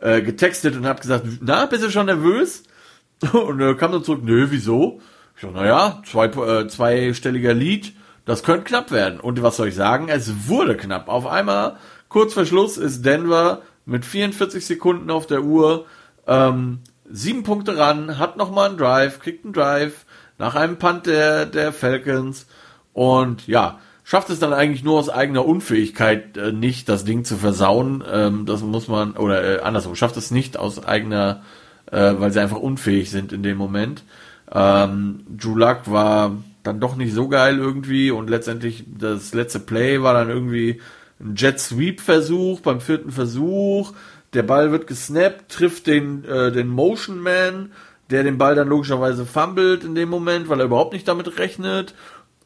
getextet 0.00 0.76
und 0.76 0.86
habe 0.86 1.00
gesagt, 1.00 1.26
na, 1.40 1.66
bist 1.66 1.82
du 1.82 1.90
schon 1.90 2.06
nervös? 2.06 2.64
Und 3.32 3.60
er 3.60 3.74
kam 3.74 3.92
dann 3.92 4.04
zurück, 4.04 4.22
nö, 4.22 4.48
wieso? 4.50 5.00
Ich 5.34 5.42
so, 5.42 5.50
naja, 5.50 6.02
zwei, 6.04 6.26
äh, 6.26 6.68
zweistelliger 6.68 7.54
Lied, 7.54 7.94
das 8.26 8.42
könnte 8.42 8.64
knapp 8.64 8.90
werden. 8.90 9.20
Und 9.20 9.42
was 9.42 9.56
soll 9.56 9.68
ich 9.68 9.74
sagen? 9.74 10.08
Es 10.08 10.48
wurde 10.48 10.76
knapp. 10.76 11.08
Auf 11.08 11.26
einmal, 11.26 11.76
kurz 12.08 12.34
vor 12.34 12.44
Schluss, 12.44 12.76
ist 12.76 13.04
Denver 13.04 13.62
mit 13.86 14.04
44 14.04 14.66
Sekunden 14.66 15.10
auf 15.10 15.26
der 15.26 15.42
Uhr 15.42 15.86
ähm, 16.26 16.80
sieben 17.08 17.42
Punkte 17.42 17.78
ran, 17.78 18.18
hat 18.18 18.36
nochmal 18.36 18.68
einen 18.68 18.78
Drive, 18.78 19.20
kriegt 19.20 19.44
einen 19.44 19.54
Drive 19.54 20.04
nach 20.38 20.54
einem 20.54 20.76
Punt 20.76 21.06
der, 21.06 21.46
der 21.46 21.72
Falcons 21.72 22.46
und 22.92 23.46
ja, 23.46 23.78
schafft 24.06 24.30
es 24.30 24.38
dann 24.38 24.52
eigentlich 24.52 24.84
nur 24.84 25.00
aus 25.00 25.08
eigener 25.08 25.44
Unfähigkeit 25.44 26.36
äh, 26.36 26.52
nicht, 26.52 26.88
das 26.88 27.04
Ding 27.04 27.24
zu 27.24 27.36
versauen. 27.36 28.04
Ähm, 28.08 28.46
das 28.46 28.62
muss 28.62 28.86
man, 28.86 29.16
oder 29.16 29.58
äh, 29.58 29.62
andersrum, 29.62 29.96
schafft 29.96 30.16
es 30.16 30.30
nicht 30.30 30.56
aus 30.56 30.82
eigener, 30.82 31.42
äh, 31.90 32.14
weil 32.16 32.30
sie 32.30 32.40
einfach 32.40 32.60
unfähig 32.60 33.10
sind 33.10 33.32
in 33.32 33.42
dem 33.42 33.58
Moment. 33.58 34.04
Ähm, 34.52 35.24
Drew 35.28 35.56
Luck 35.56 35.90
war 35.90 36.36
dann 36.62 36.78
doch 36.78 36.94
nicht 36.94 37.14
so 37.14 37.28
geil 37.28 37.58
irgendwie 37.58 38.12
und 38.12 38.30
letztendlich 38.30 38.84
das 38.86 39.34
letzte 39.34 39.58
Play 39.58 40.00
war 40.02 40.14
dann 40.14 40.30
irgendwie 40.30 40.80
ein 41.20 41.34
Jet 41.34 41.58
Sweep 41.58 42.00
Versuch 42.00 42.60
beim 42.60 42.80
vierten 42.80 43.10
Versuch. 43.10 43.92
Der 44.34 44.44
Ball 44.44 44.70
wird 44.70 44.86
gesnappt, 44.86 45.50
trifft 45.50 45.88
den, 45.88 46.24
äh, 46.24 46.52
den 46.52 46.68
Motion 46.68 47.18
Man, 47.18 47.72
der 48.10 48.22
den 48.22 48.38
Ball 48.38 48.54
dann 48.54 48.68
logischerweise 48.68 49.26
fummelt 49.26 49.82
in 49.82 49.96
dem 49.96 50.10
Moment, 50.10 50.48
weil 50.48 50.60
er 50.60 50.66
überhaupt 50.66 50.92
nicht 50.92 51.08
damit 51.08 51.40
rechnet 51.40 51.92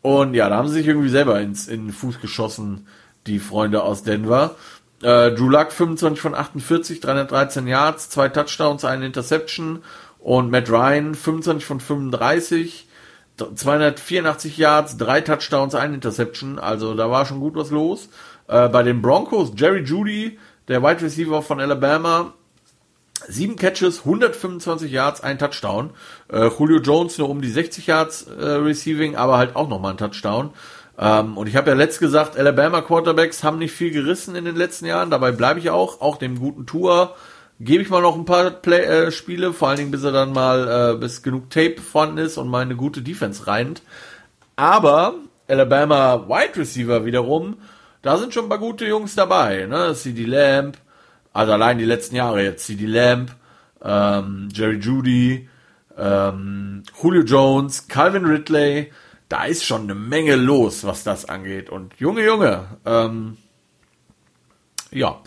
und 0.03 0.35
ja, 0.35 0.49
da 0.49 0.57
haben 0.57 0.69
sie 0.69 0.75
sich 0.75 0.87
irgendwie 0.87 1.09
selber 1.09 1.41
ins, 1.41 1.69
in 1.69 1.87
den 1.87 1.93
Fuß 1.93 2.21
geschossen, 2.21 2.87
die 3.27 3.39
Freunde 3.39 3.83
aus 3.83 4.03
Denver. 4.03 4.57
Äh, 5.03 5.33
Drew 5.33 5.49
Luck 5.49 5.73
25 5.73 6.21
von 6.21 6.35
48, 6.35 7.01
313 7.01 7.67
Yards, 7.67 8.11
zwei 8.11 8.29
Touchdowns, 8.29 8.85
eine 8.85 9.07
Interception. 9.07 9.83
Und 10.19 10.51
Matt 10.51 10.71
Ryan 10.71 11.15
25 11.15 11.65
von 11.65 11.81
35, 11.81 12.87
284 13.55 14.59
Yards, 14.59 14.97
drei 14.99 15.23
Touchdowns, 15.23 15.75
eine 15.75 15.95
Interception. 15.95 16.59
Also 16.59 16.95
da 16.95 17.11
war 17.11 17.25
schon 17.25 17.41
gut 17.41 17.55
was 17.55 17.71
los. 17.71 18.09
Äh, 18.49 18.69
bei 18.69 18.83
den 18.83 19.01
Broncos, 19.01 19.53
Jerry 19.57 19.83
Judy, 19.83 20.39
der 20.69 20.83
Wide 20.83 21.03
Receiver 21.03 21.43
von 21.43 21.61
Alabama, 21.61 22.35
Sieben 23.29 23.57
Catches, 23.57 24.01
125 24.01 24.91
Yards, 24.91 25.23
ein 25.23 25.39
Touchdown. 25.39 25.91
Äh, 26.33 26.49
Julio 26.49 26.81
Jones 26.81 27.19
nur 27.19 27.29
um 27.29 27.41
die 27.41 27.51
60 27.51 27.87
Yards 27.87 28.23
äh, 28.23 28.45
Receiving, 28.45 29.17
aber 29.17 29.39
halt 29.39 29.57
auch 29.57 29.69
nochmal 29.69 29.93
ein 29.93 29.99
Touchdown. 29.99 30.51
Ähm, 30.99 31.37
und 31.37 31.47
ich 31.47 31.57
habe 31.57 31.71
ja 31.71 31.77
letzt 31.77 32.01
gesagt, 32.01 32.37
Alabama 32.37 32.83
Quarterbacks 32.83 33.43
haben 33.43 33.59
nicht 33.59 33.73
viel 33.73 33.91
gerissen 33.91 34.37
in 34.37 34.45
den 34.45 34.57
letzten 34.57 34.87
Jahren. 34.87 35.11
Dabei 35.11 35.33
bleibe 35.33 35.59
ich 35.59 35.71
auch. 35.71 36.01
Auch 36.01 36.17
dem 36.19 36.39
guten 36.39 36.67
Tour 36.67 37.15
gebe 37.61 37.83
ich 37.83 37.91
mal 37.91 38.03
noch 38.03 38.17
ein 38.17 38.25
paar 38.25 38.51
Play 38.51 38.85
äh, 38.85 39.13
Spiele, 39.13 39.53
vor 39.53 39.69
allen 39.69 39.79
Dingen 39.79 39.91
bis 39.91 40.03
er 40.03 40.13
dann 40.13 40.33
mal, 40.33 40.95
äh, 40.95 40.99
bis 40.99 41.23
genug 41.23 41.51
Tape 41.51 41.81
vorhanden 41.81 42.19
ist 42.19 42.39
und 42.39 42.49
mal 42.49 42.63
eine 42.63 42.77
gute 42.77 43.03
Defense 43.03 43.47
reint. 43.47 43.83
Aber 44.57 45.15
Alabama 45.47 46.27
Wide 46.29 46.59
Receiver 46.59 47.05
wiederum, 47.05 47.59
da 48.03 48.17
sind 48.17 48.33
schon 48.33 48.45
ein 48.47 48.49
paar 48.49 48.59
gute 48.59 48.87
Jungs 48.87 49.15
dabei. 49.15 49.67
Ne? 49.67 49.95
CD 49.95 50.25
Lamb, 50.25 50.77
also 51.33 51.53
allein 51.53 51.79
die 51.79 51.85
letzten 51.85 52.17
Jahre 52.17 52.43
jetzt. 52.43 52.67
CD 52.67 52.87
Lamb, 52.87 53.35
ähm, 53.83 54.49
Jerry 54.53 54.79
Judy, 54.79 55.49
ähm, 55.97 56.83
Julio 57.01 57.23
Jones, 57.23 57.89
Calvin 57.89 58.25
Ridley. 58.25 58.93
Da 59.29 59.45
ist 59.45 59.65
schon 59.65 59.83
eine 59.83 59.95
Menge 59.95 60.35
los, 60.35 60.85
was 60.85 61.05
das 61.05 61.25
angeht. 61.25 61.71
Und 61.71 61.95
Junge, 61.99 62.25
Junge, 62.25 62.65
ähm, 62.85 63.37
ja. 64.91 65.21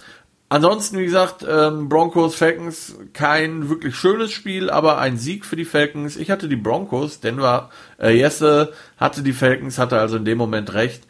Ansonsten, 0.49 0.99
wie 0.99 1.06
gesagt, 1.06 1.43
ähm, 1.49 1.89
Broncos, 1.89 2.36
Falcons, 2.36 2.95
kein 3.14 3.70
wirklich 3.70 3.95
schönes 3.95 4.32
Spiel, 4.32 4.70
aber 4.70 4.99
ein 4.99 5.18
Sieg 5.18 5.45
für 5.45 5.56
die 5.56 5.66
Falcons. 5.66 6.16
Ich 6.16 6.30
hatte 6.30 6.47
die 6.47 6.56
Broncos, 6.56 7.22
Denver, 7.22 7.72
äh, 7.99 8.16
Jesse 8.16 8.72
hatte 8.97 9.24
die 9.24 9.34
Falcons, 9.34 9.80
hatte 9.80 9.99
also 9.99 10.18
in 10.18 10.26
dem 10.26 10.38
Moment 10.38 10.74
recht. 10.74 11.08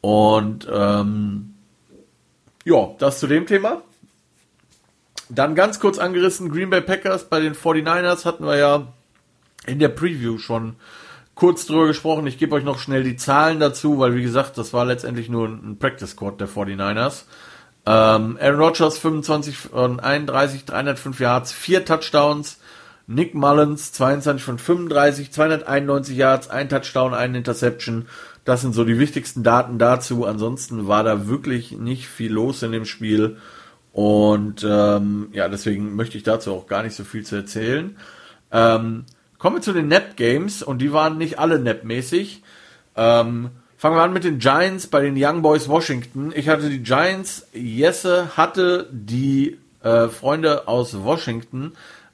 Und 0.00 0.66
ähm, 0.72 1.54
ja, 2.64 2.94
das 2.98 3.20
zu 3.20 3.26
dem 3.26 3.46
Thema. 3.46 3.82
Dann 5.28 5.54
ganz 5.54 5.80
kurz 5.80 5.98
angerissen, 5.98 6.50
Green 6.50 6.70
Bay 6.70 6.80
Packers 6.80 7.24
bei 7.24 7.40
den 7.40 7.54
49ers 7.54 8.24
hatten 8.24 8.44
wir 8.44 8.56
ja 8.56 8.86
in 9.66 9.78
der 9.78 9.88
Preview 9.88 10.38
schon 10.38 10.76
kurz 11.34 11.66
drüber 11.66 11.86
gesprochen. 11.86 12.26
Ich 12.26 12.38
gebe 12.38 12.54
euch 12.56 12.64
noch 12.64 12.78
schnell 12.78 13.04
die 13.04 13.16
Zahlen 13.16 13.60
dazu, 13.60 13.98
weil 13.98 14.14
wie 14.14 14.22
gesagt, 14.22 14.58
das 14.58 14.72
war 14.72 14.84
letztendlich 14.84 15.28
nur 15.28 15.48
ein 15.48 15.78
Practice 15.78 16.10
Squad 16.10 16.40
der 16.40 16.48
49ers. 16.48 17.24
Ähm, 17.86 18.38
Aaron 18.40 18.60
Rodgers 18.60 18.98
25 18.98 19.56
von 19.56 20.00
31, 20.00 20.64
305 20.64 21.20
Yards, 21.20 21.52
4 21.52 21.84
Touchdowns. 21.84 22.58
Nick 23.06 23.34
Mullins 23.34 23.92
22 23.92 24.44
von 24.44 24.58
35, 24.58 25.32
291 25.32 26.14
Yards, 26.14 26.50
ein 26.50 26.68
Touchdown, 26.68 27.14
ein 27.14 27.34
Interception. 27.34 28.06
Das 28.44 28.60
sind 28.60 28.74
so 28.74 28.84
die 28.84 28.98
wichtigsten 28.98 29.42
Daten 29.42 29.78
dazu. 29.78 30.26
Ansonsten 30.26 30.88
war 30.88 31.04
da 31.04 31.26
wirklich 31.26 31.72
nicht 31.72 32.06
viel 32.08 32.32
los 32.32 32.62
in 32.62 32.72
dem 32.72 32.84
Spiel. 32.84 33.38
Und 33.98 34.62
ähm, 34.62 35.28
ja, 35.32 35.48
deswegen 35.48 35.96
möchte 35.96 36.16
ich 36.16 36.22
dazu 36.22 36.52
auch 36.54 36.68
gar 36.68 36.84
nicht 36.84 36.94
so 36.94 37.02
viel 37.02 37.26
zu 37.26 37.34
erzählen. 37.34 37.96
Ähm, 38.52 39.06
kommen 39.38 39.56
wir 39.56 39.60
zu 39.60 39.72
den 39.72 39.88
Nap 39.88 40.16
Games 40.16 40.62
und 40.62 40.78
die 40.78 40.92
waren 40.92 41.18
nicht 41.18 41.40
alle 41.40 41.58
Nap-mäßig. 41.58 42.44
Ähm, 42.94 43.50
Fangen 43.76 43.96
wir 43.96 44.02
an 44.02 44.12
mit 44.12 44.22
den 44.22 44.38
Giants 44.38 44.86
bei 44.86 45.00
den 45.00 45.16
Young 45.16 45.42
Boys 45.42 45.68
Washington. 45.68 46.32
Ich 46.32 46.48
hatte 46.48 46.70
die 46.70 46.80
Giants, 46.80 47.48
Jesse 47.52 48.36
hatte 48.36 48.88
die 48.92 49.58
äh, 49.82 50.06
Freunde 50.06 50.68
aus 50.68 51.02
Washington. 51.02 51.72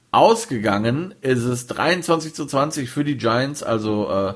Ausgegangen 0.09 1.13
ist 1.21 1.43
es 1.43 1.67
23 1.67 2.33
zu 2.33 2.47
20 2.47 2.89
für 2.89 3.03
die 3.03 3.17
Giants, 3.17 3.61
also 3.61 4.09
äh, 4.09 4.33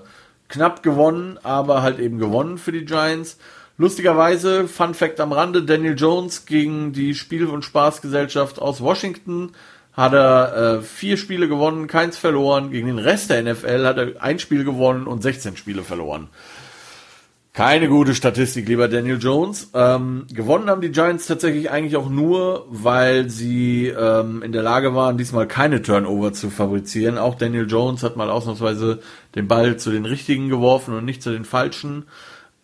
knapp 0.49 0.83
gewonnen, 0.83 1.39
aber 1.41 1.81
halt 1.81 1.97
eben 1.97 2.19
gewonnen 2.19 2.59
für 2.59 2.71
die 2.71 2.85
Giants. 2.85 3.39
Lustigerweise, 3.79 4.67
Fun 4.67 4.93
Fact 4.93 5.21
am 5.21 5.31
Rande, 5.31 5.63
Daniel 5.63 5.95
Jones 5.97 6.45
gegen 6.45 6.91
die 6.91 7.15
Spiel- 7.15 7.47
und 7.47 7.63
Spaßgesellschaft 7.63 8.61
aus 8.61 8.81
Washington 8.81 9.53
hat 9.93 10.11
er 10.11 10.79
äh, 10.79 10.81
vier 10.81 11.15
Spiele 11.15 11.47
gewonnen, 11.47 11.87
keins 11.87 12.17
verloren. 12.17 12.71
Gegen 12.71 12.87
den 12.87 12.99
Rest 12.99 13.29
der 13.29 13.41
NFL 13.41 13.85
hat 13.85 13.97
er 13.97 14.21
ein 14.21 14.37
Spiel 14.37 14.65
gewonnen 14.65 15.07
und 15.07 15.23
16 15.23 15.55
Spiele 15.55 15.83
verloren. 15.83 16.27
Keine 17.53 17.87
gute 17.87 18.15
Statistik, 18.15 18.67
lieber 18.67 18.89
Daniel 18.89 19.17
Jones. 19.17 19.71
Ähm, 19.73 20.25
gewonnen 20.29 20.69
haben 20.69 20.81
die 20.81 20.91
Giants 20.91 21.27
tatsächlich 21.27 21.71
eigentlich 21.71 21.95
auch 21.95 22.09
nur, 22.09 22.65
weil 22.69 23.29
sie 23.29 23.87
ähm, 23.87 24.43
in 24.43 24.51
der 24.51 24.61
Lage 24.61 24.93
waren, 24.93 25.17
diesmal 25.17 25.47
keine 25.47 25.81
Turnover 25.81 26.33
zu 26.33 26.49
fabrizieren. 26.49 27.17
Auch 27.17 27.35
Daniel 27.35 27.65
Jones 27.65 28.03
hat 28.03 28.17
mal 28.17 28.29
ausnahmsweise 28.29 28.99
den 29.35 29.47
Ball 29.47 29.77
zu 29.77 29.89
den 29.89 30.03
richtigen 30.03 30.49
geworfen 30.49 30.93
und 30.93 31.05
nicht 31.05 31.23
zu 31.23 31.31
den 31.31 31.45
falschen. 31.45 32.07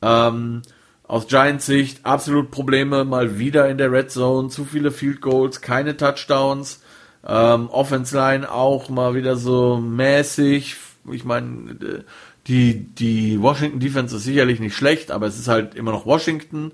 Ähm, 0.02 0.62
aus 1.08 1.28
Giants 1.28 1.66
Sicht 1.66 2.06
absolut 2.06 2.52
Probleme, 2.52 3.06
mal 3.06 3.38
wieder 3.38 3.70
in 3.70 3.78
der 3.78 3.92
Red 3.92 4.12
Zone, 4.12 4.50
zu 4.50 4.66
viele 4.66 4.92
Field 4.92 5.22
Goals, 5.22 5.62
keine 5.62 5.98
Touchdowns. 5.98 6.82
Ähm, 7.28 7.70
Offense 7.70 8.16
Line 8.16 8.52
auch 8.52 8.90
mal 8.90 9.16
wieder 9.16 9.36
so 9.36 9.78
mäßig. 9.78 10.76
Ich 11.12 11.26
meine, 11.26 11.72
äh, 11.72 12.04
die, 12.48 12.86
die 12.86 13.42
Washington 13.42 13.80
Defense 13.80 14.16
ist 14.16 14.24
sicherlich 14.24 14.60
nicht 14.60 14.76
schlecht, 14.76 15.12
aber 15.12 15.26
es 15.26 15.40
ist 15.40 15.48
halt 15.48 15.74
immer 15.76 15.92
noch 15.92 16.06
Washington. 16.06 16.74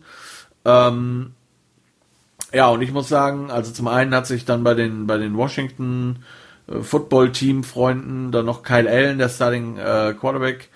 Ähm, 0.65 1.31
ja, 2.53 2.69
und 2.69 2.81
ich 2.81 2.91
muss 2.91 3.07
sagen, 3.07 3.49
also 3.49 3.71
zum 3.71 3.87
einen 3.87 4.13
hat 4.13 4.27
sich 4.27 4.43
dann 4.43 4.63
bei 4.63 4.73
den, 4.73 5.07
bei 5.07 5.17
den 5.17 5.37
Washington 5.37 6.23
äh, 6.67 6.81
Football 6.81 7.31
Team 7.31 7.63
Freunden 7.63 8.31
dann 8.31 8.45
noch 8.45 8.63
Kyle 8.63 8.89
Allen, 8.89 9.17
der 9.17 9.29
Starting 9.29 9.77
äh, 9.77 10.13
Quarterback, 10.19 10.69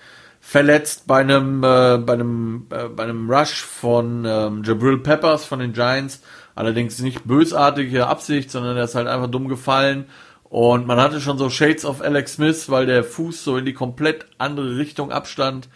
verletzt 0.48 1.08
bei 1.08 1.22
einem, 1.22 1.64
äh, 1.64 1.98
bei 1.98 2.12
einem, 2.12 2.66
äh, 2.70 2.88
bei 2.88 3.02
einem 3.02 3.28
Rush 3.28 3.64
von 3.64 4.24
ähm, 4.24 4.62
Jabril 4.62 4.98
Peppers 4.98 5.44
von 5.44 5.58
den 5.58 5.72
Giants. 5.72 6.22
Allerdings 6.54 7.00
nicht 7.00 7.24
bösartige 7.24 8.06
Absicht, 8.06 8.52
sondern 8.52 8.76
er 8.76 8.84
ist 8.84 8.94
halt 8.94 9.08
einfach 9.08 9.26
dumm 9.26 9.48
gefallen 9.48 10.06
und 10.44 10.86
man 10.86 11.00
hatte 11.00 11.20
schon 11.20 11.36
so 11.36 11.50
Shades 11.50 11.84
of 11.84 12.00
Alex 12.00 12.34
Smith, 12.34 12.70
weil 12.70 12.86
der 12.86 13.02
Fuß 13.02 13.42
so 13.42 13.56
in 13.56 13.64
die 13.64 13.74
komplett 13.74 14.26
andere 14.38 14.76
Richtung 14.76 15.10
abstand. 15.10 15.68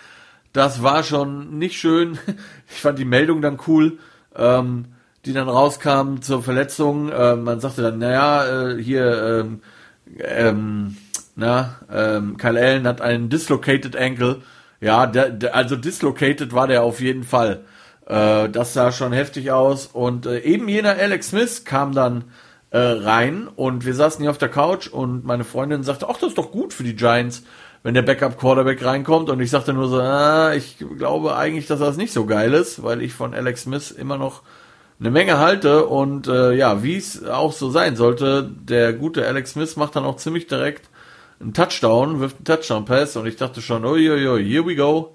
Das 0.53 0.85
war 0.85 1.03
schon 1.03 1.59
nicht 1.59 1.79
schön. 1.79 2.19
Ich 2.73 2.81
fand 2.81 2.97
die 3.01 3.05
Meldung 3.05 3.43
dann 3.43 3.59
cool, 3.67 3.99
ähm, 4.37 4.87
die 5.25 5.33
dann 5.33 5.49
rauskam 5.49 6.21
zur 6.21 6.45
Verletzung. 6.45 7.11
Ähm, 7.13 7.43
man 7.43 7.59
sagte 7.59 7.83
dann, 7.83 7.99
naja, 7.99 8.69
äh, 8.69 8.81
hier, 8.81 9.43
ähm, 9.43 9.63
ähm, 10.21 10.97
na, 11.35 11.81
ähm, 11.93 12.37
Kyle 12.37 12.61
Allen 12.61 12.87
hat 12.87 13.01
einen 13.01 13.29
dislocated 13.29 13.97
ankle. 13.97 14.43
Ja, 14.81 15.07
der, 15.07 15.31
der, 15.31 15.55
also 15.55 15.77
dislocated 15.77 16.53
war 16.55 16.67
der 16.67 16.83
auf 16.83 17.01
jeden 17.01 17.25
Fall. 17.25 17.65
Äh, 18.07 18.49
das 18.49 18.73
sah 18.75 18.93
schon 18.93 19.13
heftig 19.13 19.51
aus. 19.53 19.87
Und 19.87 20.27
äh, 20.27 20.41
eben 20.41 20.69
jener 20.69 20.97
Alex 20.97 21.29
Smith 21.29 21.65
kam 21.65 21.93
dann 21.93 22.25
äh, 22.71 22.79
rein 22.79 23.49
und 23.49 23.85
wir 23.85 23.95
saßen 23.95 24.21
hier 24.23 24.31
auf 24.31 24.39
der 24.39 24.49
Couch 24.49 24.89
und 24.89 25.25
meine 25.25 25.45
Freundin 25.45 25.83
sagte, 25.83 26.09
ach, 26.09 26.19
das 26.19 26.31
ist 26.31 26.39
doch 26.39 26.53
gut 26.53 26.73
für 26.73 26.85
die 26.85 26.97
Giants, 26.97 27.43
wenn 27.83 27.95
der 27.95 28.03
Backup 28.03 28.39
Quarterback 28.39 28.85
reinkommt 28.85 29.31
und 29.31 29.41
ich 29.41 29.51
sagte 29.51 29.73
nur 29.73 29.89
so, 29.89 30.01
ah, 30.01 30.55
ich 30.55 30.77
glaube 30.99 31.37
eigentlich, 31.37 31.67
dass 31.67 31.81
das 31.81 31.97
nicht 31.97 32.13
so 32.13 32.27
geil 32.27 32.53
ist, 32.53 32.83
weil 32.83 33.03
ich 33.03 33.13
von 33.13 33.35
Alex 33.35 33.63
Smith 33.63 33.91
immer 33.91 34.19
noch 34.19 34.43
eine 35.01 35.11
Menge 35.11 35.39
halte 35.39 35.87
und 35.87 36.29
äh, 36.29 36.53
ja, 36.53 36.83
wie 36.83 36.97
es 36.97 37.25
auch 37.25 37.53
so 37.53 37.71
sein 37.71 37.97
sollte, 37.97 38.49
der 38.49 38.93
gute 38.93 39.27
Alex 39.27 39.53
Smith 39.53 39.77
macht 39.77 39.97
dann 39.97 40.05
auch 40.05 40.17
ziemlich 40.17 40.47
direkt 40.47 40.90
einen 41.41 41.55
Touchdown, 41.55 42.21
wirft 42.21 42.37
einen 42.37 42.45
Touchdown-Pass 42.45 43.17
und 43.17 43.27
ich 43.27 43.37
dachte 43.37 43.63
schon, 43.63 43.85
uiuiui, 43.85 44.45
here 44.45 44.67
we 44.67 44.77
go, 44.77 45.15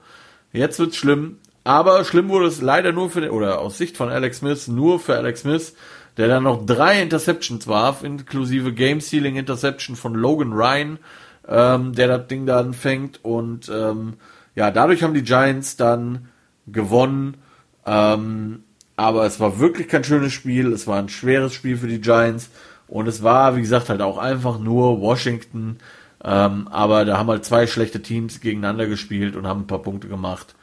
jetzt 0.51 0.79
wird's 0.79 0.97
schlimm. 0.97 1.37
Aber 1.63 2.05
schlimm 2.05 2.29
wurde 2.29 2.45
es 2.45 2.61
leider 2.61 2.91
nur 2.91 3.09
für 3.09 3.21
den, 3.21 3.31
oder 3.31 3.59
aus 3.59 3.77
Sicht 3.77 3.97
von 3.97 4.09
Alex 4.09 4.37
Smith, 4.37 4.67
nur 4.67 4.99
für 4.99 5.15
Alex 5.15 5.41
Smith, 5.41 5.73
der 6.17 6.27
dann 6.27 6.43
noch 6.43 6.65
drei 6.65 7.01
Interceptions 7.01 7.67
warf, 7.67 8.03
inklusive 8.03 8.71
Game 8.71 9.01
Sealing 9.01 9.35
Interception 9.35 9.95
von 9.95 10.13
Logan 10.13 10.53
Ryan, 10.53 10.99
ähm, 11.47 11.93
der 11.93 12.07
das 12.07 12.27
Ding 12.27 12.45
dann 12.45 12.73
fängt. 12.73 13.23
Und 13.25 13.69
ähm, 13.69 14.13
ja, 14.53 14.71
dadurch 14.71 15.03
haben 15.03 15.13
die 15.13 15.23
Giants 15.23 15.75
dann 15.75 16.29
gewonnen. 16.67 17.37
Ähm, 17.85 18.63
aber 18.95 19.25
es 19.25 19.39
war 19.39 19.59
wirklich 19.59 19.87
kein 19.87 20.03
schönes 20.03 20.33
Spiel. 20.33 20.71
Es 20.71 20.87
war 20.87 20.99
ein 20.99 21.09
schweres 21.09 21.53
Spiel 21.53 21.77
für 21.77 21.87
die 21.87 21.99
Giants. 21.99 22.49
Und 22.87 23.07
es 23.07 23.23
war, 23.23 23.55
wie 23.55 23.61
gesagt, 23.61 23.89
halt 23.89 24.01
auch 24.01 24.17
einfach 24.17 24.59
nur 24.59 25.01
Washington. 25.01 25.77
Ähm, 26.23 26.67
aber 26.69 27.05
da 27.05 27.17
haben 27.17 27.29
halt 27.29 27.45
zwei 27.45 27.67
schlechte 27.67 28.01
Teams 28.01 28.39
gegeneinander 28.39 28.87
gespielt 28.87 29.35
und 29.35 29.47
haben 29.47 29.61
ein 29.61 29.67
paar 29.67 29.81
Punkte 29.81 30.07
gemacht. 30.07 30.55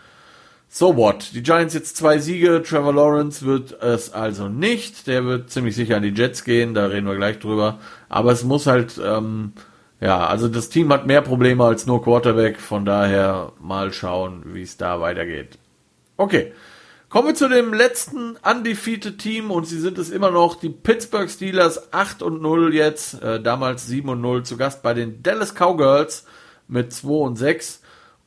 So 0.68 0.96
what? 0.96 1.34
Die 1.34 1.42
Giants 1.42 1.74
jetzt 1.74 1.98
zwei 1.98 2.18
Siege. 2.18 2.62
Trevor 2.62 2.94
Lawrence 2.94 3.44
wird 3.44 3.72
es 3.82 4.12
also 4.12 4.48
nicht. 4.48 5.06
Der 5.06 5.26
wird 5.26 5.50
ziemlich 5.50 5.76
sicher 5.76 5.96
an 5.96 6.02
die 6.02 6.14
Jets 6.14 6.44
gehen. 6.44 6.72
Da 6.72 6.86
reden 6.86 7.06
wir 7.06 7.16
gleich 7.16 7.38
drüber. 7.38 7.78
Aber 8.08 8.32
es 8.32 8.42
muss 8.42 8.66
halt, 8.66 8.98
ähm, 9.04 9.52
ja, 10.00 10.26
also 10.26 10.48
das 10.48 10.70
Team 10.70 10.90
hat 10.90 11.06
mehr 11.06 11.20
Probleme 11.20 11.64
als 11.64 11.86
nur 11.86 12.02
Quarterback. 12.02 12.58
Von 12.58 12.86
daher 12.86 13.52
mal 13.60 13.92
schauen, 13.92 14.44
wie 14.46 14.62
es 14.62 14.78
da 14.78 15.00
weitergeht. 15.00 15.58
Okay. 16.16 16.52
Kommen 17.12 17.28
wir 17.28 17.34
zu 17.34 17.50
dem 17.50 17.74
letzten 17.74 18.36
undefeated 18.36 19.18
Team 19.18 19.50
und 19.50 19.66
sie 19.66 19.78
sind 19.78 19.98
es 19.98 20.08
immer 20.08 20.30
noch, 20.30 20.54
die 20.54 20.70
Pittsburgh 20.70 21.28
Steelers 21.28 21.92
8 21.92 22.22
und 22.22 22.40
0 22.40 22.74
jetzt, 22.74 23.22
äh, 23.22 23.38
damals 23.38 23.86
7 23.86 24.08
und 24.08 24.22
0 24.22 24.44
zu 24.44 24.56
Gast 24.56 24.82
bei 24.82 24.94
den 24.94 25.22
Dallas 25.22 25.54
Cowgirls 25.54 26.24
mit 26.68 26.90
2 26.90 27.08
und 27.08 27.36
6. 27.36 27.82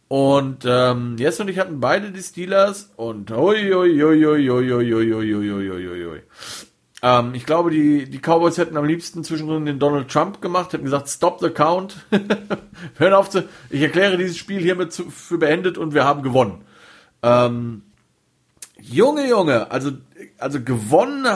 Und 0.08 0.66
ähm, 0.68 1.16
Jess 1.18 1.40
und 1.40 1.48
ich 1.48 1.58
hatten 1.58 1.80
beide 1.80 2.12
die 2.12 2.22
Steelers 2.22 2.92
und 2.96 3.32
oi. 3.32 3.72
Ähm, 7.02 7.34
ich 7.34 7.46
glaube, 7.48 7.72
die, 7.72 8.08
die 8.08 8.20
Cowboys 8.20 8.60
hätten 8.60 8.78
am 8.78 8.86
liebsten 8.86 9.24
zwischendrin 9.24 9.66
den 9.66 9.80
Donald 9.80 10.12
Trump 10.12 10.42
gemacht, 10.42 10.74
hätten 10.74 10.86
gesagt, 10.86 11.10
stop 11.10 11.40
the 11.40 11.50
count. 11.50 12.06
Hören 13.00 13.14
auf 13.16 13.32
zu, 13.32 13.46
ich 13.72 13.82
erkläre 13.82 14.16
dieses 14.16 14.38
Spiel 14.38 14.62
hiermit 14.62 14.94
zu, 14.94 15.10
für 15.10 15.40
beendet 15.40 15.80
und 15.80 15.96
wir 15.96 16.04
haben 16.04 16.22
gewonnen. 16.22 16.62
Ähm, 17.24 17.82
Junge, 18.82 19.28
Junge, 19.28 19.72
also, 19.72 19.92
also 20.38 20.62
gewonnen 20.62 21.28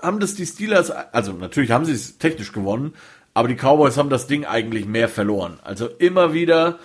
haben 0.00 0.20
das 0.20 0.34
die 0.34 0.46
Steelers, 0.46 0.90
also 0.90 1.32
natürlich 1.32 1.70
haben 1.70 1.84
sie 1.84 1.92
es 1.92 2.18
technisch 2.18 2.52
gewonnen, 2.52 2.94
aber 3.34 3.48
die 3.48 3.56
Cowboys 3.56 3.96
haben 3.96 4.10
das 4.10 4.26
Ding 4.26 4.44
eigentlich 4.44 4.86
mehr 4.86 5.08
verloren. 5.08 5.58
Also 5.62 5.86
immer 5.86 6.32
wieder, 6.32 6.78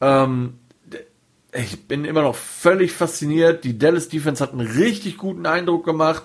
ähm, 0.00 0.58
ich 1.52 1.86
bin 1.86 2.04
immer 2.04 2.22
noch 2.22 2.34
völlig 2.34 2.92
fasziniert. 2.92 3.64
Die 3.64 3.78
Dallas 3.78 4.08
Defense 4.08 4.42
hat 4.42 4.52
einen 4.52 4.66
richtig 4.66 5.18
guten 5.18 5.46
Eindruck 5.46 5.84
gemacht, 5.84 6.24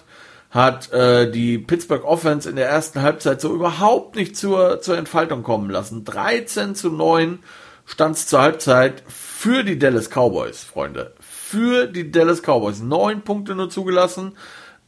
hat 0.49 0.91
äh, 0.91 1.29
die 1.29 1.59
Pittsburgh 1.59 2.03
Offense 2.03 2.49
in 2.49 2.55
der 2.55 2.67
ersten 2.67 3.01
Halbzeit 3.01 3.39
so 3.39 3.53
überhaupt 3.53 4.15
nicht 4.15 4.35
zur, 4.35 4.81
zur 4.81 4.97
Entfaltung 4.97 5.43
kommen 5.43 5.69
lassen. 5.69 6.03
13 6.03 6.73
zu 6.73 6.89
9 6.89 7.39
stand 7.85 8.15
es 8.15 8.27
zur 8.27 8.41
Halbzeit 8.41 9.03
für 9.07 9.63
die 9.63 9.77
Dallas 9.77 10.09
Cowboys, 10.09 10.63
Freunde. 10.63 11.13
Für 11.49 11.87
die 11.87 12.11
Dallas 12.11 12.41
Cowboys. 12.41 12.81
Neun 12.81 13.21
Punkte 13.21 13.55
nur 13.55 13.69
zugelassen. 13.69 14.33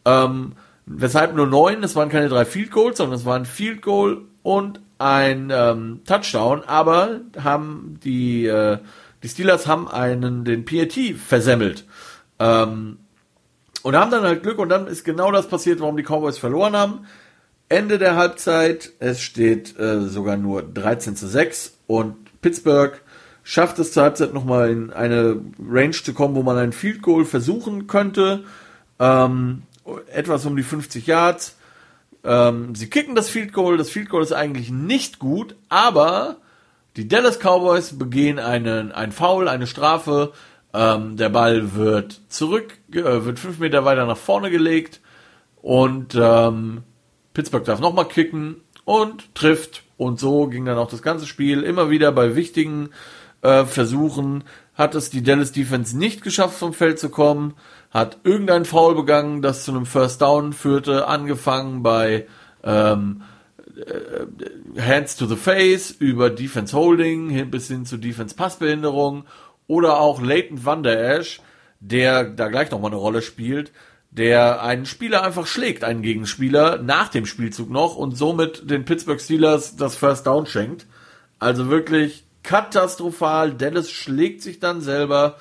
Ähm, 0.06 0.54
Weshalb 0.86 1.36
nur 1.36 1.48
neun? 1.48 1.84
Es 1.84 1.96
waren 1.96 2.10
keine 2.10 2.30
drei 2.30 2.46
Field 2.46 2.72
Goals, 2.72 2.98
sondern 2.98 3.18
es 3.18 3.26
waren 3.26 3.46
Field 3.46 3.82
Goal 3.82 4.24
und 4.44 4.82
ein 4.98 5.52
ähm, 5.52 6.02
Touchdown. 6.06 6.64
Aber 6.66 7.22
haben 7.42 8.00
die, 8.04 8.46
äh, 8.46 8.80
die 9.24 9.30
Steelers 9.30 9.68
haben 9.68 9.88
einen, 9.88 10.44
den 10.44 10.66
PAT 10.66 10.94
versemmelt. 11.16 11.86
Ähm, 12.40 12.98
und 13.84 13.96
haben 13.96 14.12
dann 14.12 14.24
halt 14.24 14.44
Glück 14.44 14.60
und 14.60 14.70
dann 14.70 14.88
ist 14.88 15.04
genau 15.04 15.32
das 15.32 15.48
passiert, 15.48 15.80
warum 15.80 15.98
die 15.98 16.04
Cowboys 16.04 16.38
verloren 16.38 16.76
haben. 16.76 17.06
Ende 17.70 17.98
der 17.98 18.16
Halbzeit, 18.16 18.92
es 19.00 19.22
steht 19.22 19.80
äh, 19.80 20.02
sogar 20.02 20.38
nur 20.38 20.62
13 20.62 21.16
zu 21.16 21.28
6 21.28 21.78
und 21.88 22.42
Pittsburgh 22.42 23.00
schafft 23.44 23.80
es 23.80 23.92
zur 23.92 24.04
Halbzeit 24.04 24.34
nochmal 24.34 24.70
in 24.70 24.92
eine 24.92 25.42
Range 25.60 25.92
zu 25.92 26.14
kommen, 26.14 26.36
wo 26.36 26.44
man 26.44 26.58
ein 26.58 26.74
Field 26.74 27.02
Goal 27.02 27.26
versuchen 27.26 27.88
könnte. 27.88 28.44
Ähm, 29.00 29.64
etwas 30.12 30.46
um 30.46 30.56
die 30.56 30.64
50 30.64 31.08
Yards. 31.08 31.58
Ähm, 32.24 32.76
sie 32.76 32.90
kicken 32.90 33.16
das 33.16 33.30
Field 33.30 33.54
Goal. 33.54 33.78
Das 33.78 33.90
Field 33.90 34.10
Goal 34.10 34.24
ist 34.24 34.34
eigentlich 34.34 34.70
nicht 34.70 35.20
gut, 35.20 35.56
aber 35.70 36.38
die 36.98 37.08
Dallas 37.08 37.40
Cowboys 37.40 37.98
begehen 37.98 38.38
einen, 38.38 38.92
ein 38.92 39.12
Foul, 39.12 39.48
eine 39.48 39.68
Strafe. 39.68 40.34
Ähm, 40.74 41.18
der 41.18 41.30
Ball 41.30 41.76
wird 41.76 42.22
zurück, 42.30 42.78
äh, 42.92 43.26
wird 43.26 43.40
fünf 43.40 43.60
Meter 43.60 43.86
weiter 43.86 44.06
nach 44.06 44.18
vorne 44.18 44.52
gelegt 44.52 45.02
und 45.62 46.16
ähm, 46.16 46.84
Pittsburgh 47.34 47.66
darf 47.66 47.80
nochmal 47.80 48.08
kicken 48.08 48.62
und 48.86 49.34
trifft. 49.36 49.84
Und 49.98 50.20
so 50.20 50.48
ging 50.48 50.66
dann 50.66 50.78
auch 50.78 50.90
das 50.90 51.02
ganze 51.02 51.28
Spiel 51.28 51.62
immer 51.62 51.90
wieder 51.90 52.12
bei 52.12 52.36
wichtigen 52.36 52.90
äh, 53.42 53.66
Versuchen. 53.66 54.44
Hat 54.74 54.96
es 54.96 55.10
die 55.10 55.22
Dallas 55.22 55.52
Defense 55.52 55.98
nicht 55.98 56.24
geschafft, 56.24 56.58
vom 56.58 56.74
Feld 56.74 56.98
zu 56.98 57.10
kommen, 57.10 57.54
hat 57.92 58.20
irgendein 58.24 58.66
Foul 58.66 58.96
begangen, 58.96 59.42
das 59.42 59.66
zu 59.66 59.72
einem 59.72 59.86
First 59.86 60.22
Down 60.22 60.54
führte, 60.54 61.08
angefangen 61.08 61.84
bei 61.84 62.26
ähm, 62.64 63.24
äh, 63.76 64.82
Hands 64.82 65.16
to 65.18 65.26
the 65.26 65.36
Face, 65.36 65.92
über 65.92 66.30
Defense 66.30 66.76
Holding 66.76 67.50
bis 67.52 67.68
hin 67.68 67.86
zu 67.86 67.98
Defense 67.98 68.36
Passbehinderung 68.36 69.26
oder 69.68 70.00
auch 70.00 70.22
Leighton 70.22 70.66
Van 70.66 70.84
Der 70.84 71.18
Esch, 71.18 71.42
der 71.80 72.24
da 72.24 72.48
gleich 72.48 72.72
nochmal 72.72 72.92
eine 72.92 73.00
Rolle 73.00 73.22
spielt, 73.22 73.72
der 74.12 74.62
einen 74.62 74.86
Spieler 74.86 75.24
einfach 75.24 75.48
schlägt, 75.48 75.84
einen 75.84 76.02
Gegenspieler, 76.02 76.78
nach 76.82 77.10
dem 77.10 77.26
Spielzug 77.26 77.70
noch 77.70 77.96
und 77.96 78.18
somit 78.18 78.70
den 78.70 78.86
Pittsburgh 78.86 79.22
Steelers 79.22 79.76
das 79.78 79.96
First 79.96 80.28
Down 80.28 80.46
schenkt. 80.46 80.86
Also 81.40 81.70
wirklich 81.70 82.26
katastrophal. 82.44 83.54
Dallas 83.54 83.90
schlägt 83.90 84.42
sich 84.42 84.60
dann 84.60 84.82
selber. 84.82 85.38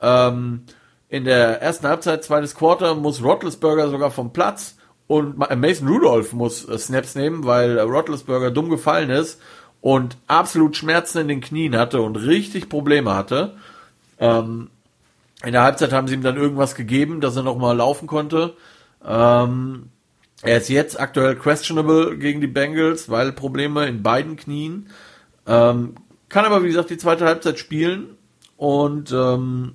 Ähm, 0.00 0.64
in 1.08 1.24
der 1.24 1.60
ersten 1.60 1.86
Halbzeit, 1.86 2.24
zweites 2.24 2.54
Quarter, 2.54 2.94
muss 2.94 3.22
Rotlesberger 3.22 3.90
sogar 3.90 4.10
vom 4.10 4.32
Platz 4.32 4.76
und 5.06 5.36
Mason 5.36 5.88
Rudolph 5.88 6.32
muss 6.32 6.66
äh, 6.66 6.78
Snaps 6.78 7.14
nehmen, 7.14 7.44
weil 7.44 7.78
Rotlesberger 7.78 8.50
dumm 8.50 8.70
gefallen 8.70 9.10
ist 9.10 9.40
und 9.82 10.16
absolut 10.26 10.76
Schmerzen 10.76 11.18
in 11.18 11.28
den 11.28 11.40
Knien 11.42 11.76
hatte 11.76 12.00
und 12.00 12.16
richtig 12.16 12.68
Probleme 12.68 13.14
hatte. 13.14 13.56
Ähm, 14.18 14.70
in 15.44 15.52
der 15.52 15.64
Halbzeit 15.64 15.92
haben 15.92 16.08
sie 16.08 16.14
ihm 16.14 16.22
dann 16.22 16.36
irgendwas 16.36 16.76
gegeben, 16.76 17.20
dass 17.20 17.36
er 17.36 17.42
nochmal 17.42 17.76
laufen 17.76 18.06
konnte. 18.06 18.54
Ähm, 19.04 19.90
er 20.40 20.56
ist 20.56 20.68
jetzt 20.68 20.98
aktuell 20.98 21.36
questionable 21.36 22.16
gegen 22.16 22.40
die 22.40 22.46
Bengals, 22.46 23.10
weil 23.10 23.32
Probleme 23.32 23.86
in 23.86 24.02
beiden 24.02 24.36
Knien. 24.36 24.88
Ähm, 25.46 25.96
kann 26.32 26.44
aber, 26.44 26.64
wie 26.64 26.68
gesagt, 26.68 26.90
die 26.90 26.98
zweite 26.98 27.24
Halbzeit 27.24 27.58
spielen. 27.58 28.16
Und 28.56 29.12
ähm, 29.12 29.74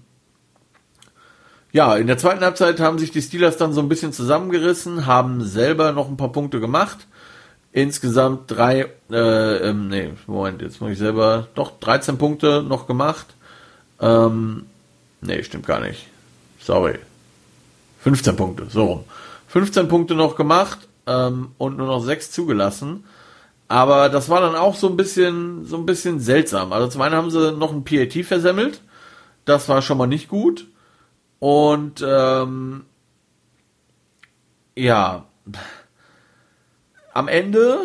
ja, 1.72 1.96
in 1.96 2.08
der 2.08 2.18
zweiten 2.18 2.44
Halbzeit 2.44 2.80
haben 2.80 3.00
sich 3.00 3.12
die 3.12 3.22
Steelers 3.22 3.58
dann 3.58 3.72
so 3.72 3.82
ein 3.82 3.90
bisschen 3.90 4.12
zusammengerissen, 4.12 5.06
haben 5.06 5.44
selber 5.44 5.94
noch 5.94 6.10
ein 6.10 6.18
paar 6.18 6.32
Punkte 6.32 6.60
gemacht. 6.60 7.08
Insgesamt 7.72 8.52
drei, 8.52 8.88
äh, 9.12 9.58
ähm, 9.70 9.88
nee, 9.88 10.14
Moment, 10.26 10.62
jetzt 10.62 10.82
muss 10.82 10.92
ich 10.92 10.98
selber, 10.98 11.48
doch 11.56 11.80
13 11.80 12.18
Punkte 12.18 12.64
noch 12.64 12.88
gemacht. 12.88 13.28
Ähm, 14.02 14.66
Nee, 15.22 15.44
stimmt 15.44 15.66
gar 15.66 15.80
nicht. 15.80 16.08
Sorry. 16.60 17.00
15 18.02 18.36
Punkte, 18.36 18.68
so 18.70 18.86
rum. 18.86 19.04
15 19.48 19.88
Punkte 19.88 20.16
noch 20.16 20.36
gemacht 20.36 20.88
ähm, 21.08 21.52
und 21.58 21.78
nur 21.78 21.88
noch 21.88 22.02
6 22.02 22.32
zugelassen. 22.32 23.06
Aber 23.68 24.10
das 24.10 24.30
war 24.30 24.42
dann 24.42 24.56
auch 24.56 24.76
so 24.76 24.88
ein 24.88 24.98
bisschen, 24.98 25.66
so 25.66 25.78
ein 25.78 25.86
bisschen 25.86 26.20
seltsam. 26.20 26.72
Also 26.72 26.88
zum 26.88 27.02
einen 27.02 27.16
haben 27.16 27.32
sie 27.32 27.52
noch 27.52 27.74
ein 27.74 27.84
PAT 27.84 28.14
versemmelt. 28.26 28.82
Das 29.46 29.68
war 29.68 29.82
schon 29.82 29.98
mal 29.98 30.08
nicht 30.08 30.30
gut. 30.30 30.68
Und 31.40 32.04
ähm, 32.06 32.86
ja, 34.76 35.26
am 37.14 37.28
Ende 37.28 37.80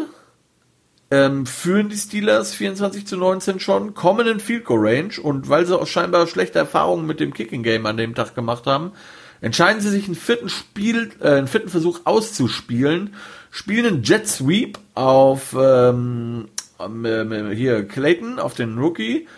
ähm, 1.10 1.46
führen 1.46 1.88
die 1.88 1.96
Steelers 1.96 2.54
24 2.54 3.06
zu 3.06 3.16
19 3.16 3.60
schon, 3.60 3.94
kommen 3.94 4.26
in 4.26 4.40
Field 4.40 4.64
Goal 4.64 4.86
Range 4.86 5.14
und 5.22 5.48
weil 5.48 5.66
sie 5.66 5.78
auch 5.78 5.86
scheinbar 5.86 6.26
schlechte 6.26 6.58
Erfahrungen 6.58 7.06
mit 7.06 7.20
dem 7.20 7.34
Kicking 7.34 7.62
Game 7.62 7.86
an 7.86 7.96
dem 7.96 8.14
Tag 8.14 8.34
gemacht 8.34 8.66
haben, 8.66 8.92
entscheiden 9.40 9.82
sie 9.82 9.90
sich 9.90 10.06
einen 10.06 10.14
vierten 10.14 10.48
Spiel, 10.48 11.10
äh, 11.20 11.32
einen 11.32 11.48
vierten 11.48 11.68
Versuch 11.68 12.00
auszuspielen, 12.04 13.14
spielen 13.52 13.86
einen 13.86 14.02
Jet 14.02 14.26
Sweep 14.26 14.78
auf 14.94 15.54
ähm, 15.56 16.48
äh, 16.80 17.54
hier 17.54 17.86
Clayton, 17.86 18.40
auf 18.40 18.54
den 18.54 18.76
Rookie 18.78 19.28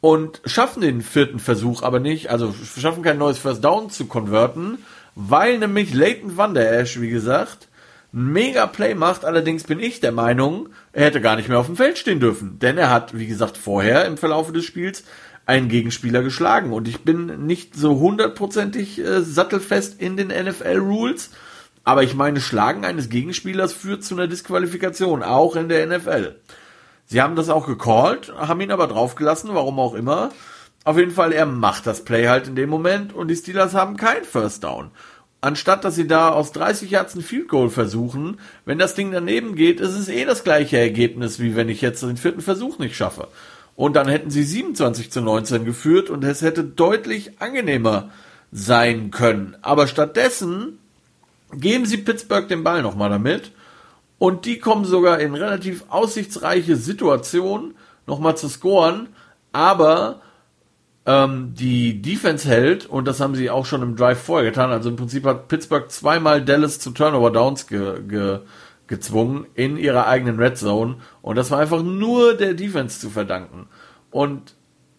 und 0.00 0.40
schaffen 0.44 0.80
den 0.80 1.02
vierten 1.02 1.38
Versuch 1.38 1.82
aber 1.82 2.00
nicht, 2.00 2.30
also 2.30 2.52
schaffen 2.76 3.04
kein 3.04 3.18
neues 3.18 3.38
First 3.38 3.62
Down 3.62 3.90
zu 3.90 4.06
konverten, 4.06 4.78
weil 5.14 5.58
nämlich 5.58 5.94
Leighton 5.94 6.36
Van 6.36 6.54
Der 6.54 6.80
Esch, 6.80 6.98
wie 7.00 7.10
gesagt, 7.10 7.68
ein 8.14 8.32
mega 8.32 8.66
Play 8.66 8.94
macht. 8.94 9.24
Allerdings 9.24 9.64
bin 9.64 9.80
ich 9.80 10.00
der 10.00 10.12
Meinung, 10.12 10.70
er 10.92 11.06
hätte 11.06 11.20
gar 11.20 11.36
nicht 11.36 11.48
mehr 11.48 11.58
auf 11.58 11.66
dem 11.66 11.76
Feld 11.76 11.98
stehen 11.98 12.20
dürfen. 12.20 12.58
Denn 12.60 12.78
er 12.78 12.90
hat, 12.90 13.18
wie 13.18 13.26
gesagt, 13.26 13.58
vorher 13.58 14.06
im 14.06 14.16
Verlauf 14.16 14.50
des 14.50 14.64
Spiels 14.64 15.04
einen 15.44 15.68
Gegenspieler 15.68 16.22
geschlagen. 16.22 16.72
Und 16.72 16.88
ich 16.88 17.00
bin 17.00 17.46
nicht 17.46 17.74
so 17.74 17.98
hundertprozentig 17.98 18.98
äh, 19.00 19.20
sattelfest 19.20 20.00
in 20.00 20.16
den 20.16 20.28
NFL-Rules. 20.28 21.30
Aber 21.88 22.02
ich 22.02 22.14
meine, 22.14 22.42
Schlagen 22.42 22.84
eines 22.84 23.08
Gegenspielers 23.08 23.72
führt 23.72 24.04
zu 24.04 24.14
einer 24.14 24.26
Disqualifikation, 24.26 25.22
auch 25.22 25.56
in 25.56 25.70
der 25.70 25.86
NFL. 25.86 26.36
Sie 27.06 27.22
haben 27.22 27.34
das 27.34 27.48
auch 27.48 27.66
gecallt, 27.66 28.30
haben 28.36 28.60
ihn 28.60 28.72
aber 28.72 28.88
draufgelassen, 28.88 29.54
warum 29.54 29.80
auch 29.80 29.94
immer. 29.94 30.28
Auf 30.84 30.98
jeden 30.98 31.12
Fall, 31.12 31.32
er 31.32 31.46
macht 31.46 31.86
das 31.86 32.04
Play 32.04 32.28
halt 32.28 32.46
in 32.46 32.56
dem 32.56 32.68
Moment 32.68 33.14
und 33.14 33.28
die 33.28 33.36
Steelers 33.36 33.72
haben 33.72 33.96
kein 33.96 34.22
First 34.24 34.64
Down 34.64 34.90
anstatt 35.40 35.84
dass 35.84 35.94
sie 35.94 36.06
da 36.08 36.30
aus 36.30 36.52
30 36.52 36.90
Yards 36.90 37.14
ein 37.14 37.22
Field 37.22 37.48
Goal 37.48 37.70
versuchen, 37.70 38.40
wenn 38.64 38.78
das 38.78 38.94
Ding 38.94 39.12
daneben 39.12 39.54
geht, 39.54 39.80
ist 39.80 39.94
es 39.94 40.08
eh 40.08 40.24
das 40.24 40.44
gleiche 40.44 40.78
Ergebnis, 40.78 41.38
wie 41.38 41.54
wenn 41.56 41.68
ich 41.68 41.80
jetzt 41.80 42.02
den 42.02 42.16
vierten 42.16 42.40
Versuch 42.40 42.80
nicht 42.80 42.96
schaffe. 42.96 43.28
Und 43.76 43.94
dann 43.94 44.08
hätten 44.08 44.30
sie 44.30 44.42
27 44.42 45.12
zu 45.12 45.20
19 45.20 45.64
geführt 45.64 46.10
und 46.10 46.24
es 46.24 46.42
hätte 46.42 46.64
deutlich 46.64 47.40
angenehmer 47.40 48.10
sein 48.50 49.12
können. 49.12 49.56
Aber 49.62 49.86
stattdessen 49.86 50.77
geben 51.52 51.86
sie 51.86 51.98
Pittsburgh 51.98 52.48
den 52.48 52.64
Ball 52.64 52.82
nochmal 52.82 53.10
damit. 53.10 53.52
Und 54.18 54.46
die 54.46 54.58
kommen 54.58 54.84
sogar 54.84 55.20
in 55.20 55.34
relativ 55.34 55.84
aussichtsreiche 55.88 56.76
Situationen 56.76 57.76
nochmal 58.06 58.36
zu 58.36 58.48
scoren, 58.48 59.08
aber 59.52 60.22
ähm, 61.06 61.54
die 61.54 62.02
Defense 62.02 62.48
hält, 62.48 62.86
und 62.86 63.06
das 63.06 63.20
haben 63.20 63.34
sie 63.34 63.48
auch 63.48 63.64
schon 63.64 63.82
im 63.82 63.96
Drive 63.96 64.20
vorher 64.20 64.50
getan, 64.50 64.70
also 64.70 64.88
im 64.88 64.96
Prinzip 64.96 65.24
hat 65.24 65.48
Pittsburgh 65.48 65.90
zweimal 65.90 66.44
Dallas 66.44 66.80
zu 66.80 66.90
Turnover 66.90 67.30
Downs 67.30 67.66
ge, 67.66 68.02
ge, 68.02 68.40
gezwungen 68.88 69.46
in 69.54 69.76
ihrer 69.76 70.06
eigenen 70.06 70.38
Red 70.38 70.58
Zone. 70.58 70.96
Und 71.22 71.36
das 71.36 71.50
war 71.50 71.60
einfach 71.60 71.82
nur 71.82 72.34
der 72.34 72.54
Defense 72.54 72.98
zu 72.98 73.10
verdanken. 73.10 73.68
Und 74.10 74.54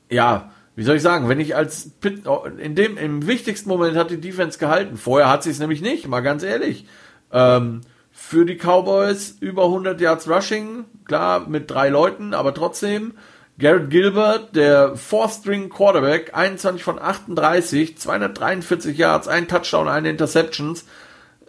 ja, 0.10 0.52
wie 0.76 0.84
soll 0.84 0.96
ich 0.96 1.02
sagen, 1.02 1.30
wenn 1.30 1.40
ich 1.40 1.56
als 1.56 1.90
Pit, 2.02 2.24
in 2.58 2.76
dem, 2.76 2.98
im 2.98 3.28
wichtigsten 3.28 3.70
Moment 3.70 3.98
hat 3.98 4.12
die 4.12 4.22
Defense 4.22 4.60
gehalten. 4.60 4.98
Vorher 4.98 5.30
hat 5.30 5.44
sie 5.44 5.50
es 5.50 5.60
nämlich 5.60 5.82
nicht, 5.82 6.08
mal 6.08 6.22
ganz 6.22 6.44
ehrlich. 6.44 6.86
Ähm, 7.32 7.82
für 8.12 8.46
die 8.46 8.58
Cowboys 8.58 9.38
über 9.40 9.66
100 9.66 10.00
Yards 10.00 10.30
Rushing, 10.30 10.86
klar, 11.06 11.48
mit 11.48 11.72
drei 11.72 11.90
Leuten, 11.90 12.34
aber 12.34 12.54
trotzdem. 12.54 13.14
Garrett 13.58 13.90
Gilbert, 13.90 14.56
der 14.56 14.96
Four-String 14.96 15.70
Quarterback, 15.70 16.34
21 16.34 16.82
von 16.82 16.98
38, 16.98 17.98
243 17.98 18.98
Yards, 18.98 19.28
ein 19.28 19.50
Touchdown, 19.50 19.90
eine 19.90 20.10
Interceptions. 20.10 20.86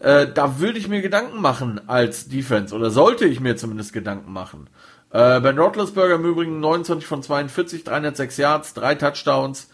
Äh, 0.00 0.26
da 0.32 0.58
würde 0.58 0.78
ich 0.78 0.88
mir 0.88 1.02
Gedanken 1.02 1.40
machen 1.40 1.80
als 1.86 2.28
Defense 2.28 2.74
oder 2.74 2.90
sollte 2.90 3.26
ich 3.26 3.38
mir 3.38 3.56
zumindest 3.56 3.92
Gedanken 3.92 4.32
machen. 4.32 4.68
Äh, 5.12 5.40
ben 5.40 5.58
Roethlisberger 5.58 6.14
im 6.14 6.24
Übrigen 6.24 6.60
29 6.60 7.06
von 7.06 7.22
42, 7.22 7.84
306 7.84 8.36
Yards, 8.36 8.74
drei 8.74 8.94
Touchdowns. 8.94 9.68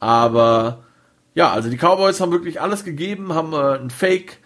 Aber 0.00 0.84
ja, 1.34 1.50
also 1.50 1.70
die 1.70 1.78
Cowboys 1.78 2.20
haben 2.20 2.32
wirklich 2.32 2.60
alles 2.60 2.84
gegeben, 2.84 3.34
haben 3.34 3.52
äh, 3.52 3.78
ein 3.78 3.90
Fake 3.90 4.38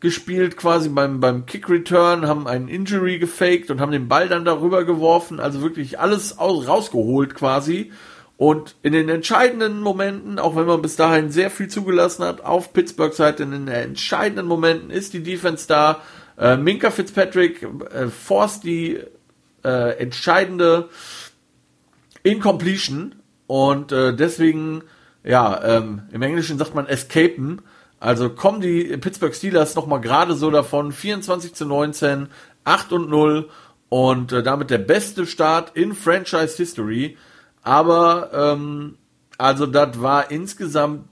gespielt 0.00 0.56
quasi 0.56 0.88
beim, 0.88 1.20
beim 1.20 1.46
Kick 1.46 1.68
Return, 1.68 2.26
haben 2.26 2.48
einen 2.48 2.66
Injury 2.66 3.20
gefaked 3.20 3.70
und 3.70 3.80
haben 3.80 3.92
den 3.92 4.08
Ball 4.08 4.28
dann 4.28 4.44
darüber 4.44 4.84
geworfen, 4.84 5.38
also 5.38 5.62
wirklich 5.62 6.00
alles 6.00 6.38
aus, 6.38 6.66
rausgeholt 6.66 7.36
quasi. 7.36 7.92
Und 8.36 8.74
in 8.82 8.92
den 8.92 9.08
entscheidenden 9.08 9.80
Momenten, 9.80 10.40
auch 10.40 10.56
wenn 10.56 10.66
man 10.66 10.82
bis 10.82 10.96
dahin 10.96 11.30
sehr 11.30 11.48
viel 11.48 11.68
zugelassen 11.68 12.24
hat, 12.24 12.40
auf 12.40 12.72
Pittsburgh 12.72 13.14
Seite, 13.14 13.44
in 13.44 13.52
den 13.52 13.68
entscheidenden 13.68 14.46
Momenten 14.46 14.90
ist 14.90 15.12
die 15.12 15.22
Defense 15.22 15.68
da. 15.68 16.00
Äh, 16.36 16.56
Minka 16.56 16.90
Fitzpatrick 16.90 17.62
äh, 17.62 18.08
forst 18.08 18.64
die 18.64 18.98
äh, 19.64 19.98
entscheidende 19.98 20.88
Incompletion 22.22 23.14
und 23.46 23.92
äh, 23.92 24.14
deswegen, 24.14 24.82
ja, 25.24 25.62
ähm, 25.62 26.02
im 26.12 26.22
Englischen 26.22 26.58
sagt 26.58 26.74
man 26.74 26.86
escapen. 26.86 27.62
Also 28.00 28.30
kommen 28.30 28.60
die 28.60 28.84
Pittsburgh 28.96 29.34
Steelers 29.34 29.74
nochmal 29.74 30.00
gerade 30.00 30.34
so 30.34 30.50
davon, 30.50 30.90
24 30.90 31.54
zu 31.54 31.66
19, 31.66 32.28
8 32.64 32.92
und 32.92 33.08
0 33.08 33.48
und 33.88 34.32
äh, 34.32 34.42
damit 34.42 34.70
der 34.70 34.78
beste 34.78 35.26
Start 35.26 35.76
in 35.76 35.94
Franchise 35.94 36.56
History. 36.56 37.16
Aber 37.62 38.30
ähm, 38.32 38.96
also 39.38 39.66
das 39.66 40.00
war 40.00 40.30
insgesamt 40.30 41.08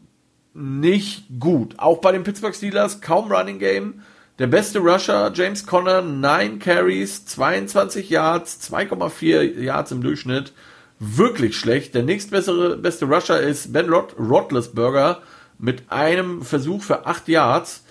nicht 0.55 1.25
gut. 1.39 1.79
Auch 1.79 1.99
bei 1.99 2.13
den 2.13 2.25
Pittsburgh 2.25 2.55
Steelers 2.55 3.01
kaum 3.01 3.31
Running 3.31 3.59
Game. 3.59 4.03
Der 4.41 4.47
beste 4.47 4.79
Rusher, 4.79 5.31
James 5.35 5.67
Conner, 5.67 6.01
9 6.01 6.61
Carries, 6.61 7.27
22 7.27 8.09
Yards, 8.09 8.73
2,4 8.73 9.61
Yards 9.61 9.93
im 9.93 10.03
Durchschnitt. 10.03 10.55
Wirklich 10.99 11.59
schlecht. 11.59 11.95
Der 11.95 12.05
nächstbessere 12.05 12.79
beste 12.79 13.05
Rusher 13.05 13.39
ist 13.39 13.71
Ben 13.75 13.93
Rot 13.93 14.19
Roethlisberger 14.19 15.21
mit 15.59 15.93
einem 15.93 16.41
Versuch 16.41 16.83
für 16.83 17.05
8 17.05 17.29
Yards. 17.29 17.85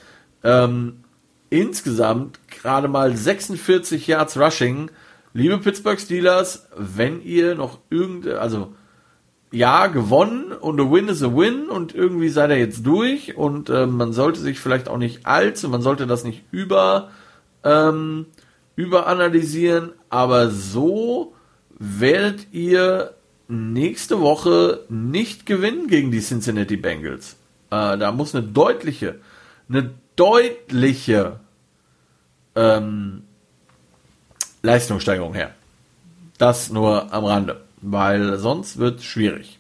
Ähm, 0.44 1.04
insgesamt 1.52 2.40
gerade 2.48 2.88
mal 2.88 3.16
46 3.16 4.08
Yards 4.08 4.36
Rushing. 4.36 4.90
Liebe 5.36 5.60
Pittsburgh 5.60 6.00
Steelers, 6.00 6.68
wenn 6.76 7.22
ihr 7.22 7.54
noch 7.54 7.78
irgende, 7.92 8.42
also 8.42 8.74
ja, 9.52 9.88
gewonnen 9.88 10.52
und 10.52 10.80
a 10.80 10.92
win 10.92 11.08
is 11.08 11.24
a 11.24 11.36
win 11.36 11.70
und 11.70 11.96
irgendwie 11.96 12.30
seid 12.30 12.52
ihr 12.52 12.58
jetzt 12.58 12.86
durch 12.86 13.36
und 13.36 13.70
äh, 13.70 13.88
man 13.88 14.14
sollte 14.14 14.40
sich 14.40 14.60
vielleicht 14.60 14.88
auch 14.88 14.98
nicht 14.98 15.26
allzu, 15.26 15.70
man 15.70 15.82
sollte 15.82 16.06
das 16.06 16.24
nicht 16.24 16.44
über 16.52 17.10
ähm, 17.64 18.28
überanalysieren, 18.76 19.92
aber 20.10 20.50
so 20.50 21.34
werdet 21.78 22.48
ihr 22.54 23.16
nächste 23.48 24.22
Woche 24.22 24.86
nicht 24.90 25.46
gewinnen 25.46 25.88
gegen 25.88 26.12
die 26.12 26.22
Cincinnati 26.22 26.78
Bengals. 26.78 27.36
Äh, 27.72 27.98
da 27.98 28.12
muss 28.12 28.36
eine 28.36 28.46
deutliche, 28.46 29.20
eine 29.68 29.92
deutliche 30.16 31.40
ähm, 32.56 33.24
Leistungssteigerung 34.62 35.34
her. 35.34 35.56
Das 36.38 36.70
nur 36.70 37.12
am 37.12 37.26
Rande, 37.26 37.62
weil 37.82 38.38
sonst 38.38 38.78
wird 38.78 39.00
es 39.00 39.06
schwierig. 39.06 39.60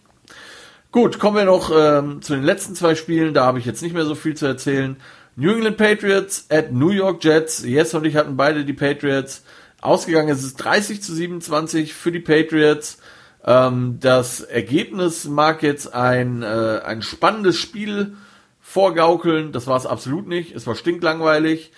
Gut, 0.91 1.19
kommen 1.19 1.37
wir 1.37 1.45
noch 1.45 1.71
ähm, 1.75 2.21
zu 2.21 2.33
den 2.33 2.43
letzten 2.43 2.73
zwei 2.73 2.95
Spielen. 2.95 3.33
Da 3.33 3.45
habe 3.45 3.59
ich 3.59 3.65
jetzt 3.65 3.83
nicht 3.83 3.93
mehr 3.93 4.05
so 4.05 4.15
viel 4.15 4.35
zu 4.35 4.47
erzählen. 4.47 4.97
New 5.35 5.51
England 5.51 5.77
Patriots 5.77 6.47
at 6.49 6.71
New 6.71 6.89
York 6.89 7.23
Jets. 7.23 7.63
Yes 7.63 7.93
und 7.93 8.05
ich 8.05 8.15
hatten 8.15 8.35
beide 8.37 8.65
die 8.65 8.73
Patriots. 8.73 9.43
Ausgegangen 9.81 10.29
ist 10.29 10.43
es 10.43 10.55
30 10.55 11.01
zu 11.01 11.13
27 11.13 11.93
für 11.93 12.11
die 12.11 12.19
Patriots. 12.19 12.97
Ähm, 13.45 13.99
das 14.01 14.41
Ergebnis 14.41 15.25
mag 15.25 15.63
jetzt 15.63 15.93
ein, 15.93 16.41
äh, 16.41 16.81
ein 16.83 17.01
spannendes 17.01 17.57
Spiel 17.57 18.17
vorgaukeln. 18.59 19.51
Das 19.51 19.67
war 19.67 19.77
es 19.77 19.85
absolut 19.85 20.27
nicht. 20.27 20.55
Es 20.55 20.67
war 20.67 20.75
stinklangweilig. 20.75 21.71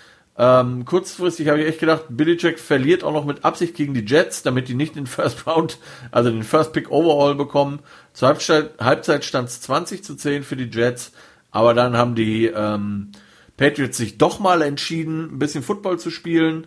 Ähm, 0.44 0.86
kurzfristig 0.86 1.50
habe 1.50 1.62
ich 1.62 1.68
echt 1.68 1.80
gedacht, 1.80 2.06
Billy 2.10 2.36
Jack 2.36 2.58
verliert 2.58 3.04
auch 3.04 3.14
noch 3.14 3.26
mit 3.26 3.46
Absicht 3.46 3.76
gegen 3.76 3.94
die 3.94 4.04
Jets, 4.04 4.42
damit 4.42 4.70
die 4.70 4.74
nicht 4.74 4.96
den 4.96 5.06
First 5.06 5.46
Round, 5.46 5.78
also 6.10 6.32
den 6.32 6.42
First 6.42 6.74
Pick 6.74 6.90
Overall 6.90 7.36
bekommen. 7.36 7.78
Zur 8.14 8.30
Halbzeit, 8.30 8.72
Halbzeit 8.80 9.24
stand 9.24 9.50
es 9.50 9.62
20 9.62 10.04
zu 10.04 10.16
10 10.16 10.42
für 10.42 10.56
die 10.56 10.76
Jets, 10.76 11.12
aber 11.52 11.76
dann 11.76 11.96
haben 11.96 12.16
die 12.16 12.48
ähm, 12.48 13.12
Patriots 13.56 13.98
sich 13.98 14.18
doch 14.18 14.40
mal 14.40 14.64
entschieden, 14.64 15.36
ein 15.36 15.38
bisschen 15.38 15.62
Football 15.62 16.00
zu 16.00 16.10
spielen. 16.10 16.66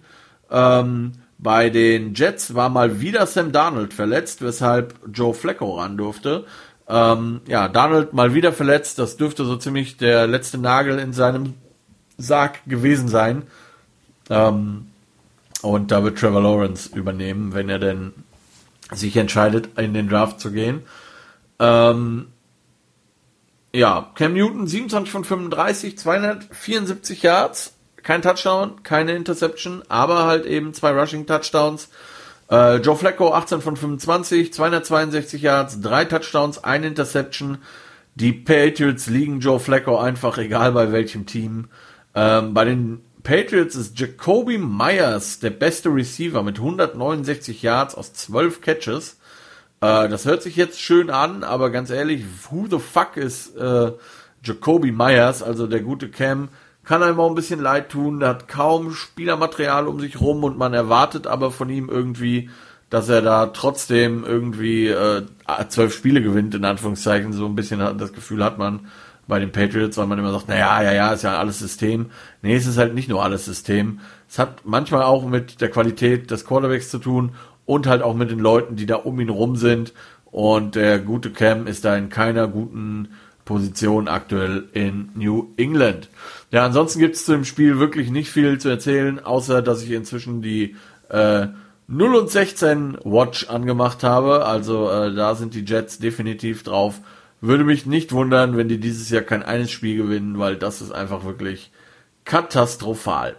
Ähm, 0.53 1.11
bei 1.39 1.68
den 1.68 2.14
Jets 2.14 2.55
war 2.55 2.68
mal 2.68 3.01
wieder 3.01 3.27
Sam 3.27 3.51
Darnold 3.51 3.93
verletzt, 3.93 4.41
weshalb 4.43 4.95
Joe 5.12 5.35
Flacco 5.35 5.81
ran 5.81 5.97
durfte. 5.97 6.45
Ähm, 6.89 7.41
ja, 7.49 7.66
Darnold 7.66 8.12
mal 8.12 8.35
wieder 8.35 8.53
verletzt, 8.53 9.01
das 9.01 9.16
dürfte 9.16 9.45
so 9.45 9.57
ziemlich 9.57 9.97
der 9.97 10.29
letzte 10.29 10.59
Nagel 10.59 11.01
in 11.01 11.12
seinem 11.12 11.55
Sarg 12.16 12.64
gewesen 12.68 13.09
sein. 13.09 13.43
Ähm, 14.31 14.87
und 15.62 15.91
da 15.91 16.05
wird 16.05 16.18
Trevor 16.18 16.43
Lawrence 16.43 16.95
übernehmen, 16.95 17.55
wenn 17.55 17.68
er 17.68 17.79
denn 17.79 18.12
sich 18.93 19.16
entscheidet, 19.16 19.79
in 19.79 19.95
den 19.95 20.09
Draft 20.09 20.41
zu 20.41 20.53
gehen. 20.53 20.83
Ähm, 21.59 22.27
ja, 23.72 24.11
Cam 24.14 24.35
Newton 24.35 24.66
27 24.66 25.11
von 25.11 25.25
35, 25.25 25.99
274 25.99 27.22
Yards, 27.22 27.75
kein 28.03 28.22
Touchdown, 28.22 28.83
keine 28.83 29.14
Interception, 29.14 29.83
aber 29.89 30.27
halt 30.27 30.47
eben 30.47 30.75
zwei 30.75 30.91
Rushing 30.93 31.27
Touchdowns. 31.27 31.89
Äh, 32.51 32.77
Joe 32.77 32.97
Flacco 32.97 33.33
18 33.33 33.62
von 33.62 33.77
25, 33.77 34.53
262 34.53 35.43
Yards, 35.43 35.81
drei 35.81 36.05
Touchdowns, 36.05 36.62
eine 36.62 36.87
Interception. 36.89 37.59
Die 38.14 38.33
Patriots 38.33 39.07
liegen 39.07 39.41
Joe 39.41 39.59
Flacco 39.59 39.99
einfach, 39.99 40.39
egal 40.39 40.72
bei 40.72 40.93
welchem 40.93 41.27
Team. 41.27 41.68
Ähm, 42.14 42.55
bei 42.55 42.64
den 42.64 43.01
Patriots 43.25 43.75
ist 43.75 43.99
Jacoby 43.99 44.59
Myers 44.59 45.39
der 45.39 45.49
beste 45.49 45.89
Receiver 45.89 46.43
mit 46.43 46.59
169 46.59 47.62
Yards 47.62 47.95
aus 47.95 48.12
12 48.12 48.61
Catches. 48.61 49.16
Äh, 49.81 50.11
das 50.11 50.27
hört 50.27 50.43
sich 50.43 50.57
jetzt 50.57 50.79
schön 50.79 51.09
an, 51.09 51.43
aber 51.43 51.70
ganz 51.70 51.89
ehrlich, 51.89 52.22
who 52.51 52.66
the 52.70 52.79
fuck 52.79 53.16
ist 53.16 53.57
äh, 53.57 53.93
Jacoby 54.45 54.93
Myers, 54.93 55.43
also 55.43 55.66
der 55.66 55.81
gute 55.81 56.11
Cam, 56.11 56.51
kann 56.85 57.03
einem 57.03 57.18
auch 57.18 57.31
ein 57.31 57.35
bisschen 57.35 57.61
leid 57.61 57.89
tun, 57.89 58.22
hat 58.22 58.47
kaum 58.47 58.93
Spielermaterial 58.93 59.89
um 59.89 60.01
sich 60.01 60.20
rum 60.20 60.45
und 60.45 60.59
man 60.59 60.75
erwartet 60.75 61.27
aber 61.27 61.51
von 61.51 61.70
ihm 61.70 61.89
irgendwie, 61.89 62.51
dass 62.91 63.09
er 63.09 63.22
da 63.22 63.47
trotzdem 63.47 64.25
irgendwie 64.27 64.89
äh, 64.89 65.22
zwölf 65.70 65.95
Spiele 65.95 66.20
gewinnt, 66.20 66.55
in 66.55 66.66
Anführungszeichen, 66.66 67.33
so 67.33 67.47
ein 67.47 67.55
bisschen 67.55 67.81
das 67.97 68.12
Gefühl 68.12 68.45
hat 68.45 68.59
man 68.59 68.81
bei 69.27 69.39
den 69.39 69.53
Patriots, 69.53 69.97
weil 69.97 70.07
man 70.07 70.18
immer 70.18 70.33
sagt, 70.33 70.49
naja, 70.49 70.83
ja, 70.83 70.93
ja, 70.93 71.12
ist 71.12 71.22
ja 71.22 71.39
alles 71.39 71.59
System. 71.59 72.07
Nee, 72.43 72.57
es 72.57 72.66
ist 72.66 72.79
halt 72.79 72.95
nicht 72.95 73.09
nur 73.09 73.22
alles 73.22 73.45
System. 73.45 74.01
Es 74.29 74.39
hat 74.39 74.62
manchmal 74.64 75.03
auch 75.03 75.27
mit 75.27 75.61
der 75.61 75.70
Qualität 75.70 76.31
des 76.31 76.45
Quarterbacks 76.45 76.91
zu 76.91 76.99
tun 76.99 77.33
und 77.66 77.87
halt 77.87 78.03
auch 78.03 78.14
mit 78.14 78.31
den 78.31 78.39
Leuten, 78.39 78.77
die 78.77 78.87
da 78.87 78.97
um 78.97 79.18
ihn 79.20 79.31
rum 79.31 79.57
sind. 79.57 79.93
Und 80.27 80.75
der 80.75 80.99
gute 80.99 81.31
Cam 81.31 81.66
ist 81.66 81.85
da 81.85 81.97
in 81.97 82.09
keiner 82.09 82.49
guten 82.49 83.09
Position 83.45 84.09
aktuell 84.09 84.64
in 84.72 85.11
New 85.14 85.53
England. 85.57 86.09
Ja, 86.51 86.64
ansonsten 86.64 86.99
gibt 86.99 87.16
es 87.16 87.25
zu 87.25 87.33
dem 87.33 87.45
Spiel 87.45 87.79
wirklich 87.79 88.11
nicht 88.11 88.31
viel 88.31 88.59
zu 88.59 88.68
erzählen, 88.68 89.25
außer 89.25 89.62
dass 89.62 89.83
ich 89.83 89.91
inzwischen 89.91 90.43
die 90.43 90.77
äh, 91.11 91.49
0 91.87 92.14
und 92.14 92.31
16 92.31 92.99
Watch 93.05 93.49
angemacht 93.49 94.03
habe. 94.03 94.47
Also 94.47 94.91
äh, 94.91 95.14
da 95.14 95.35
sind 95.35 95.55
die 95.55 95.64
Jets 95.64 95.99
definitiv 95.99 96.62
drauf 96.62 97.01
würde 97.47 97.64
mich 97.64 97.84
nicht 97.84 98.12
wundern, 98.12 98.57
wenn 98.57 98.68
die 98.68 98.78
dieses 98.78 99.11
Jahr 99.11 99.22
kein 99.22 99.42
eines 99.42 99.70
Spiel 99.70 99.97
gewinnen, 99.97 100.38
weil 100.38 100.57
das 100.57 100.80
ist 100.80 100.92
einfach 100.92 101.24
wirklich 101.24 101.70
katastrophal. 102.24 103.36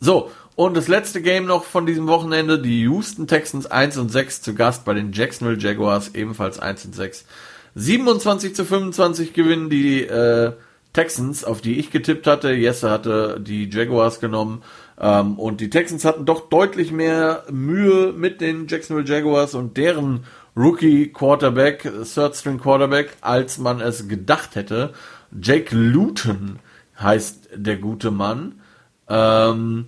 So, 0.00 0.30
und 0.56 0.76
das 0.76 0.88
letzte 0.88 1.20
Game 1.20 1.44
noch 1.46 1.64
von 1.64 1.86
diesem 1.86 2.06
Wochenende, 2.06 2.58
die 2.58 2.82
Houston 2.82 3.26
Texans 3.26 3.66
1 3.66 3.96
und 3.98 4.10
6 4.10 4.42
zu 4.42 4.54
Gast 4.54 4.84
bei 4.84 4.94
den 4.94 5.12
Jacksonville 5.12 5.58
Jaguars, 5.58 6.14
ebenfalls 6.14 6.58
1 6.58 6.86
und 6.86 6.94
6. 6.94 7.26
27 7.74 8.54
zu 8.54 8.64
25 8.64 9.34
gewinnen 9.34 9.70
die 9.70 10.02
äh, 10.02 10.52
Texans, 10.92 11.44
auf 11.44 11.60
die 11.60 11.78
ich 11.78 11.90
getippt 11.90 12.26
hatte. 12.26 12.52
Jesse 12.52 12.90
hatte 12.90 13.38
die 13.40 13.68
Jaguars 13.70 14.18
genommen. 14.18 14.62
Ähm, 14.98 15.38
und 15.38 15.60
die 15.60 15.70
Texans 15.70 16.04
hatten 16.04 16.24
doch 16.24 16.48
deutlich 16.48 16.90
mehr 16.90 17.44
Mühe 17.50 18.12
mit 18.12 18.40
den 18.40 18.66
Jacksonville 18.66 19.06
Jaguars 19.06 19.54
und 19.54 19.76
deren 19.76 20.24
Rookie 20.58 21.12
Quarterback, 21.12 21.82
Third 21.82 22.34
String 22.34 22.58
Quarterback, 22.58 23.16
als 23.20 23.58
man 23.58 23.80
es 23.80 24.08
gedacht 24.08 24.56
hätte. 24.56 24.92
Jake 25.40 25.76
Luton 25.76 26.58
heißt 27.00 27.50
der 27.54 27.76
gute 27.76 28.10
Mann. 28.10 28.60
Ähm, 29.08 29.86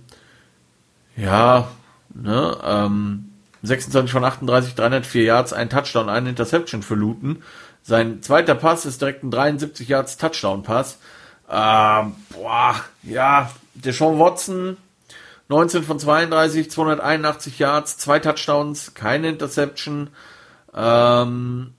ja, 1.17 1.67
ne, 2.13 2.57
ähm, 2.63 3.31
26 3.63 4.13
von 4.13 4.23
38, 4.23 4.73
304 4.75 5.23
Yards, 5.23 5.51
ein 5.51 5.69
Touchdown, 5.69 6.07
eine 6.07 6.29
Interception 6.29 6.83
für 6.83 6.95
Luton. 6.95 7.43
Sein 7.83 8.21
zweiter 8.21 8.55
Pass 8.55 8.85
ist 8.85 9.01
direkt 9.01 9.23
ein 9.23 9.31
73 9.31 9.89
Yards 9.89 10.17
Touchdown 10.17 10.63
Pass. 10.63 10.99
Ähm, 11.49 12.15
boah, 12.29 12.75
ja, 13.03 13.51
der 13.73 13.91
Sean 13.91 14.19
Watson, 14.19 14.77
19 15.49 15.83
von 15.83 15.99
32, 15.99 16.71
281 16.71 17.59
Yards, 17.59 17.97
zwei 17.97 18.19
Touchdowns, 18.19 18.93
keine 18.93 19.27
Interception. 19.27 20.11
Ähm, 20.73 21.73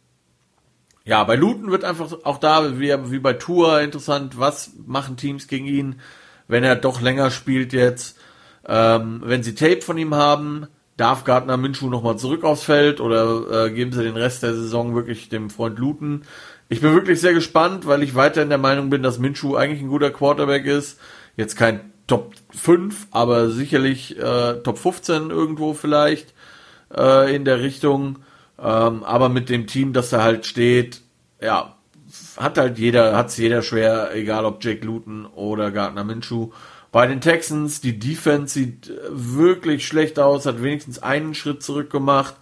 ja, 1.05 1.25
bei 1.25 1.35
Luton 1.35 1.71
wird 1.71 1.85
einfach 1.85 2.13
auch 2.25 2.39
da, 2.39 2.79
wie, 2.79 2.95
wie 3.11 3.19
bei 3.19 3.33
Tour, 3.33 3.81
interessant, 3.81 4.39
was 4.39 4.73
machen 4.87 5.17
Teams 5.17 5.49
gegen 5.49 5.67
ihn, 5.67 6.01
wenn 6.49 6.65
er 6.65 6.77
doch 6.77 7.01
länger 7.01 7.31
spielt 7.31 7.73
jetzt. 7.73 8.19
Ähm, 8.67 9.23
wenn 9.25 9.43
sie 9.43 9.55
Tape 9.55 9.83
von 9.83 9.99
ihm 9.99 10.15
haben, 10.15 10.69
darf 10.97 11.25
Gardner 11.25 11.57
Minshew 11.57 11.89
nochmal 11.89 12.19
zurück 12.19 12.45
aufs 12.45 12.63
Feld 12.63 13.01
oder 13.01 13.67
äh, 13.67 13.71
geben 13.71 13.93
sie 13.93 14.05
den 14.05 14.17
Rest 14.17 14.43
der 14.43 14.55
Saison 14.55 14.95
wirklich 14.95 15.29
dem 15.29 15.51
Freund 15.51 15.79
Luton? 15.79 16.23
Ich 16.69 16.81
bin 16.81 16.95
wirklich 16.95 17.21
sehr 17.21 17.35
gespannt, 17.35 17.87
weil 17.87 18.03
ich 18.03 18.15
weiterhin 18.15 18.49
der 18.49 18.59
Meinung 18.59 18.89
bin, 18.89 19.03
dass 19.03 19.19
Minshew 19.19 19.57
eigentlich 19.57 19.83
ein 19.83 19.89
guter 19.89 20.11
Quarterback 20.11 20.65
ist. 20.65 21.01
Jetzt 21.37 21.57
kein 21.57 21.93
Top 22.07 22.33
5, 22.51 23.09
aber 23.11 23.51
sicherlich 23.51 24.19
äh, 24.19 24.55
Top 24.63 24.79
15 24.79 25.31
irgendwo 25.31 25.75
vielleicht 25.75 26.35
äh, 26.95 27.35
in 27.35 27.45
der 27.45 27.61
Richtung. 27.61 28.21
Ähm, 28.59 29.03
aber 29.05 29.29
mit 29.29 29.49
dem 29.49 29.67
Team, 29.67 29.93
das 29.93 30.11
da 30.11 30.23
halt 30.23 30.47
steht, 30.47 31.01
ja, 31.41 31.77
hat 32.37 32.59
halt 32.59 32.79
jeder, 32.79 33.17
hat's 33.17 33.37
jeder 33.37 33.63
schwer, 33.63 34.15
egal 34.15 34.45
ob 34.45 34.63
Jake 34.63 34.85
Luton 34.85 35.27
oder 35.27 35.71
Gardner 35.71 36.05
Minshew. 36.05 36.51
Bei 36.91 37.07
den 37.07 37.21
Texans, 37.23 37.81
die 37.81 37.99
Defense 37.99 38.55
sieht 38.55 38.93
wirklich 39.11 39.87
schlecht 39.87 40.19
aus, 40.19 40.45
hat 40.45 40.63
wenigstens 40.63 41.03
einen 41.03 41.35
Schritt 41.35 41.63
zurückgemacht. 41.63 42.35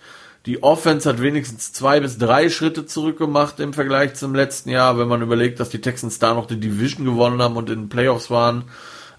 Die 0.46 0.62
Offense 0.62 1.08
hat 1.08 1.20
wenigstens 1.20 1.72
zwei 1.72 2.00
bis 2.00 2.18
drei 2.18 2.48
Schritte 2.48 2.86
zurückgemacht 2.86 3.61
im 3.61 3.72
Vergleich 3.72 4.14
zum 4.14 4.34
letzten 4.34 4.70
Jahr, 4.70 4.98
wenn 4.98 5.06
man 5.06 5.22
überlegt, 5.22 5.61
dass 5.61 5.68
die 5.68 5.80
Texans 5.80 6.18
da 6.18 6.34
noch 6.34 6.46
die 6.46 6.58
Division 6.58 7.04
gewonnen 7.04 7.42
haben 7.42 7.56
und 7.56 7.70
in 7.70 7.82
den 7.82 7.88
Playoffs 7.88 8.30
waren. 8.30 8.64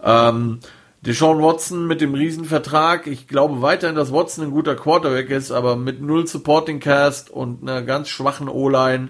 Ähm, 0.03 0.59
Deshaun 1.01 1.41
Watson 1.41 1.87
mit 1.87 1.99
dem 1.99 2.13
Riesenvertrag. 2.13 3.07
Ich 3.07 3.27
glaube 3.27 3.63
weiterhin, 3.63 3.95
dass 3.95 4.13
Watson 4.13 4.45
ein 4.45 4.51
guter 4.51 4.75
Quarterback 4.75 5.31
ist, 5.31 5.51
aber 5.51 5.75
mit 5.75 5.99
null 5.99 6.27
Supporting 6.27 6.79
Cast 6.79 7.31
und 7.31 7.63
einer 7.63 7.81
ganz 7.81 8.07
schwachen 8.09 8.47
O-Line 8.47 9.09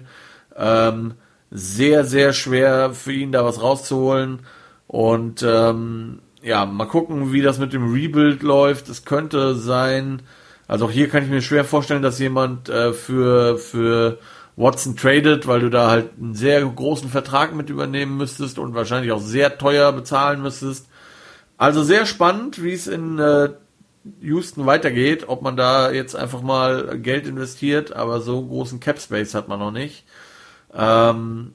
ähm, 0.56 1.14
sehr, 1.50 2.04
sehr 2.04 2.32
schwer 2.32 2.94
für 2.94 3.12
ihn 3.12 3.30
da 3.30 3.44
was 3.44 3.60
rauszuholen. 3.60 4.40
Und 4.86 5.44
ähm, 5.46 6.20
ja, 6.42 6.64
mal 6.64 6.86
gucken, 6.86 7.32
wie 7.32 7.42
das 7.42 7.58
mit 7.58 7.74
dem 7.74 7.92
Rebuild 7.92 8.42
läuft. 8.42 8.88
Es 8.88 9.04
könnte 9.04 9.54
sein, 9.54 10.22
also 10.66 10.86
auch 10.86 10.90
hier 10.90 11.10
kann 11.10 11.24
ich 11.24 11.30
mir 11.30 11.42
schwer 11.42 11.64
vorstellen, 11.64 12.02
dass 12.02 12.18
jemand 12.18 12.70
äh, 12.70 12.94
für, 12.94 13.58
für 13.58 14.18
Watson 14.56 14.96
tradet, 14.96 15.46
weil 15.46 15.60
du 15.60 15.68
da 15.68 15.90
halt 15.90 16.10
einen 16.18 16.34
sehr 16.34 16.64
großen 16.64 17.10
Vertrag 17.10 17.54
mit 17.54 17.68
übernehmen 17.68 18.16
müsstest 18.16 18.58
und 18.58 18.74
wahrscheinlich 18.74 19.12
auch 19.12 19.20
sehr 19.20 19.58
teuer 19.58 19.92
bezahlen 19.92 20.40
müsstest. 20.40 20.88
Also 21.62 21.84
sehr 21.84 22.06
spannend, 22.06 22.60
wie 22.64 22.72
es 22.72 22.88
in 22.88 23.20
äh, 23.20 23.50
Houston 24.20 24.66
weitergeht, 24.66 25.28
ob 25.28 25.42
man 25.42 25.56
da 25.56 25.92
jetzt 25.92 26.16
einfach 26.16 26.42
mal 26.42 26.98
Geld 26.98 27.24
investiert, 27.24 27.92
aber 27.92 28.20
so 28.20 28.44
großen 28.44 28.80
Cap 28.80 28.98
Space 28.98 29.32
hat 29.34 29.46
man 29.46 29.60
noch 29.60 29.70
nicht. 29.70 30.04
Ähm, 30.74 31.52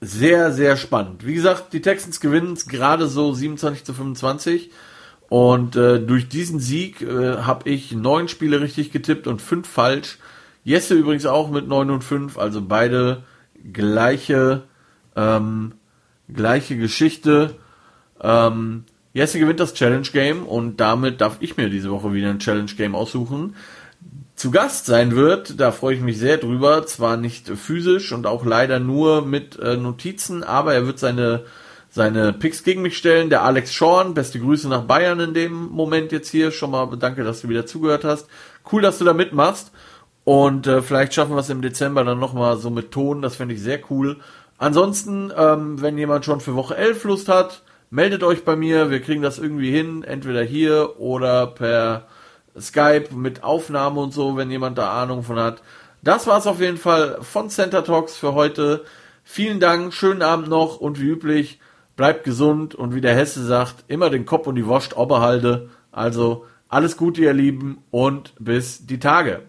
sehr, 0.00 0.52
sehr 0.52 0.76
spannend. 0.76 1.24
Wie 1.24 1.34
gesagt, 1.34 1.72
die 1.72 1.80
Texans 1.80 2.18
gewinnen 2.18 2.54
es 2.54 2.66
gerade 2.66 3.06
so 3.06 3.32
27 3.32 3.84
zu 3.84 3.94
25. 3.94 4.72
Und 5.28 5.76
äh, 5.76 6.00
durch 6.00 6.28
diesen 6.28 6.58
Sieg 6.58 7.02
äh, 7.02 7.36
habe 7.36 7.70
ich 7.70 7.92
neun 7.92 8.26
Spiele 8.26 8.60
richtig 8.60 8.90
getippt 8.90 9.28
und 9.28 9.42
fünf 9.42 9.68
falsch. 9.68 10.18
Jesse 10.64 10.94
übrigens 10.94 11.26
auch 11.26 11.52
mit 11.52 11.68
neun 11.68 11.88
und 11.88 12.02
fünf, 12.02 12.36
also 12.36 12.62
beide 12.62 13.22
gleiche, 13.72 14.64
ähm, 15.14 15.74
gleiche 16.28 16.76
Geschichte. 16.76 17.54
Ähm, 18.24 18.84
Jesse 19.12 19.38
gewinnt 19.38 19.60
das 19.60 19.74
Challenge 19.74 20.08
Game 20.12 20.44
und 20.44 20.80
damit 20.80 21.20
darf 21.20 21.36
ich 21.40 21.56
mir 21.56 21.70
diese 21.70 21.90
Woche 21.90 22.12
wieder 22.12 22.30
ein 22.30 22.40
Challenge 22.40 22.72
Game 22.76 22.96
aussuchen. 22.96 23.54
Zu 24.34 24.50
Gast 24.50 24.86
sein 24.86 25.14
wird, 25.14 25.60
da 25.60 25.70
freue 25.70 25.94
ich 25.94 26.00
mich 26.00 26.18
sehr 26.18 26.38
drüber, 26.38 26.84
zwar 26.86 27.16
nicht 27.16 27.48
physisch 27.48 28.10
und 28.10 28.26
auch 28.26 28.44
leider 28.44 28.80
nur 28.80 29.24
mit 29.24 29.56
äh, 29.60 29.76
Notizen, 29.76 30.42
aber 30.42 30.74
er 30.74 30.86
wird 30.86 30.98
seine 30.98 31.44
seine 31.94 32.32
Picks 32.32 32.64
gegen 32.64 32.82
mich 32.82 32.98
stellen. 32.98 33.30
Der 33.30 33.44
Alex 33.44 33.72
Schorn, 33.72 34.14
beste 34.14 34.40
Grüße 34.40 34.68
nach 34.68 34.82
Bayern 34.82 35.20
in 35.20 35.32
dem 35.32 35.68
Moment 35.68 36.10
jetzt 36.10 36.28
hier. 36.28 36.50
Schon 36.50 36.72
mal 36.72 36.88
danke, 36.98 37.22
dass 37.22 37.42
du 37.42 37.48
wieder 37.48 37.66
zugehört 37.66 38.02
hast. 38.02 38.26
Cool, 38.72 38.82
dass 38.82 38.98
du 38.98 39.04
da 39.04 39.12
mitmachst. 39.12 39.70
Und 40.24 40.66
äh, 40.66 40.82
vielleicht 40.82 41.14
schaffen 41.14 41.36
wir 41.36 41.40
es 41.40 41.50
im 41.50 41.62
Dezember 41.62 42.02
dann 42.02 42.18
nochmal 42.18 42.56
so 42.56 42.68
mit 42.68 42.90
Ton. 42.90 43.22
Das 43.22 43.36
finde 43.36 43.54
ich 43.54 43.62
sehr 43.62 43.78
cool. 43.90 44.16
Ansonsten, 44.58 45.32
ähm, 45.36 45.80
wenn 45.80 45.96
jemand 45.96 46.24
schon 46.24 46.40
für 46.40 46.56
Woche 46.56 46.76
11 46.76 47.04
Lust 47.04 47.28
hat, 47.28 47.62
meldet 47.94 48.24
euch 48.24 48.44
bei 48.44 48.56
mir. 48.56 48.90
Wir 48.90 49.00
kriegen 49.00 49.22
das 49.22 49.38
irgendwie 49.38 49.70
hin. 49.70 50.02
Entweder 50.02 50.42
hier 50.42 50.98
oder 50.98 51.46
per 51.46 52.08
Skype 52.60 53.14
mit 53.14 53.44
Aufnahme 53.44 54.00
und 54.00 54.12
so, 54.12 54.36
wenn 54.36 54.50
jemand 54.50 54.78
da 54.78 55.00
Ahnung 55.00 55.22
von 55.22 55.38
hat. 55.38 55.62
Das 56.02 56.26
war's 56.26 56.48
auf 56.48 56.60
jeden 56.60 56.76
Fall 56.76 57.18
von 57.22 57.50
Center 57.50 57.84
Talks 57.84 58.16
für 58.16 58.34
heute. 58.34 58.84
Vielen 59.22 59.60
Dank, 59.60 59.94
schönen 59.94 60.22
Abend 60.22 60.48
noch 60.48 60.78
und 60.78 61.00
wie 61.00 61.08
üblich, 61.08 61.60
bleibt 61.96 62.24
gesund 62.24 62.74
und 62.74 62.94
wie 62.94 63.00
der 63.00 63.14
Hesse 63.14 63.44
sagt, 63.44 63.84
immer 63.86 64.10
den 64.10 64.26
Kopf 64.26 64.48
und 64.48 64.56
die 64.56 64.66
Wurst 64.66 64.96
oberhalten. 64.96 65.70
Also 65.92 66.44
alles 66.68 66.96
Gute, 66.96 67.22
ihr 67.22 67.32
Lieben, 67.32 67.78
und 67.92 68.34
bis 68.38 68.86
die 68.86 68.98
Tage. 68.98 69.42